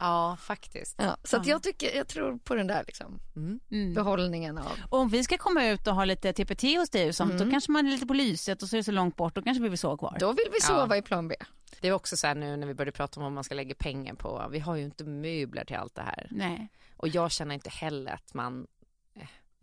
Ja, 0.00 0.36
faktiskt. 0.40 0.73
Faktiskt. 0.74 0.94
Ja, 0.98 1.16
så 1.24 1.36
att 1.36 1.46
jag, 1.46 1.62
tycker, 1.62 1.96
jag 1.96 2.08
tror 2.08 2.38
på 2.38 2.54
den 2.54 2.66
där 2.66 2.84
liksom, 2.86 3.20
Mm. 3.36 3.94
behållningen 3.94 4.58
av... 4.58 4.72
Och 4.90 4.98
om 4.98 5.08
vi 5.08 5.24
ska 5.24 5.38
komma 5.38 5.66
ut 5.66 5.86
och 5.86 5.94
ha 5.94 6.04
lite 6.04 6.32
TPT 6.32 6.62
hos 6.78 6.90
dig 6.90 7.08
och 7.08 7.14
sånt, 7.14 7.38
då 7.38 7.50
kanske 7.50 7.72
man 7.72 7.86
är 7.86 7.90
lite 7.90 8.06
på 8.06 8.14
lyset 8.14 8.62
och 8.62 8.68
så 8.68 8.76
är 8.76 8.78
det 8.78 8.84
så 8.84 8.92
långt 8.92 9.16
bort, 9.16 9.34
då 9.34 9.42
kanske 9.42 9.62
vi 9.62 9.68
vill 9.68 9.78
sova 9.78 9.96
kvar. 9.96 10.16
Då 10.20 10.32
vill 10.32 10.46
vi 10.52 10.60
sova 10.60 10.86
Ja. 10.90 10.96
i 10.96 11.02
plan 11.02 11.28
B. 11.28 11.34
Det 11.80 11.88
är 11.88 11.92
också 11.92 12.16
så 12.16 12.26
här 12.26 12.34
nu 12.34 12.56
när 12.56 12.66
vi 12.66 12.74
började 12.74 12.92
prata 12.92 13.20
om 13.20 13.24
vad 13.24 13.32
man 13.32 13.44
ska 13.44 13.54
lägga 13.54 13.74
pengar 13.74 14.14
på. 14.14 14.48
Vi 14.50 14.58
har 14.58 14.76
ju 14.76 14.84
inte 14.84 15.04
möbler 15.04 15.64
till 15.64 15.76
allt 15.76 15.94
det 15.94 16.02
här. 16.02 16.26
Nej. 16.30 16.68
Och 16.96 17.08
jag 17.08 17.30
känner 17.30 17.54
inte 17.54 17.70
heller 17.70 18.12
att 18.12 18.34
man, 18.34 18.66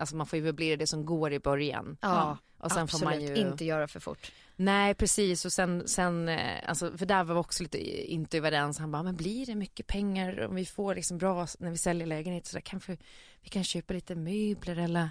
alltså 0.01 0.15
man 0.15 0.27
får 0.27 0.39
ju 0.39 0.45
möblera 0.45 0.77
det 0.77 0.87
som 0.87 1.05
går 1.05 1.33
i 1.33 1.39
början. 1.39 1.97
Ja, 2.01 2.37
Och 2.57 2.71
sen 2.71 2.83
absolut. 2.83 2.99
får 2.99 3.09
man 3.09 3.21
ju... 3.21 3.35
Inte 3.35 3.65
göra 3.65 3.87
för 3.87 3.99
fort. 3.99 4.31
Nej 4.55 4.95
precis 4.95 5.45
och 5.45 5.51
sen, 5.51 5.87
sen 5.87 6.29
eh, 6.29 6.69
alltså, 6.69 6.97
för 6.97 7.05
där 7.05 7.23
var 7.23 7.35
vi 7.35 7.39
också 7.39 7.63
lite 7.63 8.11
inte 8.11 8.37
överens. 8.37 8.79
Han 8.79 8.91
bara, 8.91 9.03
men 9.03 9.15
blir 9.15 9.45
det 9.45 9.55
mycket 9.55 9.87
pengar 9.87 10.39
om 10.39 10.55
vi 10.55 10.65
får 10.65 10.95
liksom 10.95 11.17
bra 11.17 11.47
när 11.59 11.71
vi 11.71 11.77
säljer 11.77 12.07
lägenhet 12.07 12.45
så 12.45 12.57
där 12.57 12.61
kanske 12.61 12.97
vi 13.41 13.49
kan 13.49 13.63
köpa 13.63 13.93
lite 13.93 14.15
möbler 14.15 14.77
eller, 14.77 15.09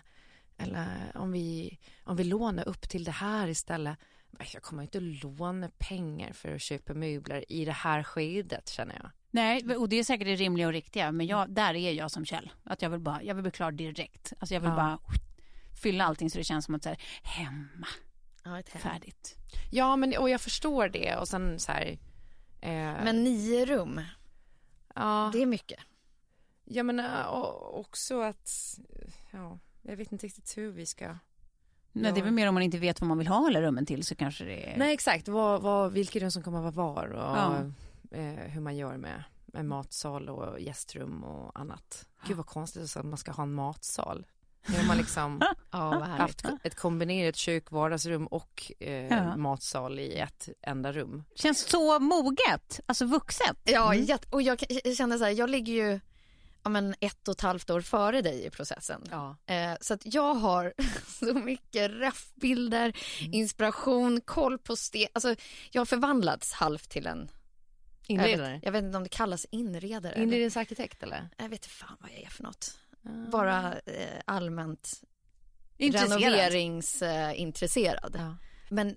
eller 0.56 1.12
om 1.14 1.32
vi, 1.32 1.78
om 2.04 2.16
vi 2.16 2.24
lånar 2.24 2.68
upp 2.68 2.88
till 2.88 3.04
det 3.04 3.10
här 3.10 3.48
istället. 3.48 3.98
Jag 4.52 4.62
kommer 4.62 4.82
inte 4.82 5.00
låna 5.00 5.70
pengar 5.78 6.32
för 6.32 6.54
att 6.54 6.62
köpa 6.62 6.94
möbler 6.94 7.52
i 7.52 7.64
det 7.64 7.72
här 7.72 8.02
skedet 8.02 8.68
känner 8.68 8.94
jag. 9.02 9.10
Nej, 9.30 9.76
och 9.76 9.88
det 9.88 9.96
är 9.98 10.04
säkert 10.04 10.26
det 10.26 10.34
rimliga 10.36 10.66
och 10.66 10.72
riktiga, 10.72 11.12
men 11.12 11.26
jag, 11.26 11.50
där 11.50 11.74
är 11.74 11.92
jag 11.92 12.10
som 12.10 12.24
Kjell. 12.24 12.50
Att 12.64 12.82
jag 12.82 12.90
vill 12.90 13.00
bara, 13.00 13.22
jag 13.22 13.34
vill 13.34 13.42
bli 13.42 13.50
klar 13.50 13.72
direkt. 13.72 14.32
Alltså 14.38 14.54
jag 14.54 14.60
vill 14.60 14.70
Ja. 14.70 14.76
bara 14.76 14.98
fylla 15.82 16.04
allting 16.04 16.30
så 16.30 16.38
det 16.38 16.44
känns 16.44 16.64
som 16.64 16.74
att 16.74 16.82
så 16.82 16.88
här, 16.88 16.98
hemma, 17.22 17.86
Ja, 18.44 18.58
ett 18.58 18.68
hem. 18.68 18.82
färdigt. 18.82 19.36
Ja 19.70 19.96
men 19.96 20.16
och 20.18 20.30
jag 20.30 20.40
förstår 20.40 20.88
det 20.88 21.16
och 21.16 21.28
sen 21.28 21.58
så 21.58 21.72
här. 21.72 21.98
Eh, 22.60 22.70
Men 23.04 23.24
nio 23.24 23.66
rum, 23.66 24.00
ja, 24.94 25.30
det 25.32 25.42
är 25.42 25.46
mycket. 25.46 25.80
ja 26.64 26.82
men 26.82 27.00
eh, 27.00 27.20
och, 27.26 27.80
också 27.80 28.20
att, 28.22 28.50
ja, 29.30 29.58
jag 29.82 29.96
vet 29.96 30.12
inte 30.12 30.26
riktigt 30.26 30.56
hur 30.56 30.70
vi 30.72 30.86
ska 30.86 31.16
Nej, 31.92 32.12
det 32.12 32.20
är 32.20 32.24
väl 32.24 32.32
mer 32.32 32.46
om 32.48 32.54
man 32.54 32.62
inte 32.62 32.78
vet 32.78 33.00
vad 33.00 33.08
man 33.08 33.18
vill 33.18 33.26
ha 33.28 33.46
alla 33.46 33.62
rummen 33.62 33.86
till 33.86 34.04
så 34.04 34.14
kanske 34.14 34.44
det 34.44 34.72
är... 34.72 34.78
Nej 34.78 34.94
exakt, 34.94 35.28
vad, 35.28 35.62
vad, 35.62 35.92
vilka 35.92 36.18
rum 36.18 36.30
som 36.30 36.42
kommer 36.42 36.68
att 36.68 36.74
vara 36.74 36.86
var 36.92 37.06
och 37.08 37.36
Ja. 37.36 37.62
Eh, 38.10 38.22
hur 38.24 38.60
man 38.60 38.76
gör 38.76 38.96
med, 38.96 39.24
med 39.46 39.64
matsal 39.64 40.28
och 40.28 40.60
gästrum 40.60 41.24
och 41.24 41.58
annat. 41.60 42.06
Gud 42.26 42.36
vad 42.36 42.46
konstigt 42.46 42.96
att 42.96 43.04
man 43.06 43.18
ska 43.18 43.32
ha 43.32 43.42
en 43.42 43.52
matsal. 43.54 44.26
Nu 44.68 44.76
har 44.76 44.84
man 44.84 44.96
liksom 44.96 45.40
Ja, 45.70 45.98
haft 46.04 46.44
ett 46.62 46.74
kombinerat 46.74 47.36
kök, 47.36 47.70
vardagsrum 47.70 48.26
och 48.26 48.72
eh, 48.80 48.92
Ja. 48.92 49.36
matsal 49.36 49.98
i 49.98 50.14
ett 50.18 50.48
enda 50.62 50.92
rum. 50.92 51.24
Känns 51.34 51.68
så 51.68 51.98
moget, 51.98 52.80
alltså 52.86 53.04
vuxet. 53.06 53.56
Ja, 53.64 53.94
jätte- 53.94 54.28
och 54.30 54.42
jag, 54.42 54.58
känner 54.96 55.18
så 55.18 55.24
här, 55.24 55.30
jag 55.30 55.50
ligger 55.50 55.72
ju 55.72 56.00
ja, 56.62 56.70
men 56.70 56.94
ett 57.00 57.28
och 57.28 57.34
ett 57.34 57.40
halvt 57.40 57.70
år 57.70 57.80
före 57.80 58.22
dig 58.22 58.46
i 58.46 58.50
processen. 58.50 59.02
Ja. 59.10 59.36
Eh, 59.46 59.72
så 59.80 59.94
att 59.94 60.14
jag 60.14 60.34
har 60.34 60.72
så 61.06 61.34
mycket 61.34 61.90
reffbilder, 61.90 62.92
inspiration, 63.32 64.20
koll 64.20 64.58
på 64.58 64.76
steg. 64.76 65.08
Alltså, 65.12 65.34
jag 65.70 65.80
har 65.80 65.86
förvandlats 65.86 66.52
halvt 66.52 66.90
till 66.90 67.06
en... 67.06 67.30
Jag 68.10 68.28
Inredare? 68.30 68.52
vet, 68.52 68.64
jag 68.64 68.72
vet 68.72 68.84
inte 68.84 68.96
om 68.96 69.02
det 69.02 69.08
kallas 69.08 69.46
inredare. 69.50 70.22
Inredningsarkitekt 70.22 71.02
eller? 71.02 71.28
Jag 71.36 71.44
vet 71.48 71.52
inte 71.58 71.68
fan 71.68 71.96
vad 72.00 72.10
jag 72.10 72.22
är 72.22 72.28
för 72.28 72.42
något. 72.42 72.78
Bara 73.32 73.78
eh, 73.78 74.20
allmänt 74.24 75.02
Intresserad. 75.76 76.22
renoveringsintresserad. 76.22 78.14
Ja. 78.18 78.36
Men 78.70 78.96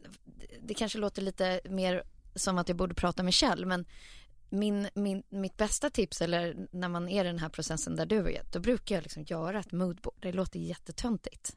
det- 0.62 0.74
kanske 0.74 0.98
låter 0.98 1.22
lite 1.22 1.62
mer 1.70 2.04
som 2.36 2.58
att 2.58 2.68
jag 2.68 2.78
borde 2.78 2.94
prata 2.96 3.24
med 3.24 3.34
Kjell, 3.34 3.66
men 3.66 3.86
min, 4.50 4.88
min, 4.94 5.24
mitt 5.30 5.58
bästa 5.58 5.90
tips, 5.90 6.22
eller 6.22 6.68
när 6.72 6.88
man 6.90 7.10
är 7.10 7.24
i 7.24 7.28
den 7.28 7.40
här 7.40 7.50
processen 7.50 7.96
där 7.96 8.06
du 8.06 8.18
är, 8.34 8.42
då 8.52 8.60
brukar 8.60 8.96
jag 8.96 9.02
liksom 9.04 9.24
göra 9.24 9.60
ett 9.60 9.72
moodboard. 9.72 10.16
Det 10.20 10.32
låter 10.34 10.60
jättetöntigt. 10.60 11.56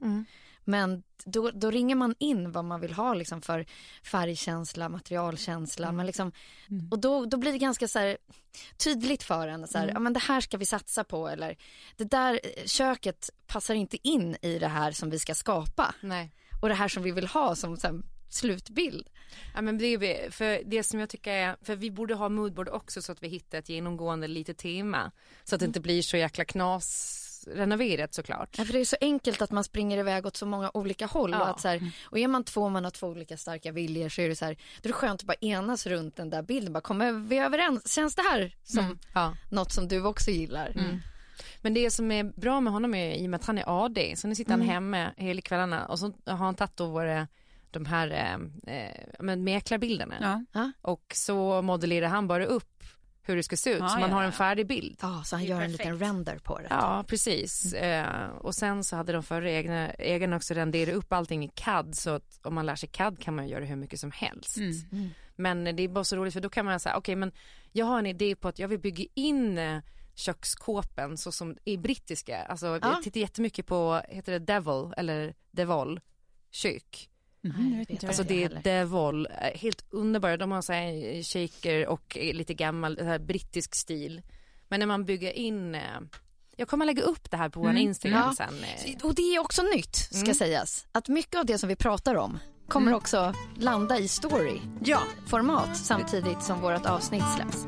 Men 0.68 1.02
då, 1.24 1.50
då 1.50 1.70
ringer 1.70 1.94
man 1.94 2.14
in 2.18 2.52
vad 2.52 2.64
man 2.64 2.81
vill 2.81 2.92
ha 2.92 3.14
liksom 3.14 3.42
för 3.42 3.66
färgkänsla, 4.02 4.88
materialkänsla. 4.88 5.92
Men 5.92 6.07
liksom, 6.07 6.33
Och 6.90 6.98
då, 6.98 7.24
då 7.24 7.37
blir 7.37 7.52
det 7.52 7.59
ganska 7.59 7.88
så 7.88 7.98
här, 7.98 8.16
tydligt 8.76 9.22
för 9.22 9.48
en. 9.48 9.68
Så 9.68 9.79
här, 9.79 9.88
ja, 9.88 9.98
men 9.98 10.12
det 10.12 10.20
här 10.20 10.40
ska 10.40 10.57
vi 10.57 10.66
satsa 10.66 11.05
på. 11.05 11.29
Eller 11.29 11.57
det 11.96 12.05
där 12.05 12.40
eh, 12.42 12.64
köket 12.64 13.31
passar 13.46 13.74
inte 13.74 14.09
in 14.09 14.37
i 14.42 14.59
det 14.59 14.68
här 14.68 14.92
som 14.92 15.11
vi 15.11 15.18
ska 15.18 15.35
skapa. 15.35 15.94
Nej. 16.00 16.33
Och 16.62 16.68
det 16.68 16.74
här 16.74 16.88
som 16.88 17.02
vi 17.02 17.11
vill 17.11 17.26
ha 17.26 17.57
som 17.57 17.76
så 17.76 17.87
här, 17.87 18.00
slutbild. 18.29 19.09
Ja 19.55 19.62
men 19.62 19.79
det 19.79 19.87
är 19.87 19.98
vi, 19.98 20.29
för 20.31 20.62
det 20.66 20.83
som 20.83 21.00
jag 21.00 21.09
tycker 21.09 21.33
är, 21.33 21.57
för 21.62 21.76
vi 21.76 21.90
borde 21.90 22.14
ha 22.14 22.29
moodboard 22.29 22.68
också 22.68 23.02
så 23.02 23.12
att 23.12 23.22
vi 23.22 23.29
hittar 23.29 23.59
ett 23.59 23.68
genomgående 23.68 24.29
litet 24.29 24.59
tema. 24.59 25.12
Så 25.44 25.55
att 25.55 25.61
det 25.61 25.66
inte 25.66 25.81
blir 25.81 26.02
så 26.02 26.16
jäkla 26.16 26.44
knas 26.44 27.26
renoverat 27.47 28.15
såklart. 28.15 28.59
Ja, 28.59 28.65
för 28.65 28.73
det 28.73 28.81
är 28.81 28.85
så 28.85 28.97
enkelt 29.01 29.43
att 29.43 29.51
man 29.51 29.65
springer 29.65 29.99
iväg 29.99 30.27
åt 30.27 30.37
så 30.37 30.47
många 30.47 30.71
olika 30.75 31.07
håll. 31.07 31.31
Ja. 31.31 31.41
Och, 31.41 31.49
att 31.49 31.61
så 31.61 31.69
här, 31.69 31.91
och 32.05 32.19
är 32.19 32.29
man 32.29 32.45
två 32.45 32.63
och 32.63 32.71
man 32.73 32.85
har 32.85 32.91
två 32.91 33.07
olika 33.07 33.37
starka 33.37 33.73
viljor 33.73 34.09
så 34.09 34.21
är 34.23 34.29
det 34.29 34.37
så 34.37 34.45
här, 34.45 34.55
då 34.55 34.89
är 34.89 34.89
det 34.89 34.93
skönt 34.93 35.21
att 35.21 35.27
bara 35.27 35.37
enas 35.41 35.87
runt 35.87 36.17
den 36.17 36.31
där 36.31 36.43
bilden. 36.43 36.73
Bara 36.73 36.81
kommer 36.81 37.13
vi 37.13 37.39
överens? 37.39 37.95
Känns 37.95 38.15
det 38.15 38.23
här 38.23 38.55
som 38.65 38.99
Ja. 39.15 39.35
något 39.51 39.73
som 39.73 39.89
du 39.89 40.05
också 40.05 40.31
gillar? 40.31 40.75
Men 41.63 41.75
det 41.75 41.91
som 41.91 42.13
är 42.13 42.25
bra 42.25 42.61
med 42.61 42.73
honom 42.73 42.95
är 42.95 43.15
i 43.15 43.27
och 43.27 43.31
med 43.31 43.41
att 43.41 43.47
han 43.47 43.59
är 43.59 43.85
AD, 43.85 44.17
så 44.17 44.29
nu 44.29 44.35
sitter 44.35 44.51
han 44.51 44.61
hemma 44.61 45.11
hela 45.17 45.41
kvällarna 45.41 45.87
och 45.87 45.99
så 45.99 46.13
har 46.27 46.37
han 46.37 46.55
tagit 46.55 46.77
då 46.77 46.87
våra, 46.87 47.29
de 47.71 47.87
här 47.87 48.11
eh, 48.67 48.77
eh, 49.31 49.37
mäklarbilderna 49.37 50.45
Ja. 50.53 50.73
och 50.83 51.13
så 51.15 51.63
modellerar 51.63 52.09
han 52.09 52.29
bara 52.29 52.47
upp 52.47 52.76
hur 53.27 53.37
det 53.37 53.43
ska 53.43 53.57
se 53.57 53.71
ut 53.71 53.79
Ja, 53.81 53.89
så 53.89 53.99
man 53.99 54.11
ja, 54.11 54.17
har 54.17 54.23
en 54.23 54.33
färdig 54.33 54.67
bild. 54.67 54.99
Ja, 55.03 55.23
så 55.25 55.37
han 55.37 55.45
gör 55.45 55.57
en 55.61 55.62
perfekt. 55.62 55.79
liten 55.79 55.99
render 55.99 56.39
på 56.39 56.59
det. 56.59 56.67
Ja, 56.71 57.05
precis. 57.09 57.73
Eh, 57.73 58.29
och 58.29 58.55
sen 58.55 58.85
så 58.85 58.97
hade 58.97 59.12
de 59.12 59.23
förra 59.23 59.51
egna, 59.51 59.91
ägarna 59.91 60.37
också 60.37 60.55
renderat 60.55 60.95
upp 60.95 61.12
allting 61.12 61.45
i 61.45 61.49
CAD 61.55 61.95
så 61.97 62.11
att 62.11 62.41
om 62.43 62.55
man 62.55 62.67
lär 62.67 62.77
sig 62.77 62.89
CAD 62.89 63.19
kan 63.19 63.37
man 63.37 63.49
göra 63.49 63.65
hur 63.65 63.77
mycket 63.77 64.01
som 64.01 64.11
helst. 64.11 64.57
Men 65.37 65.65
det 65.77 65.83
är 65.83 65.89
bara 65.89 66.05
så 66.05 66.17
roligt 66.17 66.33
för 66.35 66.41
då 66.41 66.49
kan 66.49 66.65
man 66.65 66.81
säga, 66.81 66.97
okej 66.97 67.17
men 67.17 67.33
jag 67.73 67.87
har 67.87 67.99
en 67.99 68.07
idé 68.07 68.37
på 68.37 68.49
att 68.49 68.59
jag 68.59 68.69
vill 68.69 68.79
bygga 68.79 69.05
in 69.15 69.59
eh, 69.59 69.79
kökskåpen 70.15 71.17
så 71.17 71.33
som 71.33 71.57
i 71.65 71.77
brittiska, 71.77 72.43
alltså 72.45 72.67
Ja. 72.67 72.79
jag 72.83 73.03
tittar 73.03 73.21
jättemycket 73.21 73.67
på, 73.67 74.03
heter 74.09 74.33
det 74.33 74.39
Devil 74.39 74.93
eller 74.97 75.35
Devol 75.51 76.01
kök. 76.51 77.09
Mm, 77.51 77.79
vet 77.79 77.91
inte 77.91 78.07
Alltså 78.07 78.23
det 78.23 78.45
är. 78.45 78.61
Devol, 78.65 79.27
eh, 79.27 79.59
helt 79.61 79.85
underbara, 79.91 80.37
de 80.37 80.51
har 80.53 80.63
så 80.63 80.73
här 80.73 81.23
shaker 81.23 81.87
och 81.87 82.19
eh, 82.19 82.35
lite 82.35 82.55
gammal 82.55 82.97
så 82.97 83.05
här 83.05 83.19
brittisk 83.19 83.75
stil. 83.75 84.23
Men 84.69 84.81
när 84.81 84.87
man 84.87 85.05
bygger 85.05 85.33
in, 85.33 85.75
eh, 85.75 85.81
jag 86.57 86.69
kommer 86.69 86.87
lägga 86.87 87.03
upp 87.03 87.31
det 87.31 87.37
här 87.37 87.49
på 87.49 87.61
vår 87.61 87.73
Instagram 87.77 88.23
Ja. 88.27 88.35
sen. 88.37 88.55
eh. 88.87 89.07
Och 89.07 89.15
det 89.15 89.23
är 89.23 89.39
också 89.39 89.63
nytt 89.63 89.97
ska 89.97 90.35
sägas. 90.35 90.87
Att 90.93 91.09
mycket 91.09 91.39
av 91.39 91.47
det 91.47 91.59
som 91.59 91.69
vi 91.69 91.77
pratar 91.77 92.15
om 92.15 92.39
kommer 92.69 92.95
också 92.95 93.35
landa 93.57 93.99
i 93.99 94.09
story. 94.09 94.61
Ja. 94.85 95.03
Format 95.27 95.77
samtidigt 95.77 96.43
som 96.43 96.61
vårt 96.61 96.87
avsnitt 96.87 97.25
släpps. 97.37 97.67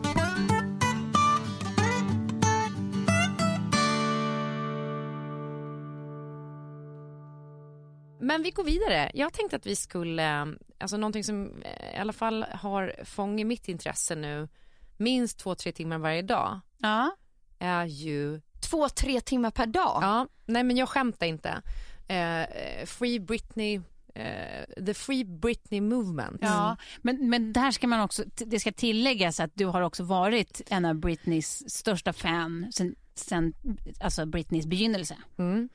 Men 8.29 8.43
vi 8.43 8.51
går 8.51 8.65
vidare. 8.65 9.11
Jag 9.15 9.33
tänkte 9.33 9.57
att 9.57 9.67
vi 9.67 9.77
skulle, 9.77 10.55
alltså 10.79 10.97
någonting 10.97 11.25
som 11.25 11.63
eh, 11.63 11.95
i 11.97 11.99
alla 11.99 12.13
fall 12.13 12.43
har 12.53 12.95
fångat 13.05 13.47
mitt 13.47 13.69
intresse 13.69 14.15
nu, 14.15 14.49
minst 14.97 15.39
två, 15.39 15.55
tre 15.55 15.73
timmar 15.73 15.99
varje 15.99 16.23
dag, 16.23 16.61
Ja. 16.79 17.17
är 17.59 17.85
ju, 17.87 18.41
Två, 18.71 18.89
tre 18.89 19.21
timmar 19.21 19.51
per 19.51 19.67
dag. 19.67 19.99
ja, 20.03 20.27
nej 20.47 20.63
men 20.65 20.77
jag 20.77 20.89
skämtar 20.89 21.27
inte, 21.27 21.63
eh, 22.09 22.43
eh, 22.43 22.87
Free 22.87 23.21
Britney, 23.21 23.81
eh, 24.15 24.85
the 24.87 24.95
Free 24.95 25.25
Britney 25.25 25.81
Movement. 25.81 26.39
Ja, 26.43 26.77
men, 27.03 27.31
men 27.31 27.53
där 27.53 27.71
ska 27.71 27.87
man 27.87 28.01
också, 28.01 28.25
det 28.35 28.61
ska 28.61 28.73
tilläggas 28.73 29.41
att 29.41 29.51
du 29.55 29.67
har 29.67 29.83
också 29.83 30.05
varit 30.05 30.63
en 30.71 30.85
av 30.85 30.95
Britneys 30.95 31.71
största 31.71 32.13
fan 32.13 32.67
sen, 32.73 32.95
sen 33.19 33.55
alltså 34.01 34.27
Britneys 34.27 34.67
begynnelse. 34.67 35.17
Mm. 35.39 35.69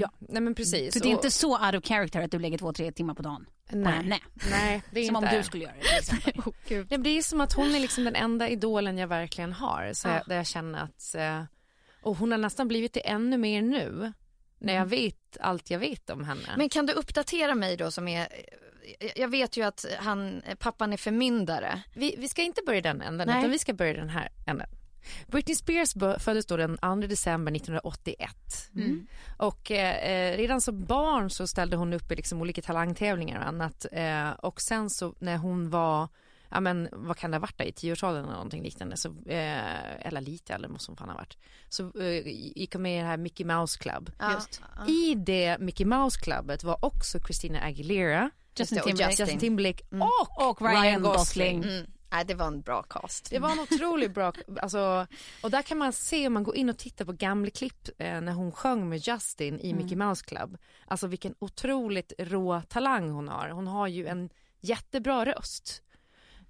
Ja, 0.00 0.10
nej 0.18 0.42
men 0.42 0.54
precis. 0.54 0.92
Så 0.94 0.98
det 0.98 1.08
är 1.08 1.12
inte 1.12 1.30
så 1.30 1.66
out 1.66 1.74
of 1.74 1.84
character 1.84 2.20
att 2.20 2.30
du 2.30 2.38
lägger 2.38 2.58
två, 2.58 2.72
tre 2.72 2.92
timmar 2.92 3.14
på 3.14 3.22
dagen? 3.22 3.46
Nej. 3.70 4.02
Nej. 4.04 4.22
Nej, 4.50 4.82
det 4.90 5.00
är 5.00 5.06
Som 5.06 5.16
inte. 5.16 5.28
om 5.28 5.36
du 5.36 5.42
skulle 5.42 5.64
göra 5.64 5.74
det 5.74 6.02
till. 6.02 6.40
Oh, 6.46 6.52
Gud. 6.68 6.86
Nej, 6.90 6.98
men 6.98 7.02
det 7.02 7.10
är 7.10 7.22
som 7.22 7.40
att 7.40 7.52
hon 7.52 7.74
är 7.74 7.80
liksom 7.80 8.04
den 8.04 8.16
enda 8.16 8.48
idolen 8.48 8.98
jag 8.98 9.08
verkligen 9.08 9.52
har. 9.52 9.92
Så 9.92 10.08
jag, 10.08 10.22
där 10.26 10.36
jag 10.36 10.46
känner 10.46 10.82
att, 10.82 11.14
eh, 11.14 11.42
och 12.02 12.16
hon 12.16 12.30
har 12.30 12.38
nästan 12.38 12.68
blivit 12.68 12.92
det 12.92 13.08
ännu 13.08 13.38
mer 13.38 13.62
nu. 13.62 14.12
När 14.58 14.74
jag 14.74 14.86
vet 14.86 15.36
allt 15.40 15.70
jag 15.70 15.78
vet 15.78 16.10
om 16.10 16.24
henne. 16.24 16.54
Men 16.56 16.68
kan 16.68 16.86
du 16.86 16.92
uppdatera 16.92 17.54
mig 17.54 17.76
då 17.76 17.90
som 17.90 18.08
är, 18.08 18.28
jag 19.16 19.28
vet 19.28 19.56
ju 19.56 19.62
att 19.62 19.86
han, 19.98 20.42
pappan 20.58 20.92
är 20.92 20.96
förmyndare. 20.96 21.82
vi, 21.94 22.14
vi 22.18 22.28
ska 22.28 22.42
inte 22.42 22.60
börja 22.66 22.80
den 22.80 23.02
änden, 23.02 23.26
Nej. 23.28 23.38
utan 23.38 23.50
vi 23.50 23.58
ska 23.58 23.72
börja 23.72 23.92
den 23.92 24.08
här 24.08 24.28
änden. 24.46 24.68
Britney 25.26 25.56
Spears 25.56 25.94
föddes 26.18 26.46
då 26.46 26.56
den 26.56 26.78
2 26.78 26.94
december 26.94 27.52
1981. 27.56 28.30
Och 29.36 29.70
eh, 29.70 30.36
redan 30.36 30.60
som 30.60 30.84
barn 30.84 31.30
så 31.30 31.46
ställde 31.46 31.76
hon 31.76 31.92
upp 31.92 32.12
i 32.12 32.16
liksom 32.16 32.40
olika 32.40 32.62
talangtävlingar 32.62 33.40
och 33.40 33.46
annat. 33.46 33.86
Eh, 33.92 34.30
och 34.30 34.60
sen 34.60 34.90
så 34.90 35.14
när 35.18 35.36
hon 35.36 35.70
var 35.70 36.08
ja 36.50 36.60
men 36.60 36.88
vad 36.92 37.16
kan 37.16 37.30
det 37.30 37.36
ha 37.36 37.40
varit 37.40 37.58
där, 37.58 37.64
i 37.64 37.72
tioårsåldern 37.72 38.24
eller 38.24 38.32
någonting 38.32 38.62
liknande, 38.62 38.96
så, 38.96 39.08
eh, 39.08 40.06
eller 40.06 40.20
lite 40.20 40.54
eller 40.54 40.68
måste 40.68 40.90
hon 40.90 40.96
fan 40.96 41.08
ha 41.08 41.16
varit, 41.16 41.36
så 41.68 42.00
eh, 42.00 42.26
gick 42.56 42.72
hon 42.72 42.82
med 42.82 42.98
i 42.98 43.00
det 43.00 43.06
här 43.06 43.16
Mickey 43.16 43.44
Mouse 43.44 43.78
Club. 43.78 44.12
Ja. 44.18 44.40
I 44.88 45.14
det 45.14 45.56
Mickey 45.60 45.84
Mouse 45.84 46.20
Clubet 46.20 46.64
var 46.64 46.84
också 46.84 47.20
Christina 47.20 47.60
Aguilera, 47.60 48.30
Justin 48.56 48.80
Timberlake. 48.82 49.22
Justin. 49.22 49.38
Timberlake 49.38 49.84
Mm. 49.92 50.02
och, 50.02 50.50
Och 50.50 50.62
Ryan 50.62 51.02
Gosling. 51.02 51.62
Mm. 51.64 51.86
Nej, 52.12 52.24
det 52.24 52.34
var 52.34 52.46
en 52.46 52.60
bra 52.60 52.82
cast. 52.82 53.30
Det 53.30 53.38
var 53.38 53.52
en 53.52 53.60
otroligt 53.60 54.14
bra, 54.14 54.32
alltså, 54.60 55.06
och 55.42 55.50
där 55.50 55.62
kan 55.62 55.78
man 55.78 55.92
se 55.92 56.26
om 56.26 56.32
man 56.32 56.42
går 56.42 56.56
in 56.56 56.68
och 56.68 56.78
tittar 56.78 57.04
på 57.04 57.12
gamla 57.12 57.50
klipp 57.50 57.88
eh, 57.98 58.20
när 58.20 58.32
hon 58.32 58.52
sjöng 58.52 58.88
med 58.88 59.08
Justin 59.08 59.60
i 59.60 59.74
Mickey 59.74 59.96
Mouse 59.96 60.24
Club. 60.24 60.58
Alltså 60.86 61.06
vilken 61.06 61.34
otroligt 61.38 62.12
rå 62.18 62.62
talang 62.68 63.10
hon 63.10 63.28
har. 63.28 63.48
Hon 63.48 63.66
har 63.66 63.86
ju 63.86 64.06
en 64.06 64.30
jättebra 64.60 65.24
röst. 65.24 65.82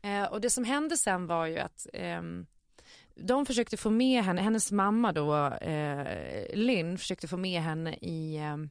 Eh, 0.03 0.25
och 0.25 0.41
det 0.41 0.51
som 0.51 0.65
hände 0.65 0.97
sen 0.97 1.27
var 1.27 1.47
ju 1.47 1.59
att 1.59 1.87
ehm, 1.93 2.47
de 3.15 3.47
försökte 3.47 3.77
få 3.77 3.91
med 3.91 4.25
henne, 4.25 4.43
hennes 4.43 4.73
mamma 4.73 5.13
då, 5.13 5.47
eh, 5.47 6.07
Lynn, 6.55 6.99
försökte 6.99 7.29
få 7.29 7.37
med 7.37 7.63
henne 7.63 7.95
i 7.95 8.37
ehm, 8.37 8.71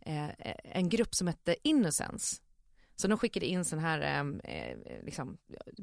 eh, 0.00 0.28
en 0.64 0.88
grupp 0.88 1.14
som 1.14 1.26
hette 1.26 1.56
Innocence. 1.62 2.40
Så 2.96 3.08
de 3.08 3.18
skickade 3.18 3.46
in 3.46 3.64
sån 3.64 3.78
här 3.78 4.24
eh, 4.44 4.76
liksom, 5.04 5.38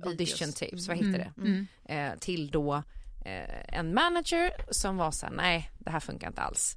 audition 0.05 0.53
tapes, 0.53 0.87
vad 0.87 0.97
heter 0.97 1.17
det? 1.19 1.33
Mm. 1.37 1.67
eh, 1.85 2.19
till 2.19 2.51
då 2.51 2.83
eh, 3.25 3.77
en 3.77 3.93
manager 3.93 4.51
som 4.71 4.97
var 4.97 5.11
så 5.11 5.25
här, 5.25 5.33
nej 5.33 5.71
det 5.79 5.91
här 5.91 5.99
funkar 5.99 6.27
inte 6.27 6.41
alls. 6.41 6.75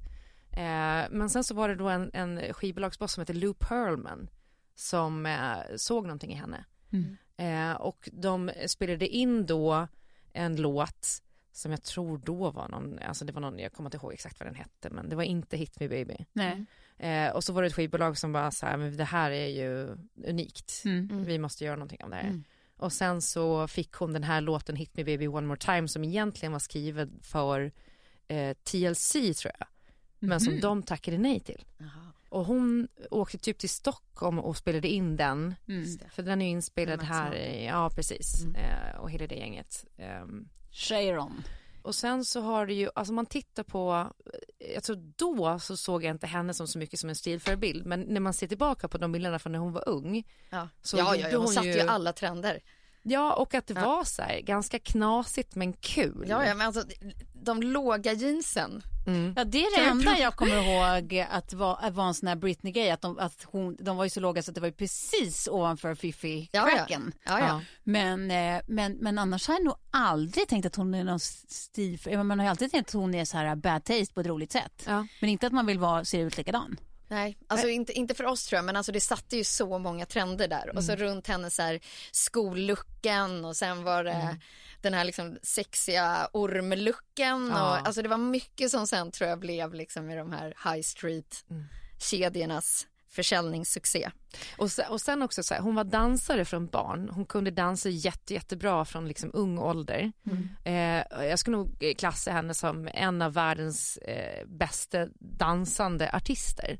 Eh, 0.51 1.09
men 1.11 1.29
sen 1.29 1.43
så 1.43 1.55
var 1.55 1.69
det 1.69 1.75
då 1.75 1.89
en, 1.89 2.11
en 2.13 2.53
skivbolagsboss 2.53 3.13
som 3.13 3.21
heter 3.21 3.33
Lou 3.33 3.53
Pearlman 3.53 4.29
som 4.75 5.25
eh, 5.25 5.75
såg 5.75 6.03
någonting 6.03 6.31
i 6.31 6.35
henne. 6.35 6.65
Mm. 6.91 7.17
Eh, 7.37 7.75
och 7.75 8.09
de 8.13 8.51
spelade 8.67 9.07
in 9.07 9.45
då 9.45 9.87
en 10.33 10.55
låt 10.55 11.21
som 11.51 11.71
jag 11.71 11.83
tror 11.83 12.17
då 12.17 12.51
var 12.51 12.67
någon, 12.67 12.99
alltså 12.99 13.25
det 13.25 13.33
var 13.33 13.41
någon, 13.41 13.59
jag 13.59 13.73
kommer 13.73 13.87
inte 13.87 13.97
ihåg 13.97 14.13
exakt 14.13 14.39
vad 14.39 14.47
den 14.47 14.55
hette, 14.55 14.89
men 14.89 15.09
det 15.09 15.15
var 15.15 15.23
inte 15.23 15.57
Hit 15.57 15.79
Me 15.79 15.87
Baby. 15.87 16.25
Nej. 16.33 16.65
Eh, 16.97 17.29
och 17.29 17.43
så 17.43 17.53
var 17.53 17.61
det 17.61 17.67
ett 17.67 17.73
skivbolag 17.73 18.17
som 18.17 18.31
bara 18.31 18.51
så 18.51 18.65
här, 18.65 18.77
men 18.77 18.97
det 18.97 19.03
här 19.03 19.31
är 19.31 19.47
ju 19.47 19.97
unikt. 20.27 20.81
Mm. 20.85 21.23
Vi 21.23 21.37
måste 21.39 21.65
göra 21.65 21.75
någonting 21.75 22.03
av 22.03 22.09
det 22.09 22.15
här. 22.15 22.23
Mm. 22.23 22.43
Och 22.77 22.93
sen 22.93 23.21
så 23.21 23.67
fick 23.67 23.91
hon 23.93 24.13
den 24.13 24.23
här 24.23 24.41
låten 24.41 24.75
Hit 24.75 24.97
Me 24.97 25.03
Baby 25.03 25.27
One 25.27 25.47
More 25.47 25.59
Time 25.59 25.87
som 25.87 26.03
egentligen 26.03 26.51
var 26.51 26.59
skriven 26.59 27.19
för 27.21 27.71
eh, 28.27 28.53
TLC 28.63 29.11
tror 29.13 29.53
jag. 29.59 29.67
Men 30.19 30.39
som 30.39 30.53
Mhm. 30.53 30.61
de 30.61 30.83
tackade 30.83 31.17
nej 31.17 31.39
till. 31.39 31.65
Jaha. 31.77 31.89
Och 32.29 32.45
hon 32.45 32.87
åkte 33.11 33.37
typ 33.37 33.57
till 33.57 33.69
Stockholm 33.69 34.39
och 34.39 34.57
spelade 34.57 34.87
in 34.87 35.15
den. 35.15 35.55
Mm. 35.67 35.85
För 36.09 36.23
den 36.23 36.41
är 36.41 36.45
ju 36.45 36.51
inspelad 36.51 37.03
här, 37.03 37.35
i- 37.35 37.65
ja 37.65 37.89
precis. 37.89 38.43
Mm. 38.43 38.55
Eh, 38.55 38.95
och 38.99 39.11
hela 39.11 39.27
det 39.27 39.35
gänget. 39.35 39.85
Ehm, 39.97 40.47
Sharon. 40.71 41.43
Och 41.85 41.95
sen 41.95 42.25
så 42.25 42.41
har 42.41 42.65
det 42.67 42.73
ju, 42.73 42.89
alltså 42.95 43.13
man 43.13 43.25
tittar 43.25 43.63
på, 43.63 44.11
jag 44.75 44.83
tror 44.83 45.13
då 45.15 45.59
så 45.59 45.77
såg 45.77 46.03
jag 46.03 46.11
inte 46.11 46.27
henne 46.27 46.53
som 46.53 46.67
så 46.67 46.79
mycket 46.79 46.99
som 46.99 47.09
en 47.09 47.15
stilförebild, 47.15 47.85
men 47.85 48.01
när 48.01 48.19
man 48.19 48.33
ser 48.33 48.47
tillbaka 48.47 48.87
på 48.87 48.97
de 48.97 49.11
bilderna 49.11 49.39
från 49.39 49.51
när 49.51 49.59
hon 49.59 49.73
var 49.73 49.89
ung. 49.89 50.23
Ja. 50.49 50.69
Så 50.81 50.97
ja, 50.97 51.15
ja, 51.15 51.29
ja, 51.29 51.37
hon 51.37 51.45
hon 51.45 51.53
satte 51.53 51.67
ju 51.67 51.73
ju- 51.73 51.87
alla 51.87 52.13
trender. 52.13 52.59
Ja, 53.03 53.33
och 53.33 53.53
att 53.53 53.67
det 53.67 53.73
Ja. 53.73 53.81
var 53.85 54.03
så 54.03 54.21
här, 54.21 54.39
ganska 54.41 54.79
knasigt 54.79 55.55
men 55.55 55.73
kul. 55.73 56.25
Ja, 56.29 56.45
ja, 56.45 56.55
men 56.55 56.67
alltså 56.67 56.83
de 57.33 57.61
låga 57.63 58.13
jeansen. 58.13 58.81
Mm. 59.07 59.33
Ja, 59.37 59.43
det 59.43 59.65
är 59.65 59.79
det 59.79 59.85
enda 59.89 60.17
jag 60.17 60.35
kommer 60.35 60.55
ihåg 60.55 61.25
att 61.29 61.53
var, 61.53 61.91
var 61.91 62.07
en 62.07 62.13
sån 62.13 62.27
här 62.27 62.35
Britney-grej. 62.35 62.91
Att, 62.91 63.01
de, 63.01 63.19
att 63.19 63.43
hon, 63.51 63.77
de 63.79 63.97
var 63.97 64.03
ju 64.03 64.09
så 64.09 64.19
låga 64.19 64.43
så 64.43 64.51
att 64.51 64.55
det 64.55 64.61
var 64.61 64.67
ju 64.67 64.73
precis 64.73 65.47
ovanför 65.47 65.95
Ja, 66.51 66.69
ja. 66.77 66.97
Ja, 67.25 67.39
ja. 67.39 67.61
Men, 67.83 68.31
eh, 68.31 68.61
men, 68.67 68.93
men 68.93 69.17
annars 69.17 69.47
har 69.47 69.55
jag 69.55 69.63
nog 69.63 69.75
aldrig 69.91 70.47
tänkt 70.47 70.65
att 70.65 70.75
hon 70.75 70.93
är 70.93 71.03
någon 71.03 71.19
stil. 71.19 71.99
Man 72.23 72.39
har 72.39 72.45
ju 72.45 72.49
alltid 72.49 72.71
tänkt 72.71 72.89
att 72.89 72.93
hon 72.93 73.15
är 73.15 73.25
så 73.25 73.37
här 73.37 73.55
bad 73.55 73.83
taste 73.83 74.13
på 74.13 74.21
ett 74.21 74.27
roligt 74.27 74.51
sätt. 74.51 74.83
Ja. 74.85 75.07
Men 75.21 75.29
inte 75.29 75.47
att 75.47 75.53
man 75.53 75.65
vill 75.65 75.79
vara, 75.79 76.05
se 76.05 76.19
ut 76.19 76.37
likadan. 76.37 76.77
Nej, 77.15 77.37
alltså 77.47 77.67
inte, 77.67 77.93
inte 77.93 78.13
för 78.13 78.25
oss 78.25 78.45
tror 78.45 78.57
jag, 78.57 78.65
men 78.65 78.75
alltså 78.75 78.91
det 78.91 78.99
satte 78.99 79.37
ju 79.37 79.43
så 79.43 79.79
många 79.79 80.05
trender 80.05 80.47
där. 80.47 80.75
Och 80.75 80.83
så 80.83 80.95
runt 80.95 81.27
henne 81.27 81.49
så 81.49 81.61
här 81.61 81.79
skollucken 82.11 83.45
och 83.45 83.55
sen 83.55 83.83
var 83.83 84.03
det 84.03 84.37
den 84.81 84.93
här 84.93 85.03
liksom 85.03 85.37
sexiga 85.43 86.29
ormlucken. 86.33 87.51
Ja. 87.53 87.71
Och, 87.71 87.87
alltså 87.87 88.01
det 88.01 88.09
var 88.09 88.17
mycket 88.17 88.71
som 88.71 88.87
sen 88.87 89.11
tror 89.11 89.29
jag 89.29 89.39
blev 89.39 89.73
liksom 89.73 90.09
i 90.11 90.15
de 90.15 90.31
här 90.31 90.71
high 90.71 90.81
street 90.81 91.45
kedjornas 91.99 92.87
försäljningssuccé. 93.09 94.11
Och, 94.57 94.71
sen, 94.71 94.85
och 94.89 95.01
sen 95.01 95.21
också 95.21 95.43
så 95.43 95.53
här, 95.53 95.61
hon 95.61 95.75
var 95.75 95.83
dansare 95.83 96.45
från 96.45 96.67
barn. 96.67 97.09
Hon 97.11 97.25
kunde 97.25 97.51
dansa 97.51 97.89
jätte, 97.89 98.33
jättebra 98.33 98.85
från 98.85 99.07
liksom 99.07 99.31
ung 99.33 99.57
ålder. 99.59 100.11
Eh, 100.63 101.25
jag 101.27 101.39
skulle 101.39 101.57
nog 101.57 101.93
klassa 101.97 102.31
henne 102.31 102.53
som 102.53 102.89
en 102.93 103.21
av 103.21 103.33
världens 103.33 103.97
eh, 103.97 104.47
bästa 104.47 105.07
dansande 105.19 106.09
artister. 106.13 106.77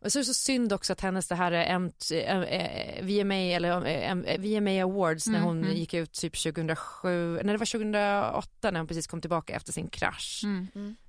Och 0.00 0.12
så 0.12 0.18
är 0.18 0.20
det 0.20 0.24
så 0.26 0.34
synd 0.34 0.72
också 0.72 0.92
att 0.92 1.00
hennes 1.00 1.28
det 1.28 1.34
här 1.34 1.52
eh, 1.52 1.70
M- 1.70 1.92
eh, 2.12 2.40
eh, 2.42 3.04
VMA 3.04 3.34
eller 3.34 3.86
eh, 3.86 4.10
eh, 4.10 4.40
VMA 4.40 4.82
Awards 4.84 5.26
när 5.26 5.40
hon 5.40 5.62
gick 5.74 5.94
ut 5.94 6.12
typ 6.12 6.42
2007, 6.42 7.34
nej 7.34 7.52
det 7.52 7.58
var 7.58 7.66
2008 7.66 8.70
när 8.70 8.80
hon 8.80 8.86
precis 8.86 9.06
kom 9.06 9.20
tillbaka 9.20 9.54
efter 9.56 9.72
sin 9.72 9.88
krasch. 9.88 10.42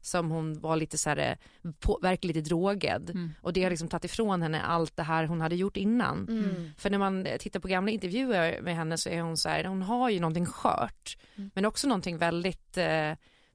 Som 0.01 0.31
hon 0.31 0.59
var 0.59 0.75
lite 0.75 0.97
så 0.97 1.09
här, 1.09 1.17
eh, 1.63 1.71
på, 1.79 1.99
verkligen 2.01 2.35
lite 2.35 2.49
drogad. 2.49 3.09
Och 3.41 3.53
det 3.53 3.63
har 3.63 3.69
liksom 3.69 3.87
tagit 3.87 4.05
ifrån 4.05 4.41
henne 4.41 4.61
allt 4.61 4.95
det 4.97 5.03
här 5.03 5.25
hon 5.25 5.41
hade 5.41 5.55
gjort 5.55 5.77
innan. 5.83 6.73
För 6.77 6.89
när 6.89 6.97
man 6.97 7.27
tittar 7.39 7.59
på 7.59 7.67
gamla 7.67 7.91
intervjuer 7.91 8.61
med 8.61 8.75
henne 8.75 8.97
så 8.97 9.09
är 9.09 9.21
hon 9.21 9.37
så 9.37 9.49
här, 9.49 9.63
hon 9.63 9.81
har 9.81 10.09
ju 10.09 10.19
någonting 10.19 10.45
skört. 10.45 11.17
Men 11.53 11.65
också 11.65 11.87
någonting 11.87 12.17
väldigt 12.17 12.77
eh, 12.77 13.11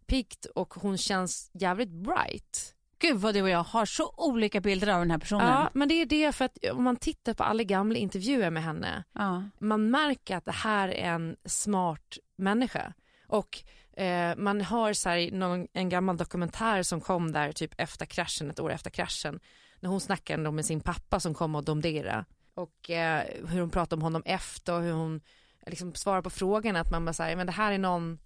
piggt 0.06 0.44
och 0.44 0.74
hon 0.74 0.98
känns 0.98 1.50
jävligt 1.54 1.90
bright. 1.90 2.74
Gud 3.00 3.16
vad 3.16 3.34
du 3.34 3.42
och 3.42 3.48
jag 3.50 3.62
har 3.64 3.86
så 3.86 4.14
olika 4.16 4.60
bilder 4.60 4.88
av 4.88 4.98
den 5.00 5.10
här 5.10 5.18
personen. 5.18 5.46
Ja, 5.46 5.70
men 5.74 5.88
det 5.88 5.94
är 5.94 6.06
det 6.06 6.32
för 6.32 6.44
att 6.44 6.58
om 6.72 6.84
man 6.84 6.96
tittar 6.96 7.34
på 7.34 7.42
alla 7.44 7.62
gamla 7.62 7.98
intervjuer 7.98 8.50
med 8.50 8.62
henne, 8.62 9.04
Ja. 9.12 9.42
man 9.58 9.90
märker 9.90 10.36
att 10.36 10.44
det 10.44 10.52
här 10.52 10.88
är 10.88 11.10
en 11.10 11.36
smart 11.44 12.18
människa. 12.36 12.92
Och 13.26 13.58
eh, 14.02 14.36
man 14.36 14.60
hör 14.60 14.92
så 14.92 15.08
här, 15.08 15.30
någon, 15.32 15.66
en 15.72 15.88
gammal 15.88 16.16
dokumentär 16.16 16.82
som 16.82 17.00
kom 17.00 17.32
där 17.32 17.52
typ 17.52 17.74
efter 17.78 18.06
kraschen, 18.06 18.50
ett 18.50 18.60
år 18.60 18.72
efter 18.72 18.90
kraschen, 18.90 19.40
när 19.80 19.90
hon 19.90 20.00
snackar 20.00 20.34
ändå 20.34 20.50
med 20.50 20.64
sin 20.64 20.80
pappa 20.80 21.20
som 21.20 21.34
kom 21.34 21.54
och 21.54 21.64
domdera 21.64 22.24
och 22.54 22.90
eh, 22.90 23.24
hur 23.48 23.60
hon 23.60 23.70
pratar 23.70 23.96
om 23.96 24.02
honom 24.02 24.22
efter 24.24 24.72
och 24.72 24.82
hur 24.82 24.92
hon 24.92 25.20
liksom 25.66 25.94
svarar 25.94 26.22
på 26.22 26.30
frågan 26.30 26.76
att 26.76 26.90
man 26.90 27.04
bara 27.04 27.12
säger 27.12 27.36
men 27.36 27.46
det 27.46 27.52
här 27.52 27.72
är 27.72 27.78
någon 27.78 28.18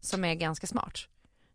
som 0.00 0.24
är 0.24 0.34
ganska 0.34 0.66
smart 0.66 1.08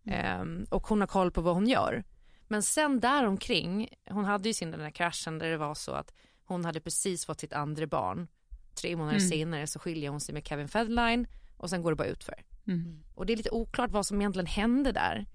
Ehm, 0.06 0.66
och 0.70 0.88
hon 0.88 1.00
har 1.00 1.08
koll 1.08 1.32
på 1.32 1.42
vad 1.42 1.54
hon 1.54 1.68
gör. 1.68 2.04
Men 2.48 2.64
sen 2.64 3.00
däromkring, 3.00 3.90
hon 4.10 4.26
hade 4.26 4.50
ju 4.50 4.54
sin 4.54 4.72
den 4.72 4.80
där 4.80 4.90
kraschen 4.90 5.40
där 5.40 5.50
det 5.50 5.58
var 5.58 5.76
så 5.76 5.92
att 5.92 6.14
hon 6.44 6.66
hade 6.66 6.80
precis 6.80 7.26
fått 7.26 7.40
sitt 7.40 7.54
andra 7.54 7.88
barn. 7.88 8.28
Tre 8.76 8.96
månader 8.96 9.20
senare 9.20 9.68
så 9.68 9.80
skiljer 9.80 10.10
hon 10.10 10.20
sig 10.20 10.34
med 10.34 10.48
Kevin 10.48 10.68
Federline 10.68 11.28
och 11.58 11.70
sen 11.70 11.82
går 11.82 11.92
det 11.92 11.96
bara 11.96 12.08
utför. 12.08 12.44
Mm. 12.68 13.04
Och 13.16 13.26
det 13.26 13.34
är 13.34 13.38
lite 13.38 13.50
oklart 13.50 13.92
vad 13.92 14.06
som 14.06 14.22
egentligen 14.22 14.46
hände 14.46 14.92
där. 14.92 15.26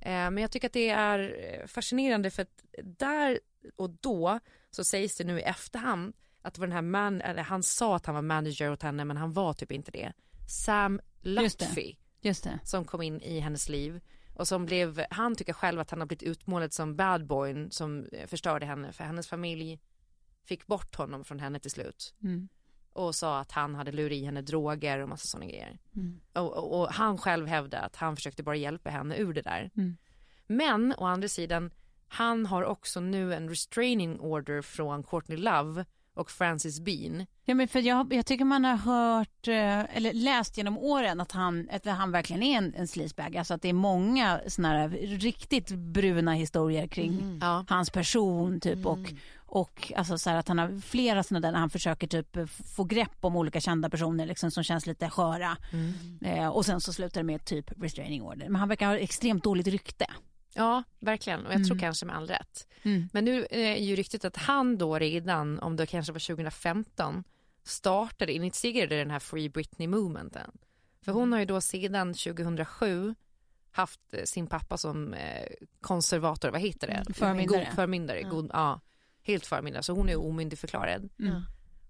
Eh, 0.00 0.10
men 0.10 0.38
jag 0.38 0.50
tycker 0.50 0.66
att 0.68 0.72
det 0.72 0.88
är 0.88 1.18
eh, 1.60 1.66
fascinerande 1.66 2.30
för 2.30 2.42
att 2.42 2.64
där 2.84 3.40
och 3.76 3.90
då 3.90 4.40
så 4.70 4.84
sägs 4.84 5.16
det 5.16 5.24
nu 5.24 5.38
i 5.40 5.42
efterhand 5.42 6.14
att 6.42 6.54
det 6.54 6.60
var 6.60 6.66
den 6.66 6.74
här 6.74 6.82
man, 6.82 7.20
eller 7.20 7.42
han 7.42 7.62
sa 7.62 7.96
att 7.96 8.06
han 8.06 8.14
var 8.14 8.22
manager 8.22 8.70
åt 8.70 8.82
henne 8.82 9.04
men 9.04 9.16
han 9.16 9.32
var 9.32 9.52
typ 9.52 9.72
inte 9.72 9.90
det. 9.90 10.12
Sam 10.48 11.00
Just 11.22 11.58
det. 11.58 11.64
Lutfi 11.64 11.98
Just 12.20 12.44
det. 12.44 12.58
som 12.64 12.84
kom 12.84 13.02
in 13.02 13.20
i 13.22 13.40
hennes 13.40 13.68
liv 13.68 14.00
och 14.34 14.48
som 14.48 14.66
blev, 14.66 15.04
han 15.10 15.34
tycker 15.34 15.52
själv 15.52 15.80
att 15.80 15.90
han 15.90 16.00
har 16.00 16.06
blivit 16.06 16.22
utmålad 16.22 16.72
som 16.72 16.96
bad 16.96 17.26
boyn 17.26 17.70
som 17.70 18.06
eh, 18.12 18.26
förstörde 18.26 18.66
henne 18.66 18.92
för 18.92 19.04
hennes 19.04 19.28
familj 19.28 19.80
fick 20.44 20.66
bort 20.66 20.94
honom 20.96 21.24
från 21.24 21.40
henne 21.40 21.60
till 21.60 21.70
slut 21.70 22.14
Mm. 22.22 22.48
Och 22.98 23.14
sa 23.14 23.38
att 23.38 23.52
han 23.52 23.74
hade 23.74 23.92
lurat 23.92 24.12
i 24.12 24.24
henne 24.24 24.42
droger 24.42 24.98
och 24.98 25.08
massa 25.08 25.26
sådana 25.26 25.46
grejer. 25.46 25.78
Mm. 25.96 26.20
Och, 26.32 26.52
och, 26.56 26.80
och 26.80 26.88
han 26.92 27.18
själv 27.18 27.46
hävdade 27.46 27.82
att 27.84 27.96
han 27.96 28.16
försökte 28.16 28.42
bara 28.42 28.56
hjälpa 28.56 28.90
henne 28.90 29.16
ur 29.16 29.32
det 29.32 29.42
där. 29.42 29.70
Mm. 29.76 29.96
Men 30.46 30.94
å 30.98 31.04
andra 31.04 31.28
sidan, 31.28 31.70
han 32.08 32.46
har 32.46 32.62
också 32.62 33.00
nu 33.00 33.34
en 33.34 33.48
restraining 33.48 34.20
order 34.20 34.62
från 34.62 35.02
Courtney 35.02 35.38
Love 35.38 35.84
och 36.14 36.30
Francis 36.30 36.80
Bean. 36.80 37.26
Ja, 37.44 37.54
men 37.54 37.68
för 37.68 37.80
jag, 37.80 38.12
jag 38.12 38.26
tycker 38.26 38.44
man 38.44 38.64
har 38.64 38.76
hört 38.76 39.48
eh, 39.48 39.96
eller 39.96 40.12
läst 40.12 40.56
genom 40.56 40.78
åren 40.78 41.20
att 41.20 41.32
han, 41.32 41.68
att 41.72 41.86
han 41.86 42.12
verkligen 42.12 42.42
är 42.42 42.58
en, 42.58 42.74
en 42.74 42.88
sleazebag. 42.88 43.36
Alltså 43.36 43.54
att 43.54 43.62
det 43.62 43.68
är 43.68 43.72
många 43.72 44.40
såna 44.46 44.68
här 44.68 44.88
riktigt 45.18 45.70
bruna 45.70 46.32
historier 46.32 46.86
kring 46.86 47.38
Ja. 47.40 47.64
hans 47.68 47.90
person 47.90 48.60
typ 48.60 48.86
och, 48.86 48.98
och 49.50 49.92
alltså 49.96 50.18
så 50.18 50.30
att 50.30 50.48
han 50.48 50.58
har 50.58 50.80
flera 50.80 51.22
sådana 51.22 51.46
där 51.46 51.52
när 51.52 51.58
han 51.58 51.70
försöker 51.70 52.06
typ 52.06 52.36
få 52.74 52.84
grepp 52.84 53.16
om 53.20 53.36
olika 53.36 53.60
kända 53.60 53.90
personer 53.90 54.26
liksom 54.26 54.50
som 54.50 54.64
känns 54.64 54.86
lite 54.86 55.10
sköra. 55.10 55.56
Eh, 56.22 56.48
och 56.48 56.66
sen 56.66 56.80
så 56.80 56.92
slutar 56.92 57.20
det 57.20 57.24
med 57.24 57.44
typ 57.44 57.82
restraining 57.82 58.22
order. 58.22 58.48
Men 58.48 58.56
han 58.56 58.68
verkar 58.68 58.86
ha 58.86 58.98
extremt 58.98 59.44
dåligt 59.44 59.66
rykte. 59.66 60.06
Ja, 60.54 60.82
verkligen. 61.00 61.46
Och 61.46 61.52
jag 61.54 61.66
tror 61.66 61.78
kanske 61.78 62.06
med 62.06 62.16
all 62.16 62.26
rätt. 62.28 62.66
Men 63.12 63.24
nu 63.24 63.46
är 63.50 63.76
ju 63.76 63.96
ryktet 63.96 64.24
att 64.24 64.36
han 64.36 64.78
då 64.78 64.98
redan, 64.98 65.58
om 65.58 65.76
det 65.76 65.86
kanske 65.86 66.12
var 66.12 66.20
2015, 66.20 67.24
startade, 67.64 68.32
initierade 68.32 68.96
den 68.98 69.10
här 69.10 69.18
Free 69.18 69.48
Britney-movementen. 69.48 70.50
För 71.04 71.12
hon 71.12 71.32
har 71.32 71.38
ju 71.38 71.44
då 71.44 71.60
sedan 71.60 72.14
2007 72.14 73.14
haft 73.72 74.00
eh, 74.12 74.24
sin 74.24 74.46
pappa 74.46 74.76
som 74.76 75.14
eh, 75.14 75.46
konservator, 75.80 76.48
vad 76.50 76.60
heter 76.60 76.86
det? 76.86 76.92
Mm, 76.94 77.14
förmyndare. 77.14 77.64
God 77.64 77.74
förmyndare, 77.74 78.20
Ja. 78.20 78.28
god, 78.28 78.50
ja, 78.52 78.80
helt 79.28 79.46
förmyndare, 79.46 79.82
så 79.82 79.92
hon 79.92 80.08
är 80.08 80.16
omyndigförklarad. 80.16 81.08
Mm. 81.18 81.42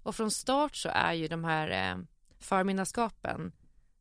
Och 0.02 0.16
från 0.16 0.30
start 0.30 0.76
så 0.76 0.88
är 0.94 1.12
ju 1.12 1.28
de 1.28 1.44
här 1.44 1.92
eh, 1.92 1.98
förmyndarskapen 2.38 3.52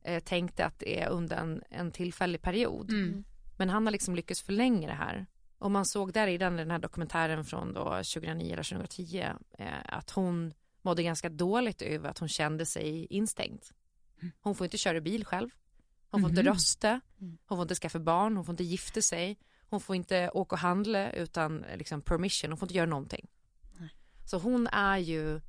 eh, 0.04 0.24
tänkte 0.24 0.66
att 0.66 0.80
det 0.80 1.02
är 1.02 1.10
under 1.10 1.38
en, 1.38 1.64
en 1.70 1.92
tillfällig 1.92 2.42
period. 2.42 2.90
Mm. 2.90 3.24
Men 3.58 3.70
han 3.70 3.86
har 3.86 3.92
liksom 3.92 4.16
lyckats 4.16 4.42
förlänga 4.42 4.88
det 4.88 4.94
här. 4.94 5.26
Och 5.60 5.72
man 5.72 5.86
såg 5.86 6.14
där 6.14 6.28
i 6.28 6.38
den, 6.38 6.56
den 6.56 6.72
här 6.72 6.80
dokumentären 6.80 7.46
från 7.46 7.74
då 7.74 7.84
2009 7.84 8.54
eller 8.54 8.64
2010 8.64 9.26
eh, 9.60 9.68
att 9.86 10.10
hon 10.12 10.54
mådde 10.82 11.04
ganska 11.04 11.30
dåligt 11.30 11.82
över 11.82 12.10
att 12.10 12.20
hon 12.20 12.30
kände 12.30 12.66
sig 12.66 13.06
instängd. 13.06 13.62
Hon 14.42 14.56
får 14.56 14.66
inte 14.66 14.78
köra 14.78 15.02
bil 15.02 15.26
själv. 15.26 15.50
Hon 16.10 16.22
får 16.22 16.30
inte 16.30 16.42
Mhm. 16.44 16.54
rösta. 16.54 17.02
Hon 17.20 17.58
får 17.58 17.62
inte 17.62 17.76
skaffa 17.76 18.00
barn. 18.00 18.36
Hon 18.36 18.46
får 18.46 18.54
inte 18.54 18.64
gifta 18.64 19.02
sig. 19.02 19.38
Hon 19.70 19.80
får 19.80 19.96
inte 19.96 20.30
åka 20.34 20.56
och 20.56 20.60
handla 20.60 21.12
utan 21.12 21.66
liksom 21.76 22.02
permission. 22.02 22.52
Hon 22.52 22.58
får 22.58 22.66
inte 22.66 22.78
göra 22.78 22.90
någonting. 22.90 23.28
Så 24.26 24.38
hon 24.38 24.68
är 24.68 24.98
ju, 24.98 25.40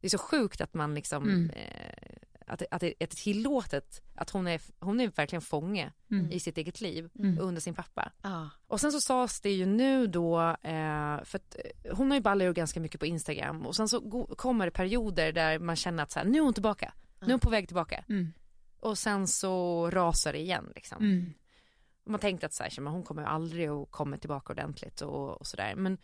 det 0.00 0.06
är 0.06 0.08
så 0.08 0.18
sjukt 0.18 0.60
att 0.60 0.74
man 0.74 0.94
liksom, 0.94 1.22
Mm. 1.28 1.50
eh, 1.50 2.16
att, 2.46 2.62
att 2.70 2.80
det 2.80 2.94
är 2.98 3.06
tillåtet 3.06 4.02
att 4.14 4.30
hon 4.30 4.46
är, 4.46 4.60
hon 4.80 5.00
är 5.00 5.08
verkligen 5.08 5.42
fånge 5.42 5.92
Mm. 6.10 6.32
i 6.32 6.40
sitt 6.40 6.58
eget 6.58 6.80
liv 6.80 7.10
Mm. 7.18 7.38
under 7.40 7.60
sin 7.60 7.74
pappa. 7.74 8.12
Ja. 8.22 8.50
Och 8.66 8.80
sen 8.80 8.92
så 8.92 9.00
sades 9.00 9.40
det 9.40 9.50
ju 9.52 9.66
nu 9.66 10.06
då, 10.06 10.40
eh, 10.62 11.24
för 11.24 11.36
att 11.36 11.56
eh, 11.84 11.96
hon 11.96 12.10
har 12.10 12.16
ju 12.16 12.22
ballat 12.22 12.54
ganska 12.54 12.80
mycket 12.80 13.00
på 13.00 13.06
Instagram 13.06 13.66
och 13.66 13.76
sen 13.76 13.88
så 13.88 14.00
go- 14.00 14.34
kommer 14.36 14.64
det 14.64 14.70
perioder 14.70 15.32
där 15.32 15.58
man 15.58 15.76
känner 15.76 16.02
att 16.02 16.10
så 16.12 16.18
här, 16.18 16.26
nu 16.26 16.38
är 16.38 16.42
hon 16.42 16.54
tillbaka, 16.54 16.92
nu 17.20 17.26
är 17.26 17.30
hon 17.30 17.40
på 17.40 17.50
väg 17.50 17.66
tillbaka. 17.68 18.04
Mm. 18.08 18.32
Och 18.80 18.98
sen 18.98 19.26
så 19.28 19.90
rasar 19.90 20.32
det 20.32 20.38
igen 20.40 20.72
liksom. 20.74 20.98
Mm. 22.08 22.12
Man 22.12 22.20
tänkte 22.20 22.46
att 22.46 22.52
så 22.52 22.62
här, 22.62 22.90
hon 22.90 23.02
kommer 23.02 23.22
aldrig 23.22 23.68
att 23.68 23.90
komma 23.90 24.16
tillbaka 24.16 24.52
ordentligt 24.52 25.00
och, 25.00 25.40
och 25.40 25.46
sådär. 25.46 25.74
Men 25.74 25.98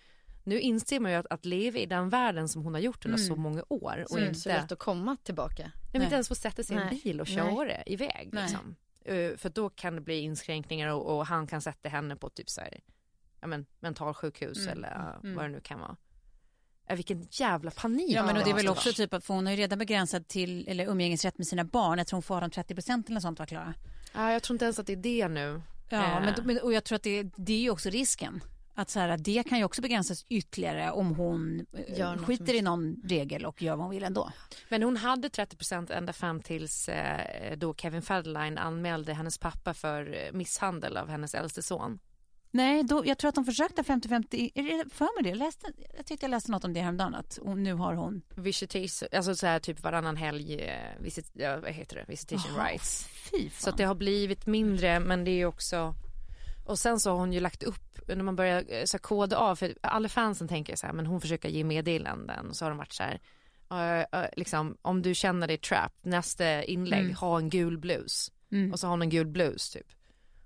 nu 0.44 0.60
inser 0.60 1.00
man 1.00 1.10
ju 1.10 1.16
att, 1.16 1.26
att 1.30 1.44
leva 1.44 1.78
i 1.78 1.86
den 1.86 2.08
världen 2.08 2.48
som 2.48 2.62
hon 2.62 2.74
har 2.74 2.80
gjort 2.80 3.04
under 3.06 3.18
Mm. 3.18 3.28
så 3.28 3.36
många 3.36 3.64
år 3.68 4.06
och 4.10 4.18
är 4.18 4.26
inte 4.26 4.40
så 4.40 4.48
lätt 4.48 4.72
att 4.72 4.78
komma 4.78 5.16
tillbaka. 5.22 5.62
nej, 5.62 5.72
men 5.92 6.02
inte 6.02 6.14
ens 6.14 6.28
få 6.28 6.34
sätta 6.34 6.62
sig 6.62 6.76
i 6.76 6.80
en 6.80 6.88
bil 6.88 7.20
och 7.20 7.28
Nej. 7.28 7.36
köra 7.36 7.82
iväg. 7.86 8.28
Nej. 8.32 8.42
Liksom. 8.42 8.76
Eh, 9.04 9.36
för 9.36 9.48
då 9.48 9.70
kan 9.70 9.94
det 9.94 10.00
bli 10.00 10.20
inskränkningar 10.20 10.88
och, 10.88 11.16
och 11.16 11.26
han 11.26 11.46
kan 11.46 11.60
sätta 11.60 11.88
henne 11.88 12.16
på 12.16 12.30
typ 12.30 12.50
så 12.50 12.60
här, 12.60 12.80
ja, 13.40 13.46
men, 13.46 13.66
mentalsjukhus 13.80 14.58
Mm, 14.58 14.70
eller 14.70 14.94
mm, 14.94 15.06
uh, 15.06 15.14
mm. 15.22 15.36
vad 15.36 15.44
det 15.44 15.48
nu 15.48 15.60
kan 15.60 15.80
vara. 15.80 15.96
Äh, 16.88 16.96
vilken 16.96 17.26
jävla 17.30 17.70
panik. 17.70 18.10
Ja 18.10 18.26
men 18.26 18.36
och 18.36 18.44
det 18.44 18.50
är 18.50 18.54
väl 18.54 18.68
också 18.68 18.92
typ 18.92 19.14
att 19.14 19.26
hon 19.26 19.46
har 19.46 19.52
ju 19.52 19.58
redan 19.58 19.78
begränsat 19.78 20.28
till 20.28 20.68
eller 20.68 20.86
umgängesrätt 20.86 21.38
med 21.38 21.46
sina 21.46 21.64
barn. 21.64 21.98
Jag 21.98 22.06
tror 22.06 22.16
hon 22.16 22.22
får 22.22 22.34
ha 22.34 22.40
dem 22.40 22.50
30 22.50 22.74
procent 22.74 23.10
eller 23.10 23.20
sånt 23.20 23.38
va 23.38 23.46
Klara? 23.46 23.74
Ja, 24.14 24.32
jag 24.32 24.42
tror 24.42 24.54
inte 24.54 24.64
ens 24.64 24.78
att 24.78 24.86
det 24.86 24.92
är 24.92 24.96
det 24.96 25.28
nu. 25.28 25.62
Ja 25.88 26.20
Eh. 26.28 26.34
men, 26.44 26.58
och 26.58 26.72
jag 26.72 26.84
tror 26.84 26.96
att 26.96 27.02
det, 27.02 27.22
det 27.36 27.52
är 27.52 27.58
ju 27.60 27.70
också 27.70 27.90
risken. 27.90 28.42
Att 28.76 28.90
så 28.90 29.00
här, 29.00 29.16
det 29.18 29.42
kan 29.48 29.58
ju 29.58 29.64
också 29.64 29.82
begränsas 29.82 30.24
ytterligare 30.28 30.90
om 30.90 31.14
hon 31.14 31.66
eh, 31.72 31.98
Gör 31.98 32.16
skiter 32.18 32.44
som- 32.46 32.54
i 32.54 32.62
någon 32.62 32.96
regel 33.04 33.44
och 33.46 33.62
gör 33.62 33.76
vad 33.76 33.84
hon 33.84 33.90
vill 33.90 34.04
ändå. 34.04 34.32
Men 34.68 34.82
hon 34.82 34.96
hade 34.96 35.28
30 35.28 35.92
ända 35.92 36.12
fram 36.12 36.40
tills 36.40 36.88
eh, 36.88 37.56
då 37.58 37.74
Kevin 37.74 38.02
Federline 38.02 38.58
anmälde 38.58 39.14
hennes 39.14 39.38
pappa 39.38 39.74
för 39.74 40.30
misshandel 40.32 40.96
av 40.96 41.08
hennes 41.08 41.34
äldste 41.34 41.62
son. 41.62 41.98
Nej, 42.54 42.82
då, 42.82 43.02
jag 43.06 43.18
tror 43.18 43.28
att 43.28 43.34
de 43.34 43.44
försökte 43.44 43.82
50-50, 43.82 44.50
är 44.54 44.62
det 44.62 44.90
för 44.90 45.04
mig 45.14 45.22
det? 45.22 45.28
Jag, 45.28 45.38
läste, 45.38 45.72
jag 45.96 46.06
tyckte 46.06 46.26
jag 46.26 46.30
läste 46.30 46.50
något 46.50 46.64
om 46.64 46.72
det 46.72 46.80
häromdagen 46.80 47.14
att 47.14 47.38
hon, 47.42 47.62
nu 47.62 47.74
har 47.74 47.94
hon 47.94 48.22
Visitation, 48.34 49.08
alltså 49.12 49.34
så 49.34 49.46
här 49.46 49.58
typ 49.58 49.82
varannan 49.82 50.16
helg, 50.16 50.54
eh, 50.60 51.02
visit, 51.02 51.30
ja, 51.32 51.60
vad 51.60 51.70
heter 51.70 51.96
det, 51.96 52.04
visitation 52.08 52.52
Jaha, 52.56 52.68
rights. 52.68 53.08
Så 53.58 53.70
att 53.70 53.76
det 53.76 53.84
har 53.84 53.94
blivit 53.94 54.46
mindre 54.46 55.00
men 55.00 55.24
det 55.24 55.30
är 55.30 55.46
också 55.46 55.94
och 56.66 56.78
sen 56.78 57.00
så 57.00 57.10
har 57.10 57.16
hon 57.16 57.32
ju 57.32 57.40
lagt 57.40 57.62
upp, 57.62 58.08
när 58.08 58.22
man 58.22 58.36
börjar 58.36 58.64
eh, 58.68 58.84
så 58.84 58.96
här, 58.96 59.02
koda 59.02 59.36
av, 59.36 59.56
för 59.56 59.74
alla 59.80 60.08
fansen 60.08 60.48
tänker 60.48 60.76
så 60.76 60.86
här, 60.86 60.92
men 60.94 61.06
hon 61.06 61.20
försöker 61.20 61.48
ge 61.48 61.64
meddelanden 61.64 62.48
och 62.48 62.56
så 62.56 62.64
har 62.64 62.70
de 62.70 62.78
varit 62.78 62.92
så 62.92 63.02
här, 63.02 63.20
eh, 63.70 64.20
eh, 64.20 64.28
liksom 64.36 64.76
om 64.82 65.02
du 65.02 65.14
känner 65.14 65.46
dig 65.46 65.58
trapped, 65.58 66.10
nästa 66.12 66.62
inlägg, 66.62 67.00
Mm. 67.04 67.14
ha 67.14 67.38
en 67.38 67.50
gul 67.50 67.78
blus. 67.78 68.32
Mm. 68.52 68.72
Och 68.72 68.80
så 68.80 68.86
har 68.86 68.90
hon 68.90 69.02
en 69.02 69.10
gul 69.10 69.26
blus 69.26 69.70
typ. 69.70 69.86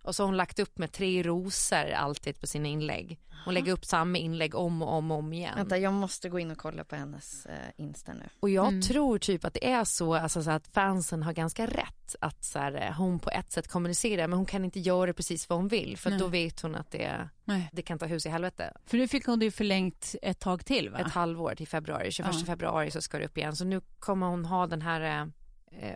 Och 0.08 0.14
så 0.14 0.22
har 0.22 0.26
hon 0.26 0.36
lagt 0.36 0.58
upp 0.58 0.78
med 0.78 0.92
tre 0.92 1.22
rosor 1.22 1.90
alltid 1.90 2.40
på 2.40 2.46
sina 2.46 2.68
inlägg. 2.68 3.18
Hon 3.44 3.54
lägger 3.54 3.72
upp 3.72 3.84
samma 3.84 4.18
inlägg 4.18 4.54
om 4.54 4.82
och 4.82 4.88
om 4.94 5.10
och 5.10 5.18
om 5.18 5.32
igen. 5.32 5.52
Vänta, 5.56 5.78
jag 5.78 5.92
måste 5.92 6.28
gå 6.28 6.38
in 6.38 6.50
och 6.50 6.58
kolla 6.58 6.84
på 6.84 6.96
hennes 6.96 7.46
eh, 7.46 7.52
Insta 7.76 8.12
nu. 8.12 8.28
Och 8.40 8.50
jag 8.50 8.68
Mm. 8.68 8.82
tror 8.82 9.18
typ 9.18 9.44
att 9.44 9.54
det 9.54 9.70
är 9.70 9.84
så, 9.84 10.14
alltså, 10.14 10.42
så 10.42 10.50
att 10.50 10.66
fansen 10.68 11.22
har 11.22 11.32
ganska 11.32 11.66
rätt 11.66 12.16
att 12.20 12.44
så 12.44 12.58
här, 12.58 12.72
eh, 12.86 12.92
hon 12.96 13.18
på 13.18 13.30
ett 13.30 13.52
sätt 13.52 13.68
kommunicerar 13.68 14.28
men 14.28 14.36
hon 14.36 14.46
kan 14.46 14.64
inte 14.64 14.80
göra 14.80 15.12
precis 15.12 15.48
vad 15.48 15.58
hon 15.58 15.68
vill 15.68 15.96
för 15.96 16.18
då 16.18 16.26
vet 16.26 16.60
hon 16.60 16.74
att 16.74 16.90
det, 16.90 17.28
Nej. 17.44 17.68
det 17.72 17.82
kan 17.82 17.98
ta 17.98 18.06
hus 18.06 18.26
i 18.26 18.28
helvete. 18.28 18.72
För 18.86 18.96
nu 18.98 19.08
fick 19.08 19.26
hon 19.26 19.38
det 19.38 19.44
ju 19.44 19.50
förlängt 19.50 20.14
ett 20.22 20.38
tag 20.40 20.64
till 20.66 20.90
va? 20.90 20.98
Ett 20.98 21.12
halvår 21.12 21.54
till 21.54 21.68
februari, 21.68 22.10
21 22.12 22.34
Ja. 22.40 22.44
februari 22.46 22.90
så 22.90 23.02
ska 23.02 23.18
det 23.18 23.24
upp 23.24 23.38
igen. 23.38 23.56
Så 23.56 23.64
nu 23.64 23.80
kommer 23.98 24.26
hon 24.26 24.44
ha 24.44 24.66
den 24.66 24.82
här, 24.82 25.20
eh, 25.22 25.26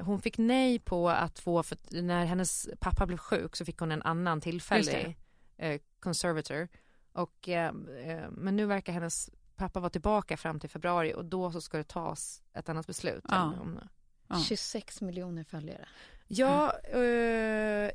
hon 0.03 0.23
fick 0.23 0.39
nej 0.39 0.79
på 0.79 1.09
att 1.11 1.39
få, 1.39 1.63
för 1.63 1.79
när 2.03 2.25
hennes 2.25 2.69
pappa 2.81 3.07
blev 3.07 3.17
sjuk 3.19 3.57
så 3.57 3.65
fick 3.65 3.79
hon 3.79 3.93
en 3.93 4.03
annan 4.03 4.41
tillfällig 4.41 5.17
eh, 5.57 5.81
conservator. 6.01 6.69
Och, 7.13 7.49
eh, 7.49 7.73
eh, 8.07 8.31
men 8.31 8.57
nu 8.57 8.67
verkar 8.67 8.93
hennes 8.93 9.31
pappa 9.57 9.81
vara 9.81 9.91
tillbaka 9.91 10.37
fram 10.37 10.61
till 10.61 10.71
februari 10.71 11.15
och 11.15 11.25
då 11.25 11.53
så 11.53 11.61
ska 11.61 11.79
det 11.79 11.85
tas 11.89 12.43
ett 12.55 12.69
annat 12.69 12.87
beslut. 12.87 13.25
Ja. 13.29 13.43
Om- 13.61 13.81
Ja. 14.29 14.39
26 14.49 15.01
miljoner 15.01 15.45
följare. 15.45 15.89
Ja, 16.29 16.73
eh, 16.93 17.01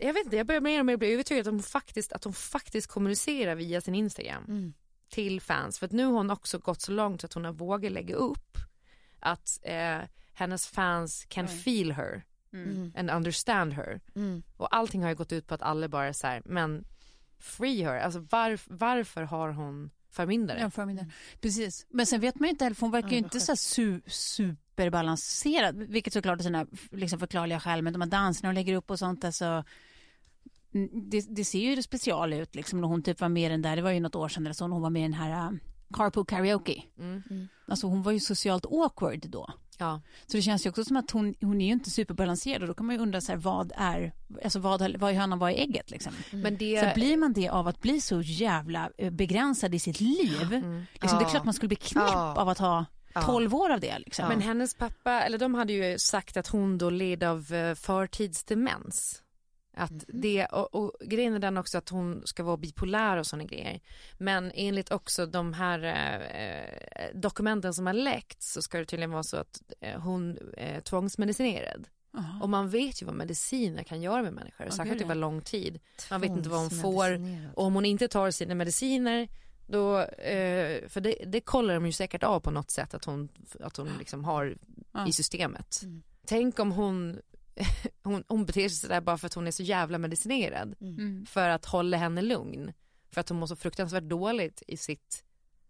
jag 0.07 0.13
vet 0.13 0.23
inte, 0.25 0.35
jag 0.37 0.47
börjar 0.47 0.61
mer 0.61 0.79
och 0.79 0.85
mer 0.85 0.97
bli 0.97 1.13
övertygad 1.13 1.47
att 1.47 1.53
hon 1.53 1.63
faktiskt, 1.63 2.13
att 2.13 2.23
hon 2.23 2.33
faktiskt 2.33 2.87
kommunicerar 2.87 3.55
via 3.55 3.81
sin 3.81 3.95
Instagram 3.95 4.43
Mm. 4.47 4.73
till 5.09 5.41
fans. 5.41 5.79
För 5.79 5.85
att 5.85 5.91
nu 5.91 6.05
har 6.05 6.11
hon 6.13 6.31
också 6.31 6.57
gått 6.59 6.81
så 6.81 6.91
långt 6.91 7.21
så 7.21 7.25
att 7.27 7.33
hon 7.33 7.45
har 7.45 7.51
vågat 7.53 7.91
lägga 7.91 8.15
upp 8.15 8.57
att 9.19 9.59
eh, 9.63 9.99
hennes 10.37 10.67
fans 10.67 11.25
can 11.29 11.47
feel 11.47 11.91
her 11.91 12.23
Mm. 12.53 12.91
and 12.95 13.09
understand 13.11 13.73
her. 13.73 14.01
Mm. 14.15 14.43
Och 14.57 14.75
allting 14.75 15.01
har 15.01 15.09
ju 15.09 15.15
gått 15.15 15.31
ut 15.31 15.47
på 15.47 15.53
att 15.53 15.61
alla 15.61 15.87
bara 15.87 16.13
så 16.13 16.27
här, 16.27 16.41
men 16.45 16.85
free 17.39 17.83
her, 17.83 17.99
alltså 17.99 18.19
varf, 18.19 18.65
varför 18.69 19.21
har 19.23 19.49
hon 19.49 19.89
förmyndare? 20.11 20.59
Ja, 20.59 20.69
förmiddag. 20.69 21.05
Precis. 21.41 21.85
Men 21.89 22.05
sen 22.05 22.19
vet 22.21 22.39
man 22.39 22.47
ju 22.47 22.51
inte 22.51 22.63
heller, 22.65 22.75
för 22.75 22.81
hon 22.81 22.91
verkar 22.91 23.09
ju 23.09 23.17
inte 23.17 23.39
så 23.39 23.51
här 23.51 23.55
su 23.55 24.01
superbalanserad, 24.07 25.75
vilket 25.77 26.13
såklart 26.13 26.39
är 26.39 26.43
sina 26.43 26.67
liksom 26.91 27.19
förklarliga 27.19 27.59
skäl, 27.59 27.81
men 27.81 27.93
de 27.93 28.01
här 28.01 28.09
danserna 28.09 28.47
hon 28.49 28.55
lägger 28.55 28.75
upp 28.75 28.91
och 28.91 28.99
sånt, 28.99 29.23
alltså, 29.25 29.63
mm, 30.73 31.09
det, 31.09 31.25
det 31.35 31.45
ser 31.45 31.59
ju 31.59 31.81
special 31.83 32.33
ut 32.33 32.55
liksom, 32.55 32.81
när 32.81 32.87
hon 32.87 33.03
typ 33.03 33.21
var 33.21 33.29
med 33.29 33.45
i 33.45 33.49
den 33.49 33.61
där, 33.61 33.75
det 33.75 33.81
var 33.81 33.91
ju 33.91 33.99
något 33.99 34.15
år 34.15 34.29
sedan 34.29 34.45
eller 34.45 34.53
så, 34.53 34.67
när 34.67 34.73
hon 34.73 34.81
var 34.83 34.89
med 34.89 34.99
i 34.99 35.03
den 35.05 35.13
här 35.13 35.51
uh, 35.51 35.57
Carpool 35.93 36.25
Karaoke. 36.25 36.83
Mm. 36.99 37.47
Alltså 37.67 37.87
hon 37.87 38.03
var 38.03 38.11
ju 38.11 38.19
socialt 38.19 38.65
awkward 38.65 39.29
då. 39.29 39.53
Ja. 39.77 40.01
Så 40.27 40.37
det 40.37 40.41
känns 40.41 40.65
ju 40.65 40.69
också 40.69 40.85
som 40.85 40.97
att 40.97 41.11
hon, 41.11 41.35
hon 41.41 41.61
är 41.61 41.65
ju 41.65 41.71
inte 41.73 41.89
superbalanserad 41.89 42.61
och 42.61 42.67
då 42.67 42.73
kan 42.73 42.85
man 42.85 42.95
ju 42.95 43.01
undra 43.01 43.21
så 43.21 43.31
här, 43.31 43.39
vad 43.39 43.71
är, 43.75 44.11
alltså 44.43 44.59
vad, 44.59 44.97
vad 44.97 45.11
är 45.11 45.15
hönan, 45.15 45.39
vad 45.39 45.51
är 45.51 45.55
ägget 45.55 45.91
liksom? 45.91 46.13
Men 46.31 46.57
det, 46.57 46.79
Så 46.79 46.99
blir 46.99 47.17
man 47.17 47.33
det 47.33 47.49
av 47.49 47.67
att 47.67 47.81
bli 47.81 48.01
så 48.01 48.21
jävla 48.21 48.89
eh, 48.97 49.09
begränsad 49.11 49.75
i 49.75 49.79
sitt 49.79 49.99
liv, 49.99 50.51
liksom, 50.51 50.85
det 50.91 51.05
är 51.05 51.21
Ja. 51.21 51.29
klart 51.29 51.43
man 51.45 51.53
skulle 51.53 51.67
bli 51.67 51.75
knäpp 51.77 52.03
Ja. 52.13 52.35
av 52.37 52.49
att 52.49 52.57
ha 52.59 52.85
Ja. 53.13 53.21
12 53.21 53.55
år 53.55 53.69
av 53.69 53.79
det. 53.79 53.99
Liksom. 53.99 54.27
Men 54.27 54.41
hennes 54.41 54.75
pappa, 54.75 55.11
eller 55.11 55.37
de 55.37 55.53
hade 55.55 55.73
ju 55.73 55.99
sagt 55.99 56.37
att 56.37 56.47
hon 56.47 56.77
då 56.77 56.89
led 56.89 57.23
av 57.23 57.53
eh, 57.53 57.75
förtidsdemens. 57.75 59.21
Att 59.77 60.03
det, 60.07 60.45
och, 60.45 60.75
och 60.75 60.93
grejen 61.01 61.33
är 61.33 61.39
den 61.39 61.57
också 61.57 61.77
att 61.77 61.89
hon 61.89 62.21
ska 62.25 62.43
vara 62.43 62.57
bipolär 62.57 63.17
och 63.17 63.27
sådana 63.27 63.43
grejer. 63.43 63.79
Men 64.17 64.51
enligt 64.55 64.91
också 64.91 65.25
de 65.25 65.53
här 65.53 65.83
eh, 66.35 67.19
dokumenten 67.19 67.73
som 67.73 67.85
har 67.85 67.93
läckts 67.93 68.53
så 68.53 68.61
ska 68.61 68.77
det 68.77 68.85
tydligen 68.85 69.11
vara 69.11 69.23
så 69.23 69.37
att 69.37 69.61
eh, 69.79 69.99
hon 69.99 70.37
är 70.57 70.81
tvångsmedicinerad. 70.81 71.87
Jaha. 72.13 72.39
Och 72.41 72.49
man 72.49 72.69
vet 72.69 73.01
ju 73.01 73.05
vad 73.05 73.15
mediciner 73.15 73.83
kan 73.83 74.01
göra 74.01 74.21
med 74.21 74.33
människor, 74.33 74.65
Ja, 74.65 74.71
särskilt 74.71 75.01
över 75.01 75.15
lång 75.15 75.41
tid. 75.41 75.79
Man 76.11 76.21
vet 76.21 76.31
inte 76.31 76.49
vad 76.49 76.59
hon 76.59 76.69
får. 76.69 77.21
Och 77.55 77.63
om 77.63 77.75
hon 77.75 77.85
inte 77.85 78.07
tar 78.07 78.31
sina 78.31 78.55
mediciner 78.55 79.27
då, 79.67 79.99
eh, 80.01 80.87
för 80.87 81.01
det, 81.01 81.15
det 81.25 81.41
kollar 81.41 81.73
de 81.73 81.85
ju 81.85 81.91
säkert 81.91 82.23
av 82.23 82.39
på 82.39 82.51
något 82.51 82.71
sätt 82.71 82.93
att 82.93 83.05
hon, 83.05 83.29
att 83.59 83.77
hon 83.77 83.89
liksom 83.99 84.23
har 84.23 84.57
Ja. 84.91 85.07
i 85.07 85.11
systemet. 85.11 85.79
Mm. 85.83 86.03
Tänk 86.25 86.59
om 86.59 86.71
hon, 86.71 87.19
hon, 88.03 88.23
hon 88.27 88.45
beter 88.45 88.69
sig 88.69 88.77
sådär 88.77 89.01
bara 89.01 89.17
för 89.17 89.27
att 89.27 89.33
hon 89.33 89.47
är 89.47 89.51
så 89.51 89.63
jävla 89.63 89.97
medicinerad. 89.97 90.75
Mm. 90.81 91.25
För 91.25 91.49
att 91.49 91.65
hålla 91.65 91.97
henne 91.97 92.21
lugn. 92.21 92.73
För 93.11 93.21
att 93.21 93.29
hon 93.29 93.39
mår 93.39 93.47
så 93.47 93.55
fruktansvärt 93.55 94.03
dåligt 94.03 94.63
i 94.67 94.77
sitt 94.77 95.23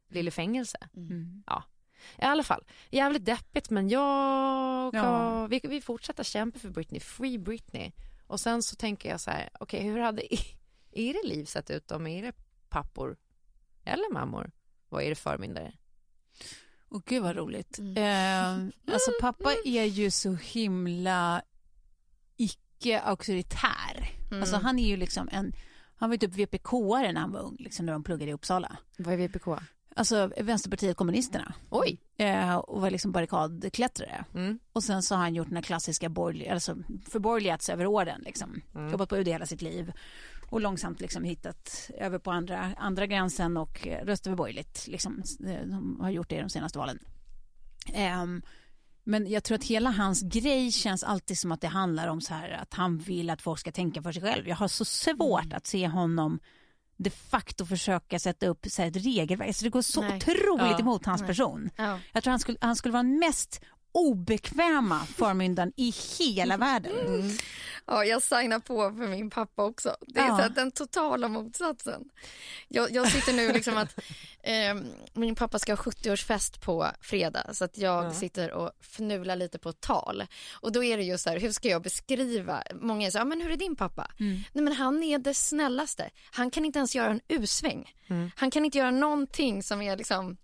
lilla 0.10 0.32
fängelse. 0.32 0.78
Mm. 0.96 1.44
I 2.18 2.22
alla 2.24 2.44
fall, 2.44 2.64
jävligt 2.90 3.26
deppigt 3.26 3.70
men 3.70 3.90
jag, 3.90 4.96
Ja. 4.96 5.48
vi, 5.48 5.62
vi 5.64 5.82
fortsätter 5.82 6.24
kämpa 6.24 6.60
för 6.60 6.70
Britney, 6.70 7.00
free 7.00 7.38
Britney. 7.38 7.92
Och 8.28 8.40
sen 8.40 8.64
så 8.64 8.76
tänker 8.76 9.10
jag 9.10 9.22
så 9.22 9.32
här, 9.32 9.50
okej 9.60 9.82
hur 9.84 10.00
hade 10.00 10.22
era 10.92 11.18
liv 11.24 11.46
sett 11.46 11.70
ut 11.70 11.92
om 11.92 12.08
era 12.08 12.34
pappor 12.70 13.18
eller 13.86 14.14
mammor 14.14 14.52
var 14.90 15.02
era 15.02 15.16
förmyndare? 15.16 15.74
Och 16.90 17.06
gud 17.06 17.24
vad 17.24 17.36
roligt. 17.36 17.78
Mm. 17.80 17.98
Eh, 17.98 18.94
alltså 18.94 19.12
pappa 19.22 19.54
är 19.66 19.84
ju 19.86 20.12
så 20.12 20.34
himla 20.34 21.42
icke-auktoritär. 22.80 24.10
Mm. 24.32 24.42
Alltså 24.42 24.56
han 24.56 24.80
är 24.80 24.88
ju 24.88 24.98
liksom 24.98 25.30
en, 25.32 25.54
han 25.96 26.10
var 26.10 26.14
ju 26.14 26.18
typ 26.18 26.34
VPK-are 26.36 27.14
när 27.14 27.22
han 27.22 27.32
var 27.32 27.40
ung, 27.40 27.56
liksom 27.60 27.86
när 27.86 27.94
de 27.94 28.04
pluggade 28.04 28.32
i 28.32 28.34
Uppsala. 28.34 28.78
Vad 28.98 29.14
är 29.14 29.18
VPK? 29.18 29.48
Alltså 29.96 30.32
Vänsterpartiet 30.38 30.98
kommunisterna. 30.98 31.54
Oj. 31.70 32.00
Eh, 32.18 32.56
och 32.56 32.82
var 32.82 32.90
liksom 32.92 33.12
barrikadklättrare. 33.12 34.26
Mm. 34.34 34.60
Och 34.74 34.84
sen 34.84 35.04
så 35.04 35.16
har 35.16 35.22
han 35.22 35.36
gjort 35.36 35.48
den 35.48 35.56
här 35.58 35.64
klassiska 35.64 36.10
borgerliga, 36.10 36.54
alltså 36.54 36.78
förborgerligats 37.10 37.70
över 37.70 37.86
åren 37.86 38.22
liksom. 38.26 38.62
Mm. 38.76 38.92
Jobbat 38.92 39.10
på 39.10 39.18
UD 39.18 39.28
hela 39.28 39.46
sitt 39.46 39.62
liv. 39.62 39.94
Och 40.50 40.62
långsamt 40.62 41.02
liksom 41.02 41.24
hittat 41.24 41.90
över 41.98 42.20
på 42.20 42.32
andra, 42.32 42.74
andra 42.78 43.06
gränsen 43.06 43.58
och 43.58 43.88
eh, 43.88 44.06
röstat 44.06 44.32
för 44.32 44.36
borgerligt. 44.36 44.88
Liksom. 44.88 45.24
Eh, 45.48 45.66
De 45.68 46.00
har 46.02 46.10
gjort 46.10 46.30
det 46.30 46.36
i 46.36 46.42
de 46.42 46.50
senaste 46.50 46.78
valen. 46.80 47.00
Ehm, 47.94 48.42
men 49.08 49.28
jag 49.30 49.44
tror 49.44 49.56
att 49.56 49.64
hela 49.64 49.90
hans 49.92 50.22
grej 50.22 50.72
känns 50.72 51.04
alltid 51.04 51.38
som 51.38 51.52
att 51.52 51.62
det 51.62 51.68
handlar 51.68 52.08
om 52.08 52.22
så 52.22 52.34
här 52.34 52.50
att 52.50 52.74
han 52.74 52.98
vill 52.98 53.30
att 53.30 53.42
folk 53.42 53.60
ska 53.60 53.72
tänka 53.72 54.02
för 54.02 54.12
sig 54.12 54.22
själv. 54.22 54.48
Jag 54.48 54.56
har 54.56 54.68
så 54.68 54.86
svårt 54.86 55.44
Mm. 55.46 55.58
att 55.58 55.68
se 55.68 55.88
honom 55.88 56.40
de 57.00 57.10
facto 57.10 57.66
försöka 57.66 58.20
sätta 58.20 58.48
upp 58.48 58.66
så 58.70 58.82
ett 58.82 58.96
regelverk. 58.96 59.56
Så 59.56 59.64
det 59.64 59.70
går 59.70 59.82
så 59.82 60.02
Nej. 60.02 60.18
otroligt 60.18 60.72
Ja. 60.72 60.80
emot 60.80 61.06
hans 61.06 61.22
Nej. 61.22 61.28
person. 61.28 61.70
Ja. 61.76 62.00
Jag 62.14 62.24
tror 62.24 62.32
han 62.32 62.40
skulle, 62.40 62.58
han 62.62 62.76
skulle 62.76 62.92
vara 62.92 63.04
den 63.04 63.20
mest 63.20 63.62
obekväma 63.92 65.00
förmyndaren 65.06 65.72
i 65.76 65.94
hela 66.20 66.58
världen. 66.58 66.92
Ja, 67.86 68.06
jag 68.06 68.24
signar 68.24 68.60
på 68.60 68.76
för 68.76 69.08
min 69.08 69.30
pappa 69.30 69.64
också. 69.64 69.96
Det 70.08 70.20
är 70.20 70.28
Ja. 70.28 70.44
så 70.44 70.50
den 70.50 70.72
totala 70.72 71.28
motsatsen. 71.28 72.02
Jag, 72.68 72.92
jag 72.92 73.12
sitter 73.12 73.34
nu 73.34 73.52
liksom 73.54 73.78
att 73.78 74.00
eh, 74.44 74.76
min 75.14 75.36
pappa 75.36 75.60
ska 75.60 75.72
ha 75.76 75.84
70-årsfest 75.84 76.60
på 76.62 76.88
fredag 77.02 77.54
så 77.54 77.66
att 77.66 77.78
jag 77.78 78.16
sitter 78.16 78.52
och 78.52 78.72
fnular 78.82 79.36
lite 79.36 79.60
på 79.60 79.74
tal. 79.74 80.24
Och 80.62 80.72
då 80.72 80.84
är 80.84 80.98
det 80.98 81.04
just 81.04 81.24
så 81.24 81.30
här, 81.30 81.40
hur 81.40 81.52
ska 81.52 81.68
jag 81.70 81.82
beskriva? 81.82 82.64
Många 82.82 83.06
här, 83.06 83.12
"Ja, 83.20 83.26
men 83.26 83.42
hur 83.42 83.52
är 83.52 83.58
din 83.58 83.76
pappa? 83.76 84.12
Nej 84.18 84.64
men 84.64 84.74
han 84.74 85.04
är 85.04 85.18
det 85.20 85.34
snällaste. 85.34 86.10
Han 86.32 86.52
kan 86.52 86.66
inte 86.66 86.80
ens 86.80 86.96
göra 86.96 87.10
en 87.12 87.22
U-sväng. 87.28 87.94
Han 88.36 88.52
kan 88.52 88.66
inte 88.66 88.78
göra 88.78 88.92
någonting 88.92 89.64
som 89.64 89.82
är 89.82 89.98
liksom, 89.98 90.38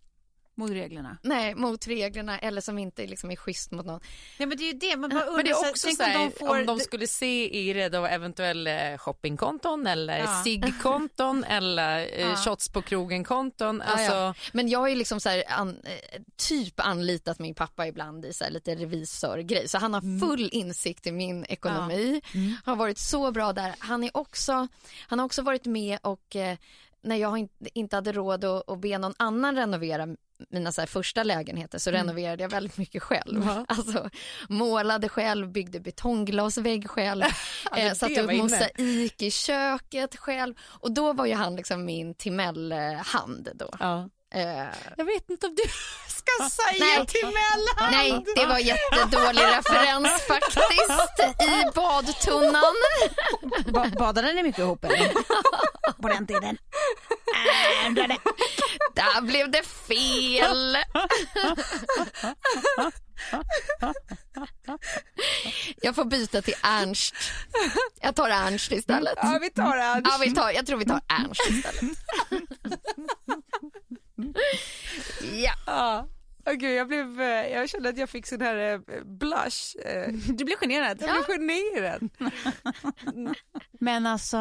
Mot 0.56 0.72
reglerna. 0.72 1.18
nej, 1.22 1.56
mot 1.56 1.88
reglerna 1.88 2.40
eller 2.40 2.62
som 2.62 2.78
inte 2.80 3.08
liksom 3.08 3.32
är 3.32 3.36
schysst 3.36 3.72
mot 3.72 3.86
någon. 3.86 4.00
Nej 4.40 4.48
men 4.48 4.58
det 4.58 4.64
är 4.64 4.74
ju 4.74 4.80
det. 4.80 4.98
Man 4.98 5.10
bara 5.10 5.26
Men 5.26 5.46
det 5.46 5.52
är 5.52 5.56
undrar, 5.56 5.70
också 5.70 5.90
så 5.92 6.04
här, 6.04 6.18
om 6.18 6.24
de 6.32 6.32
får... 6.40 6.60
om 6.60 6.66
de 6.66 6.80
skulle 6.80 7.08
se 7.08 7.50
i 7.70 7.74
det 7.74 7.90
då 7.90 8.06
eventuell 8.06 8.68
eh, 8.68 8.98
shoppingkonton 8.98 9.88
eller 9.88 10.18
Ja. 10.20 10.42
ciggkonton 10.44 11.44
eller 11.48 12.00
eh, 12.00 12.22
Ja. 12.22 12.36
shots 12.36 12.70
på 12.70 12.82
krogen-konton. 12.82 13.84
Ja, 13.86 13.92
Alltså, 13.92 14.14
ja. 14.14 14.34
Men 14.54 14.70
jag 14.70 14.80
har 14.80 14.88
ju 14.88 14.96
liksom 14.96 15.20
så 15.20 15.30
här 15.30 15.44
an, 15.48 15.70
eh, 15.84 16.22
typ 16.50 16.80
anlitat 16.80 17.40
min 17.40 17.56
pappa 17.56 17.88
ibland 17.88 18.26
i 18.26 18.34
så 18.34 18.44
här 18.44 18.52
lite 18.52 18.76
revisorgrej. 18.76 19.68
Så 19.70 19.78
han 19.78 19.94
har 19.94 20.20
full 20.20 20.50
insikt 20.52 21.08
i 21.08 21.12
min 21.12 21.46
ekonomi. 21.50 22.22
Har 22.66 22.76
varit 22.76 22.98
så 22.98 23.32
bra 23.32 23.54
där. 23.54 23.76
Han, 23.80 24.04
är 24.04 24.18
också, 24.18 24.68
han 25.08 25.20
har 25.20 25.26
också 25.26 25.42
varit 25.42 25.66
med 25.66 26.00
och 26.02 26.36
eh, 26.36 26.58
när 27.04 27.16
jag 27.16 27.48
inte, 27.74 27.96
hade 27.96 28.12
råd 28.12 28.46
att, 28.46 28.70
att 28.70 28.80
be 28.80 28.98
någon 28.98 29.14
annan 29.18 29.56
renovera 29.56 30.08
mina 30.50 30.72
så 30.72 30.86
första 30.86 31.24
lägenheter 31.24 31.80
så 31.80 31.92
renoverade 31.92 32.44
jag 32.44 32.50
väldigt 32.50 32.78
mycket 32.78 33.04
själv. 33.04 33.50
Alltså, 33.68 34.10
målade 34.50 35.10
själv, 35.10 35.52
byggde 35.52 35.80
betongglasvägg 35.80 36.90
själv, 36.90 37.24
eh, 37.78 37.90
det 37.90 37.96
satte 37.96 38.22
upp 38.22 38.38
mosaik 38.38 39.22
i 39.22 39.32
köket 39.32 40.16
själv. 40.16 40.56
Och 40.64 40.92
då 40.92 41.14
var 41.14 41.26
ju 41.26 41.34
han 41.34 41.56
liksom 41.56 41.86
min 41.86 42.14
Timell-hand 42.14 43.50
då. 43.56 43.70
ja. 43.80 44.10
Eh, 44.34 44.68
Jag 44.98 45.06
vet 45.06 45.30
inte 45.30 45.48
om 45.48 45.56
du 45.56 45.64
ska 46.08 46.50
säga 46.50 46.86
Nej. 46.98 47.06
till 47.08 47.26
Mellan. 47.26 47.92
nej, 47.92 48.26
det 48.36 48.46
var 48.46 48.58
jättedålig 48.60 49.42
referens 49.42 50.22
faktiskt 50.28 51.20
i 51.42 51.72
badtunnan. 51.76 52.74
Ba 53.66 53.88
badade 54.00 54.34
ni 54.34 54.44
mycket 54.44 54.60
ihop 54.60 54.86
eller? 54.86 55.12
På 56.02 56.08
den 56.08 56.28
tiden? 56.28 56.58
Äh, 57.86 57.92
det- 57.94 58.18
Där 58.96 59.22
blev 59.22 59.52
det 59.52 59.64
fel. 59.64 60.78
Jag 65.82 65.96
får 65.96 66.06
byta 66.06 66.42
till 66.42 66.56
Ernst. 66.64 67.16
Jag 68.02 68.16
tar 68.16 68.30
Ernst 68.30 68.72
istället. 68.72 69.14
Ja, 69.18 69.38
vi 69.42 69.50
tar 69.50 69.76
det. 69.78 70.02
Ja, 70.10 70.18
vi 70.22 70.34
tar, 70.36 70.52
jag 70.52 70.66
tror 70.66 70.78
vi 70.78 70.86
tar 70.86 71.02
Ernst 71.08 71.42
istället. 71.50 71.98
Ja. 75.34 75.54
Ja. 75.66 76.08
Åh, 76.46 76.54
gud, 76.54 76.76
jag, 76.76 76.88
blev, 76.88 77.22
eh, 77.22 77.28
jag 77.28 77.70
kände 77.70 77.90
att 77.90 77.98
jag 77.98 78.10
fick 78.10 78.26
sån 78.28 78.42
här 78.42 78.74
eh, 78.74 78.80
blush. 79.06 79.78
eh, 79.86 80.14
Du 80.28 80.46
blev 80.46 80.58
generad. 80.58 81.02
Jag 81.02 81.26
blev 81.26 81.38
generad. 81.38 82.10
Men 83.80 84.06
alltså... 84.06 84.38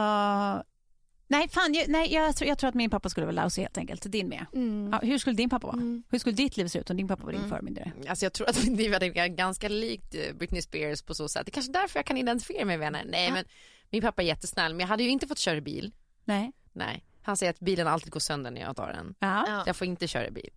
Nej, 1.29 1.49
fan, 1.49 1.75
jag, 1.75 1.89
nej, 1.89 2.15
jag, 2.15 2.37
tror, 2.37 2.49
jag 2.49 2.59
tror 2.59 2.69
att 2.69 2.75
min 2.75 2.91
pappa 2.91 3.09
skulle 3.09 3.27
vara 3.27 3.45
lousy 3.45 3.63
helt 3.63 3.79
enkelt. 3.79 4.13
Din 4.13 4.29
med. 4.29 4.47
Ja, 4.93 4.99
hur 5.03 5.19
skulle 5.19 5.37
din 5.37 5.51
pappa 5.51 5.67
vara? 5.67 6.03
Hur 6.11 6.19
skulle 6.19 6.35
ditt 6.37 6.57
liv 6.57 6.67
se 6.67 6.79
ut 6.79 6.91
om 6.91 6.97
din 6.97 7.09
pappa 7.09 7.25
var 7.25 7.33
din 7.33 7.49
förmyndare? 7.49 7.93
Alltså 8.09 8.25
jag 8.25 8.33
tror 8.33 8.49
att 8.49 8.65
mitt 8.65 8.77
liv 8.77 8.93
varit 8.93 9.37
ganska 9.37 9.69
likt 9.69 10.15
Britney 10.39 10.63
Spears 10.63 11.03
på 11.03 11.15
så 11.15 11.29
sätt. 11.29 11.47
Det 11.47 11.51
är 11.51 11.53
kanske 11.53 11.73
därför 11.73 11.99
jag 11.99 12.07
kan 12.07 12.17
identifiera 12.17 12.65
mig 12.65 12.79
med 12.79 12.87
henne. 12.87 13.05
Nej 13.11 13.33
men 13.33 13.45
min 13.91 14.03
pappa 14.03 14.23
är 14.23 14.27
jättesnäll 14.27 14.73
men 14.73 14.81
jag 14.81 14.89
hade 14.89 15.03
ju 15.03 15.09
inte 15.11 15.27
fått 15.27 15.39
köra 15.39 15.61
bil. 15.61 15.93
Nej. 16.25 16.53
Nej. 16.73 17.05
Han 17.23 17.37
säger 17.37 17.51
att 17.51 17.61
bilen 17.61 17.87
alltid 17.87 18.13
går 18.13 18.21
sönder 18.21 18.51
när 18.51 18.61
jag 18.61 18.77
tar 18.77 18.93
den. 18.93 19.15
Ja. 19.19 19.45
Ja. 19.49 19.63
Jag 19.67 19.77
får 19.77 19.87
inte 19.87 20.07
köra 20.09 20.31
bil. 20.31 20.51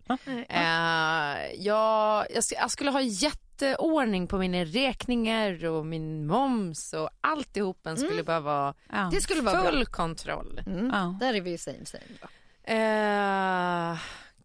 Eh, 0.48 1.54
jag, 1.54 2.26
jag, 2.30 2.40
sk- 2.40 2.54
jag 2.60 2.70
skulle 2.70 2.90
ha 2.90 3.00
jätteordning 3.00 4.26
på 4.26 4.38
mina 4.38 4.64
räkningar 4.64 5.64
och 5.64 5.86
min 5.86 6.26
moms 6.26 6.92
och 6.92 7.10
alltihopen 7.20 7.96
skulle 7.96 8.22
bara 8.24 8.40
vara 8.40 8.74
Ja. 8.92 9.08
Det 9.12 9.20
skulle 9.20 9.42
vara 9.42 9.62
full 9.64 9.74
bra. 9.84 9.84
kontroll. 9.84 10.60
Mm. 10.66 10.90
Ja. 10.94 11.16
Där 11.20 11.34
är 11.34 11.40
vi 11.40 11.50
ju 11.50 11.58
same 11.58 11.84
same. 11.86 12.04
Då. 12.20 12.28
Eh, 12.72 13.98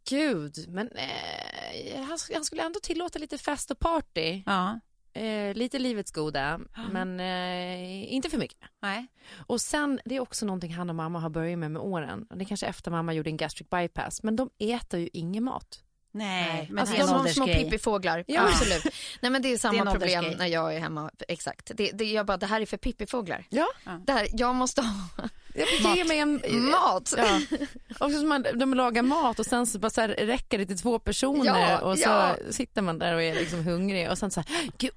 gud, 0.10 0.66
men 0.70 0.90
eh, 0.92 2.04
han, 2.08 2.18
han 2.34 2.44
skulle 2.46 2.64
ändå 2.64 2.80
tillåta 2.84 3.20
lite 3.20 3.38
fest 3.38 3.72
och 3.72 3.80
party. 3.80 4.44
Ja. 4.46 4.80
Eh, 5.14 5.54
lite 5.54 5.80
livets 5.80 6.12
goda, 6.12 6.60
men 6.92 7.20
eh, 7.20 8.14
inte 8.14 8.30
för 8.30 8.38
mycket. 8.38 8.58
Nej. 8.82 9.08
Och 9.48 9.62
sen, 9.62 10.00
det 10.06 10.16
är 10.16 10.20
också 10.20 10.46
någonting 10.46 10.74
han 10.74 10.90
och 10.90 10.96
mamma 10.96 11.20
har 11.20 11.30
börjat 11.30 11.60
med 11.60 11.72
med 11.72 11.82
åren. 11.82 12.26
Och 12.30 12.38
det 12.38 12.44
är 12.44 12.46
kanske 12.46 12.66
efter 12.66 12.92
mamma 12.92 13.14
gjorde 13.14 13.30
en 13.30 13.38
gastric 13.38 13.70
bypass, 13.70 14.24
men 14.24 14.36
de 14.36 14.50
äter 14.60 15.00
ju 15.00 15.10
ingen 15.14 15.44
mat. 15.44 15.84
Nej, 16.14 16.68
men 16.70 16.80
Alltså, 16.80 16.96
det 16.96 17.02
är 17.02 17.08
de 17.08 17.14
en 17.16 17.20
har 17.22 17.28
små 17.28 17.46
pippifåglar. 17.46 18.24
Ja. 18.28 18.42
Absolut. 18.42 18.84
Nej, 19.22 19.32
men 19.32 19.42
det 19.42 19.48
är 19.48 19.50
Det 19.50 19.56
är 19.56 19.58
samma 19.58 19.92
problem 19.92 20.20
åldersgrej. 20.20 20.38
när 20.38 20.46
jag 20.48 20.76
är 20.76 20.80
hemma. 20.80 21.12
Exakt. 21.28 21.72
Det, 21.76 21.92
det, 21.92 22.06
jag 22.06 22.26
bara, 22.26 22.38
det 22.38 22.46
här 22.46 22.62
är 22.62 22.66
för 22.66 22.78
pippifåglar. 22.78 23.46
Ja. 23.50 23.68
Det 24.06 24.12
här, 24.14 24.28
jag 24.34 24.56
måste 24.56 24.82
ha 24.82 24.90
Jag 25.56 25.68
fick 25.68 25.96
ge 25.96 26.04
mig 26.04 26.20
en... 26.20 26.42
mat. 26.70 27.14
Ja. 27.18 27.42
Och 28.00 28.12
så 28.12 28.20
som 28.20 28.28
man, 28.30 28.46
de 28.56 28.74
lagar 28.74 29.04
mat 29.04 29.40
och 29.40 29.46
sen 29.46 29.68
så, 29.68 29.80
bara 29.80 29.90
så 29.90 30.02
här, 30.02 30.08
räcker 30.10 30.58
det 30.58 30.66
till 30.66 30.80
två 30.80 31.00
personer 31.00 31.46
Ja, 31.46 31.80
och 31.80 31.98
så 31.98 32.10
ja. 32.10 32.36
sitter 32.50 32.82
man 32.82 33.00
där 33.00 33.14
och 33.16 33.24
är 33.24 33.36
liksom 33.36 33.64
hungrig 33.64 34.10
och 34.10 34.18
sen 34.18 34.32
så 34.32 34.40
här, 34.48 34.70
Gud, 34.78 34.92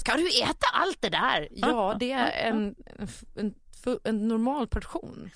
ska 0.00 0.16
du 0.16 0.28
äta 0.28 0.66
allt 0.72 1.00
det 1.00 1.08
där? 1.08 1.48
Ja, 1.50 1.96
det 2.00 2.12
är 2.12 2.48
en, 2.48 2.74
en, 2.96 3.08
en, 3.36 3.54
en 4.04 4.28
normal 4.28 4.66
portion. 4.66 5.30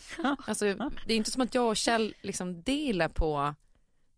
Alltså, 0.47 0.65
det 1.07 1.13
är 1.13 1.17
inte 1.17 1.31
som 1.31 1.43
att 1.43 1.55
jag 1.55 1.69
och 1.69 1.77
Kjell 1.77 2.15
liksom 2.23 2.63
delar 2.63 3.09
på 3.09 3.55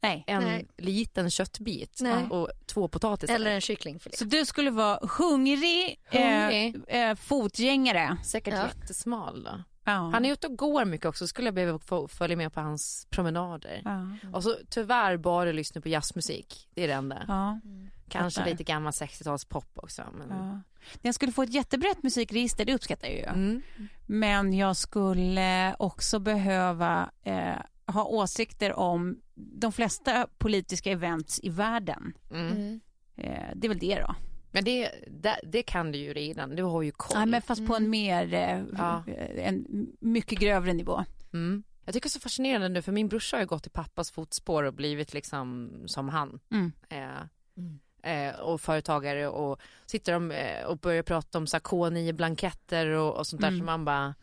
Nej. 0.03 0.25
en 0.27 0.43
Nej. 0.43 0.66
liten 0.79 1.31
köttbit 1.31 1.99
Nej. 2.01 2.25
och 2.31 2.51
två 2.66 2.89
potatisar. 2.89 3.35
Eller 3.35 3.51
en 3.51 3.61
kycklingfilé. 3.61 4.16
Så 4.16 4.25
du 4.25 4.45
skulle 4.47 4.71
vara 4.71 4.99
hungrig, 5.18 6.01
Hungrig. 6.05 6.77
Eh, 6.89 7.11
eh, 7.11 7.16
fotgängare. 7.16 8.16
Säkert 8.25 8.55
Ja. 8.55 8.66
jättesmal 8.66 9.43
då. 9.45 9.51
Ja. 9.91 10.11
Han 10.12 10.24
är 10.24 10.32
ute 10.32 10.47
och 10.47 10.57
går 10.57 10.84
mycket 10.84 11.07
också, 11.07 11.26
skulle 11.26 11.47
jag 11.47 11.55
behöva 11.55 12.09
följa 12.09 12.36
med 12.36 12.53
på 12.53 12.61
hans 12.61 13.07
promenader. 13.11 13.82
Ja. 13.84 14.30
Och 14.32 14.43
så 14.43 14.57
tyvärr 14.68 15.16
bara 15.16 15.53
lyssna 15.53 15.80
på 15.80 15.88
jazzmusik, 15.88 16.68
det 16.74 16.84
är 16.84 16.88
det 16.88 16.95
enda. 16.95 17.24
Ja. 17.28 17.61
Kanske 18.09 18.41
fattar. 18.41 18.51
lite 18.51 18.64
gammal 18.64 18.93
60-talspop 18.93 19.70
också. 19.74 20.03
Men... 20.18 20.38
Ja. 20.38 20.61
Jag 21.03 21.14
skulle 21.14 21.32
få 21.32 21.43
ett 21.43 21.55
jättebrett 21.55 22.03
musikregister, 22.03 22.64
det 22.64 22.74
uppskattar 22.74 23.09
jag 23.09 23.16
ju. 23.16 23.24
Mm. 23.24 23.62
Men 24.07 24.53
jag 24.53 24.76
skulle 24.76 25.74
också 25.78 26.18
behöva 26.18 27.11
eh, 27.22 27.57
ha 27.86 28.05
åsikter 28.05 28.72
om 28.72 29.20
de 29.34 29.72
flesta 29.72 30.26
politiska 30.38 30.91
events 30.91 31.41
i 31.43 31.49
världen. 31.49 32.12
Mm. 32.30 32.53
Mm. 32.53 32.80
Eh, 33.16 33.51
det 33.55 33.66
är 33.66 33.68
väl 33.68 33.78
det 33.78 34.01
då. 34.01 34.14
Men 34.53 34.64
det, 34.64 34.90
det, 35.07 35.40
det 35.42 35.62
kan 35.62 35.92
du 35.92 35.98
ju 35.98 36.12
redan, 36.12 36.57
du 36.57 36.62
har 36.62 36.82
ju 36.82 36.90
koll. 36.92 37.16
Nej, 37.18 37.26
men 37.26 37.42
fast 37.42 37.66
på 37.66 37.76
en 37.76 37.90
mer, 37.90 38.34
eh, 38.34 38.62
Ja. 38.78 39.05
en 39.36 39.86
mycket 40.01 40.38
grövre 40.38 40.72
nivå. 40.72 41.05
mm. 41.32 41.62
Jag 41.84 41.94
tycker 41.94 42.09
det 42.09 42.09
är 42.09 42.11
så 42.11 42.20
fascinerande 42.20 42.68
nu 42.68 42.82
för 42.82 42.92
min 42.92 43.09
brorsa 43.09 43.36
har 43.36 43.40
ju 43.40 43.46
gått 43.46 43.66
i 43.66 43.70
pappas 43.70 44.11
fotspår 44.11 44.62
och 44.62 44.74
blivit 44.74 45.14
liksom 45.14 45.70
som 45.86 46.09
han. 46.09 46.40
Mm. 46.53 46.72
Eh, 46.88 48.26
eh, 48.28 48.34
och 48.40 48.61
företagare 48.61 49.28
och 49.28 49.61
sitter 49.86 50.12
de 50.12 50.30
eh, 50.30 50.64
och 50.64 50.78
börjar 50.78 51.03
prata 51.03 51.38
om 51.38 51.46
så 51.46 51.57
här 51.57 51.61
K9 51.62 52.12
blanketter 52.12 52.86
och, 52.86 53.16
och 53.16 53.26
sånt 53.26 53.40
där 53.42 53.48
Mm. 53.48 53.59
som 53.61 53.66
man 53.66 53.84
bara 53.84 54.14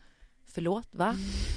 Förlåt, 0.52 0.88
va? 0.90 1.14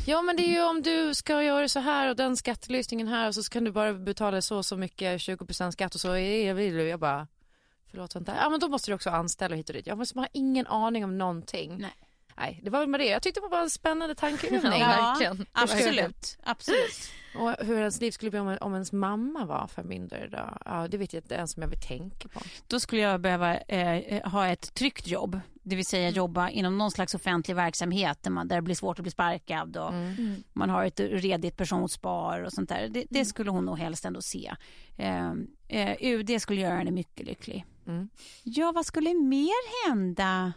Ja 0.08 0.22
men 0.22 0.36
det 0.36 0.44
är 0.44 0.54
ju 0.54 0.64
om 0.70 0.82
du 0.82 1.14
ska 1.14 1.44
göra 1.44 1.68
så 1.68 1.80
här 1.80 2.10
och 2.10 2.16
den 2.16 2.38
skattelysningen 2.38 3.08
här 3.08 3.28
och 3.28 3.36
så 3.36 3.44
kan 3.44 3.64
du 3.64 3.72
bara 3.72 3.94
betala 3.94 4.42
så 4.42 4.58
och 4.58 4.66
så 4.66 4.78
mycket 4.78 5.18
20% 5.22 5.72
skatt 5.72 5.96
och 5.96 6.02
så 6.02 6.16
är 6.16 6.54
det 6.56 6.84
jag 6.84 7.00
bara 7.00 7.28
Förlåt 7.92 8.16
vänta, 8.16 8.36
ja 8.36 8.50
men 8.50 8.60
då 8.60 8.68
måste 8.68 8.92
du 8.92 8.96
också 8.96 9.10
anställa 9.10 9.56
hit 9.56 9.70
och 9.70 9.76
dit. 9.76 9.88
Jag 9.88 9.98
måste 9.98 10.18
man 10.18 10.24
har 10.24 10.30
ingen 10.34 10.68
aning 10.68 11.04
om 11.04 11.18
någonting. 11.18 11.78
Nej. 11.78 11.94
Nej, 12.38 12.60
det 12.64 12.70
var 12.70 12.80
väl 12.80 12.90
med 12.90 13.00
det. 13.00 13.06
Jag 13.06 13.22
tyckte 13.22 13.40
det 13.40 13.48
var 13.48 13.62
en 13.62 13.70
spännande 13.70 14.16
tankeövning. 14.16 14.80
Ja, 14.82 14.88
verkligen. 14.88 15.46
Absolut, 15.52 16.38
absolut. 16.44 17.12
Och 17.36 17.66
hur 17.66 17.78
ens 17.80 18.02
liv 18.02 18.12
skulle 18.12 18.32
bli 18.32 18.40
om, 18.40 18.58
om 18.62 18.74
ens 18.74 18.92
mamma 18.92 19.46
var 19.46 19.68
förmyndare 19.68 20.28
då? 20.28 20.58
Ja, 20.66 20.88
det 20.88 20.98
vet 20.98 21.14
jag 21.14 21.24
inte 21.24 21.36
ens 21.36 21.58
om 21.58 21.62
jag 21.64 21.70
vill 21.70 21.80
tänka 21.80 22.28
på. 22.28 22.42
Då 22.68 22.80
skulle 22.80 23.02
jag 23.02 23.22
behöva 23.22 23.58
eh, 23.58 24.30
ha 24.32 24.48
ett 24.48 24.74
tryggt 24.74 25.08
jobb. 25.08 25.40
Det 25.64 25.76
vill 25.76 25.86
säga 25.86 26.10
jobba 26.10 26.50
inom 26.50 26.78
någon 26.78 26.92
slags 26.92 27.16
offentlig 27.16 27.56
verksamhet 27.56 28.24
där, 28.24 28.32
man, 28.32 28.48
där 28.48 28.56
det 28.56 28.62
blir 28.62 28.76
svårt 28.76 29.00
att 29.00 29.04
bli 29.04 29.12
sparkad 29.12 29.78
och 29.78 29.90
Mm. 29.94 30.44
man 30.54 30.70
har 30.70 30.86
ett 30.86 31.00
redigt 31.00 31.58
pensionsspar 31.58 32.44
och 32.44 32.54
sånt 32.54 32.70
där. 32.70 32.88
Det, 32.90 33.06
det 33.10 33.26
skulle 33.26 33.52
hon 33.52 33.66
nog 33.66 33.78
helst 33.80 34.06
ändå 34.06 34.22
se. 34.22 34.52
Eh, 34.98 35.32
eh, 35.68 35.96
UD 36.02 36.42
skulle 36.42 36.62
göra 36.62 36.76
henne 36.76 36.92
mycket 36.92 37.26
lycklig. 37.26 37.66
Mm. 37.88 38.10
Ja, 38.44 38.72
vad 38.72 38.86
skulle 38.86 39.14
mer 39.14 39.88
hända? 39.88 40.54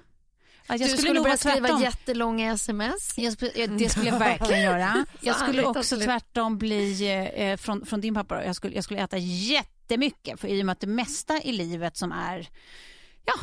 Ja, 0.69 0.79
du 0.79 0.89
skulle, 0.89 1.13
nog 1.13 1.23
börja 1.23 1.37
skriva 1.37 1.59
tvärtom. 1.59 1.83
jättelånga 1.83 2.53
sms. 2.53 3.19
Jag, 3.19 3.37
det 3.79 3.89
skulle 3.89 4.09
jag 4.09 4.19
verkligen 4.19 4.63
göra. 4.63 5.07
Jag 5.21 5.37
skulle 5.37 5.65
också 5.65 5.97
tvärtom 5.97 6.59
bli, 6.59 7.13
eh, 7.35 7.57
från, 7.57 7.87
från 7.87 8.01
din 8.01 8.15
pappa, 8.15 8.45
jag 8.45 8.57
skulle, 8.57 8.75
jag 8.75 8.85
skulle 8.85 9.01
äta 9.01 9.17
jättemycket. 9.19 10.41
För 10.41 10.49
i 10.49 10.63
och 10.63 10.67
med 10.67 10.73
att 10.73 10.81
det 10.81 10.87
mesta 10.87 11.43
i 11.43 11.53
livet 11.53 11.97
som 11.97 12.13
är 12.13 12.49
ja, 13.25 13.35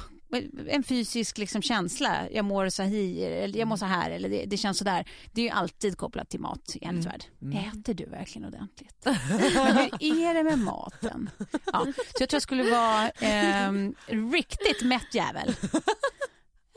en 0.67 0.83
fysisk 0.83 1.37
liksom 1.37 1.61
känsla, 1.61 2.29
jag 2.31 2.45
mår 2.45 2.69
så 2.69 2.83
här, 2.83 2.93
eller 3.27 3.59
jag 3.59 3.67
mår 3.67 3.77
så 3.77 3.85
här 3.85 4.11
eller 4.11 4.29
det, 4.29 4.45
det 4.45 4.57
känns 4.57 4.77
så 4.77 4.83
där. 4.83 5.09
Det 5.31 5.41
är 5.41 5.45
ju 5.45 5.51
alltid 5.51 5.97
kopplat 5.97 6.29
till 6.29 6.39
mat 6.39 6.75
i 6.75 6.85
hennes 6.85 7.05
värld. 7.05 7.23
Äter 7.53 7.93
du 7.93 8.05
verkligen 8.05 8.47
ordentligt? 8.47 9.05
Men 9.05 9.77
hur 9.77 10.25
är 10.25 10.33
det 10.33 10.43
med 10.43 10.59
maten? 10.59 11.29
Ja, 11.65 11.85
så 11.95 12.19
jag 12.19 12.29
tror 12.29 12.35
jag 12.35 12.41
skulle 12.41 12.71
vara 12.71 13.09
ehm, 13.09 13.95
riktigt 14.07 14.81
mätt 14.81 15.15
jävel. 15.15 15.55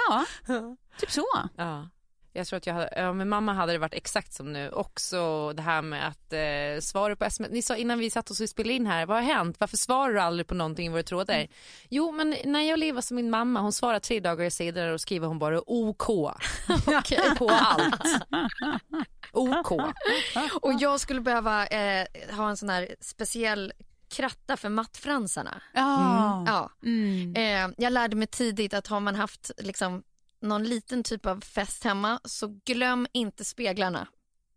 Ja, 0.09 0.25
typ 1.01 1.11
så. 1.11 1.27
Ja. 1.57 1.89
Jag 2.37 2.47
tror 2.47 2.57
att 2.57 2.66
jag 2.66 2.74
hade, 2.74 2.93
ja, 2.97 3.12
med 3.12 3.26
mamma 3.26 3.53
hade 3.53 3.72
det 3.72 3.78
varit 3.78 3.95
exakt 3.95 4.32
som 4.32 4.53
nu. 4.53 4.70
Också 4.70 5.53
det 5.53 5.62
här 5.62 5.82
med 5.82 6.09
att 6.09 6.32
eh, 6.32 6.80
svara 6.80 7.16
på 7.16 7.24
sms. 7.24 7.53
Ni 7.53 7.62
sa 7.62 7.76
innan 7.76 7.99
vi 7.99 8.11
satt 8.11 8.30
oss 8.30 8.41
och 8.41 8.49
spelade 8.49 8.74
in 8.74 8.87
här, 8.87 9.07
vad 9.07 9.16
har 9.16 9.24
hänt? 9.35 9.57
Varför 9.61 9.76
svarar 9.76 10.12
du 10.12 10.20
aldrig 10.20 10.47
på 10.47 10.55
någonting 10.55 10.87
i 10.87 10.89
våra 10.89 11.03
trådar? 11.03 11.35
Mm. 11.35 11.49
Jo, 11.89 12.12
men 12.12 12.37
när 12.45 12.61
jag 12.61 12.78
lever 12.78 13.01
som 13.01 13.16
min 13.16 13.30
mamma, 13.30 13.61
hon 13.61 13.72
svarar 13.72 13.99
tre 13.99 14.20
dagar 14.20 14.51
senare 14.51 14.93
och 14.93 15.01
skriver 15.01 15.26
hon 15.26 15.39
bara 15.39 15.62
OK. 15.66 16.07
på 17.39 17.51
allt. 17.51 18.03
OK. 19.32 19.72
Och 20.62 20.72
jag 20.78 21.01
skulle 21.01 21.20
behöva 21.20 21.66
eh, 21.66 22.07
ha 22.30 22.51
en 22.51 22.57
sån 22.57 22.68
här 22.68 22.89
speciell 23.01 23.72
kratta 24.09 24.57
för 24.57 24.68
mattfransarna. 24.68 25.62
Ja. 25.72 26.45
Ja. 26.47 26.70
Mm. 26.82 27.35
Eh, 27.37 27.74
jag 27.85 27.93
lärde 27.93 28.16
mig 28.16 28.26
tidigt 28.26 28.74
att 28.74 28.87
har 28.87 29.01
man 29.01 29.14
haft 29.14 29.51
liksom, 29.59 30.03
någon 30.45 30.64
liten 30.64 31.03
typ 31.03 31.26
av 31.26 31.40
fest 31.40 31.84
hemma 31.84 32.20
så 32.24 32.61
glöm 32.64 33.07
inte 33.12 33.45
speglarna 33.45 34.09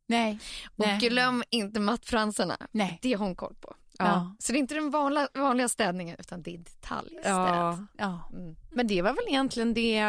Nej. 0.07 0.39
och 0.65 0.85
Nej. 0.87 0.97
glöm 0.99 1.43
inte 1.49 1.79
mattfransarna. 1.79 2.57
Nej. 2.71 2.99
Det 3.01 3.13
har 3.13 3.25
hon 3.25 3.35
koll 3.35 3.55
på. 3.61 3.75
Ja. 3.99 4.35
Så 4.39 4.51
det 4.51 4.57
är 4.57 4.59
inte 4.59 4.75
den 4.75 4.89
vanliga, 4.89 5.27
vanliga 5.33 5.69
städningen 5.69 6.15
utan 6.19 6.41
det 6.41 6.53
är 6.53 6.57
detaljstäd. 6.57 7.21
Ja. 7.33 7.77
Ja. 7.97 8.29
Mm. 8.33 8.55
Men 8.71 8.87
det 8.87 9.01
var 9.01 9.13
väl 9.13 9.23
egentligen 9.27 9.73
det 9.73 10.01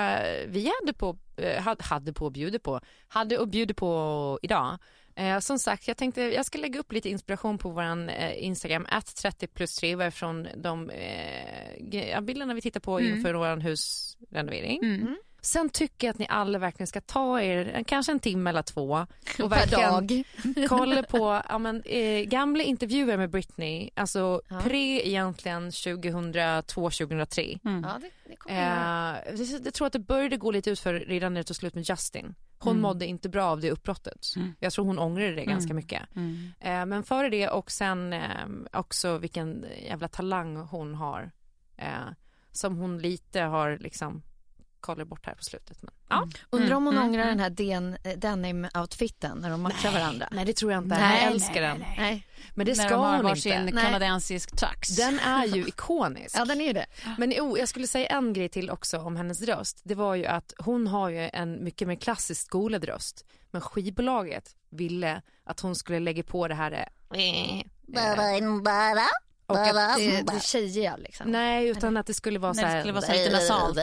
vi 0.48 0.72
hade 0.80 0.92
på, 0.92 1.18
eh, 1.36 1.62
hade- 1.80 2.12
på 2.12 2.24
och 2.24 2.32
bjuder 2.32 2.58
på, 2.58 2.80
hade 3.08 3.38
och 3.38 3.48
bjuder 3.48 3.74
på 3.74 4.38
idag. 4.42 4.78
Eh, 5.16 5.38
som 5.38 5.58
sagt, 5.58 5.88
jag 5.88 5.96
tänkte 5.96 6.22
jag 6.22 6.46
ska 6.46 6.58
lägga 6.58 6.80
upp 6.80 6.92
lite 6.92 7.08
inspiration 7.08 7.58
på 7.58 7.70
våran 7.70 8.08
eh, 8.08 8.44
Instagram, 8.44 8.86
att 8.88 9.16
30 9.16 9.46
plus 9.46 9.76
3 9.76 9.94
varifrån 9.96 10.48
de 10.56 10.90
eh, 10.90 12.08
ja, 12.10 12.20
bilderna 12.20 12.54
vi 12.54 12.60
tittar 12.60 12.80
på 12.80 12.98
Mm. 12.98 13.16
inför 13.16 13.34
våran 13.34 13.60
husrenovering. 13.60 14.78
Mm. 14.84 15.16
Sen 15.40 15.68
tycker 15.70 16.06
jag 16.06 16.12
att 16.14 16.18
ni 16.18 16.26
alla 16.28 16.58
verkligen 16.58 16.86
ska 16.86 17.00
ta 17.00 17.40
er 17.40 17.84
kanske 17.86 18.12
en 18.12 18.20
timme 18.20 18.50
eller 18.50 18.62
två 18.62 18.90
och 18.90 19.08
Per 19.36 19.48
verkligen 19.48 19.90
dag. 19.90 20.22
kolla 20.68 21.02
på 21.02 21.42
ja, 21.48 21.58
men, 21.58 21.82
eh, 21.82 22.20
gamla 22.24 22.62
intervjuer 22.64 23.16
med 23.16 23.30
Britney, 23.30 23.90
alltså 23.94 24.40
Ja. 24.48 24.60
pre 24.60 25.08
egentligen 25.08 25.70
2002-2003. 25.72 27.58
Mm. 27.64 27.82
Ja, 27.84 27.98
det, 28.00 28.10
det 28.30 28.36
kommer 28.36 28.56
jag 28.58 28.66
göra. 28.68 29.18
Eh, 29.22 29.34
jag 29.34 29.60
jag 29.66 29.74
tror 29.74 29.86
att 29.86 29.92
det 29.92 29.98
började 29.98 30.36
gå 30.36 30.50
lite 30.50 30.70
ut 30.70 30.80
för 30.80 30.94
redan 30.94 31.34
när 31.34 31.40
det 31.40 31.44
tog 31.44 31.56
slut 31.56 31.74
med 31.74 31.88
Justin. 31.90 32.34
Hon 32.58 32.70
Mm. 32.72 32.82
mådde 32.82 33.06
inte 33.06 33.28
bra 33.28 33.44
av 33.44 33.60
det 33.60 33.70
uppbrottet. 33.70 34.26
Mm. 34.36 34.54
Jag 34.60 34.72
tror 34.72 34.84
hon 34.84 34.98
ångrade 34.98 35.34
det 35.34 35.44
ganska 35.44 35.70
Mm. 35.70 35.76
mycket. 35.76 36.02
Mm. 36.16 36.52
Eh, 36.60 36.86
men 36.86 37.02
före 37.02 37.28
det 37.28 37.48
och 37.48 37.70
sen 37.70 38.12
eh, 38.12 38.22
också 38.72 39.18
vilken 39.18 39.66
jävla 39.82 40.08
talang 40.08 40.56
hon 40.56 40.94
har. 40.94 41.30
Eh, 41.76 42.08
som 42.52 42.76
hon 42.76 42.98
lite 42.98 43.40
har 43.40 43.78
liksom 43.80 44.22
kollat 44.80 45.08
bort 45.08 45.26
här 45.26 45.34
på 45.34 45.44
slutet. 45.44 45.82
Men, 45.82 45.94
ja. 46.08 46.28
Undrar 46.50 46.74
om 46.76 46.86
hon 46.86 46.94
Mm, 46.94 47.08
ångrar 47.08 47.22
mm. 47.22 47.36
den 47.36 47.40
här 47.40 47.50
den, 47.50 47.96
denim-outfiten 48.20 49.40
när 49.40 49.50
de 49.50 49.62
matchar 49.62 49.92
varandra. 49.92 50.28
Nej 50.32 50.44
det 50.44 50.52
tror 50.52 50.72
jag 50.72 50.82
inte. 50.84 50.98
Nej, 50.98 51.22
jag 51.22 51.32
älskar 51.32 51.60
nej, 51.60 51.62
den. 51.62 51.78
nej, 51.78 51.96
Nej. 51.98 52.26
Men 52.54 52.66
det 52.66 52.76
När 52.76 52.84
ska 52.84 52.94
de 52.94 53.04
har 53.04 53.16
hon 53.16 53.24
varsin 53.24 53.52
inte. 53.52 53.74
Nej. 53.74 53.84
kanadensisk 53.84 54.56
tux. 54.56 54.88
Den 54.88 55.18
är 55.18 55.46
ju 55.46 55.62
ikonisk. 55.68 56.36
Ja, 56.38 56.44
den 56.44 56.60
är 56.60 56.74
det. 56.74 56.86
Men 57.18 57.32
oh, 57.32 57.58
jag 57.58 57.68
skulle 57.68 57.86
säga 57.86 58.06
en 58.06 58.32
grej 58.32 58.48
till 58.48 58.70
också 58.70 58.98
om 58.98 59.16
hennes 59.16 59.42
röst. 59.42 59.80
Det 59.84 59.94
var 59.94 60.14
ju 60.14 60.26
att 60.26 60.52
hon 60.58 60.86
har 60.86 61.08
ju 61.08 61.30
en 61.32 61.64
mycket 61.64 61.88
mer 61.88 61.96
klassiskt 61.96 62.46
skolad 62.46 62.84
röst. 62.84 63.24
Men 63.50 63.60
skivbolaget 63.60 64.56
ville 64.70 65.22
att 65.44 65.60
hon 65.60 65.74
skulle 65.74 66.00
lägga 66.00 66.22
på 66.22 66.48
det 66.48 66.54
här 66.54 66.72
eh, 66.72 67.62
och 69.48 69.58
att, 69.66 69.96
Det, 69.96 70.22
det 70.22 70.42
tjejiga 70.42 70.96
liksom. 70.96 71.30
Nej, 71.30 71.68
utan 71.68 71.96
att 71.96 72.06
det 72.06 72.14
skulle 72.14 72.38
vara 72.38 72.52
Nej, 72.52 72.62
så 72.62 72.66
det 72.66 72.72
här. 72.72 72.80
skulle 72.80 72.92
vara 72.92 73.02
så 73.04 73.12
här 73.12 73.18
lite 73.18 73.32
nasalt. 73.32 73.78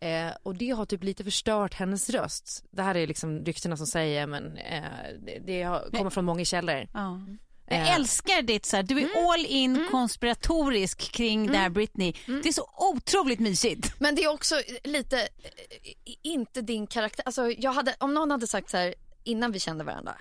Eh, 0.00 0.36
och 0.42 0.54
det 0.54 0.70
har 0.70 0.86
typ 0.86 1.02
lite 1.02 1.24
förstört 1.24 1.74
hennes 1.74 2.10
röst. 2.10 2.64
Det 2.70 2.82
här 2.82 2.94
är 2.96 3.06
liksom 3.06 3.44
ryktena 3.44 3.76
som 3.76 3.86
säger 3.86 4.26
men 4.26 4.56
eh, 4.56 4.82
det, 5.26 5.38
det 5.46 5.62
har, 5.62 5.90
kommer 5.90 6.10
från 6.10 6.24
många 6.24 6.44
källor. 6.44 6.88
Ja. 6.94 7.20
Jag 7.68 7.78
Eh, 7.78 7.94
älskar 7.94 8.42
ditt 8.42 8.66
så 8.66 8.76
här, 8.76 8.82
du 8.82 9.00
är 9.00 9.32
all 9.32 9.46
in 9.46 9.86
konspiratorisk 9.90 11.12
kring 11.12 11.46
det 11.46 11.58
här 11.58 11.68
Britney. 11.70 12.12
Det 12.26 12.48
är 12.48 12.52
så 12.52 12.70
otroligt 12.76 13.40
mysigt. 13.40 13.94
Men 13.98 14.14
det 14.14 14.24
är 14.24 14.28
också 14.32 14.54
lite, 14.84 15.20
eh, 15.20 16.14
inte 16.22 16.60
din 16.60 16.86
karaktär. 16.86 17.22
Alltså, 17.26 17.50
jag 17.50 17.72
hade, 17.72 17.94
om 17.98 18.14
någon 18.14 18.30
hade 18.30 18.46
sagt 18.46 18.70
så 18.70 18.76
här 18.76 18.94
innan 19.24 19.52
vi 19.52 19.60
kände 19.60 19.84
varandra. 19.84 20.16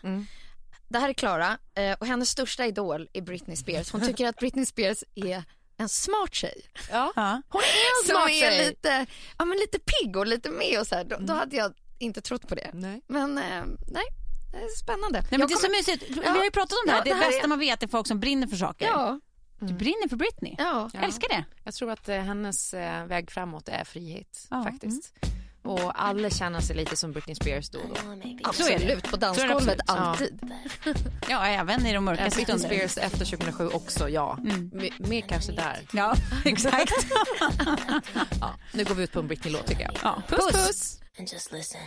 Mm. 0.89 0.89
Det 0.89 0.99
här 0.99 1.09
är 1.09 1.13
Klara 1.13 1.57
eh, 1.75 1.93
och 1.99 2.07
hennes 2.07 2.29
största 2.29 2.65
idol 2.65 3.09
är 3.13 3.21
Britney 3.21 3.55
Spears. 3.57 3.91
Hon 3.91 4.01
tycker 4.01 4.27
att 4.27 4.35
Britney 4.37 4.65
Spears 4.65 5.03
är 5.15 5.43
en 5.77 5.89
smart 5.89 6.33
tjej. 6.33 6.61
Ja. 6.91 7.11
Hon 7.49 7.61
är 7.61 8.01
en 8.01 8.05
Som 8.07 8.15
smart 8.15 8.29
är 8.29 8.33
tjej. 8.51 8.67
lite, 8.69 9.05
ja, 9.37 9.45
men 9.45 9.57
lite 9.57 9.79
pigg 9.79 10.17
och 10.17 10.27
lite 10.27 10.49
med 10.49 10.79
och 10.79 10.87
så 10.87 10.95
här. 10.95 11.03
Då, 11.03 11.17
då 11.19 11.33
hade 11.33 11.55
jag 11.55 11.73
inte 11.99 12.21
trott 12.21 12.47
på 12.47 12.55
det. 12.55 12.69
Nej. 12.73 13.01
Men 13.07 13.37
eh, 13.37 13.63
nej, 13.91 14.03
det 14.51 14.57
är 14.57 14.67
spännande. 14.83 15.19
Nej, 15.21 15.27
men 15.31 15.39
Jag 15.39 15.49
det 15.49 15.53
är 15.53 15.55
så 15.55 15.61
kommer- 15.67 15.77
mysigt. 15.77 16.03
Vi 16.09 16.27
har 16.27 16.43
ju 16.43 16.51
pratat 16.51 16.71
om 16.71 16.83
det 16.85 16.91
här. 16.91 16.97
Ja, 16.99 17.03
det 17.03 17.09
det 17.09 17.15
här 17.15 17.27
bästa 17.29 17.43
är- 17.43 17.47
man 17.47 17.59
vet 17.59 17.83
är 17.83 17.87
folk 17.87 18.07
som 18.07 18.19
brinner 18.19 18.47
för 18.47 18.57
saker. 18.57 18.85
Ja, 18.85 19.19
Du 19.59 19.73
brinner 19.73 20.09
för 20.09 20.15
Britney. 20.15 20.55
ja. 20.57 20.89
Jag 20.93 21.03
älskar 21.03 21.29
det. 21.29 21.45
Jag 21.63 21.73
tror 21.73 21.91
att 21.91 22.09
eh, 22.09 22.17
hennes 22.19 22.73
eh, 22.73 23.05
väg 23.05 23.31
framåt 23.31 23.69
är 23.69 23.83
frihet 23.83 24.47
Ja. 24.49 24.63
faktiskt. 24.63 25.13
Och 25.65 25.91
alla 26.03 26.29
känner 26.29 26.61
sig 26.61 26.75
lite 26.75 26.95
som 26.95 27.11
Britney 27.11 27.35
Spears 27.35 27.69
då 27.69 27.79
och 27.79 27.89
då. 27.89 27.95
Absolut, 28.43 29.11
på 29.11 29.17
dansgolvet 29.17 29.79
alltid. 29.85 30.39
Ja, 31.29 31.45
även 31.45 31.85
i 31.85 31.89
de 31.93 31.95
Eh, 31.95 32.01
mörkaste 32.01 32.35
Britney. 32.45 32.59
Spears 32.59 32.97
efter 32.97 33.25
2007 33.25 33.67
också, 33.67 34.09
ja. 34.09 34.37
Mm. 34.43 34.71
Mer 34.97 35.21
kanske 35.21 35.51
där. 35.51 35.87
Ja, 35.93 36.15
exakt. 36.45 36.91
Ja. 38.41 38.55
Nu 38.71 38.83
går 38.83 38.95
vi 38.95 39.03
ut 39.03 39.11
på 39.11 39.19
en 39.19 39.27
Britney-låt 39.27 39.67
tycker 39.67 39.81
jag. 39.83 39.93
Ja. 40.03 40.21
Puss 40.27 40.51
puss! 40.51 40.99
and 41.19 41.31
just 41.33 41.51
listen. 41.51 41.79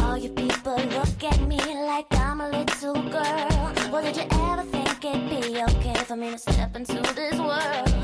All 0.00 0.16
you 0.18 0.34
people 0.34 0.76
look 0.98 1.24
at 1.32 1.40
me 1.48 1.56
like 1.58 2.08
I'm 2.10 2.40
a 2.40 2.48
little 2.48 2.94
girl. 2.94 3.92
Well, 3.92 4.02
did 4.02 4.16
you 4.16 4.24
ever 4.50 4.62
think 4.64 5.04
it'd 5.04 5.30
be 5.30 5.62
okay 5.62 5.94
for 6.04 6.16
me 6.16 6.30
to 6.32 6.38
step 6.38 6.76
into 6.76 7.00
this 7.14 7.38
world? 7.38 7.94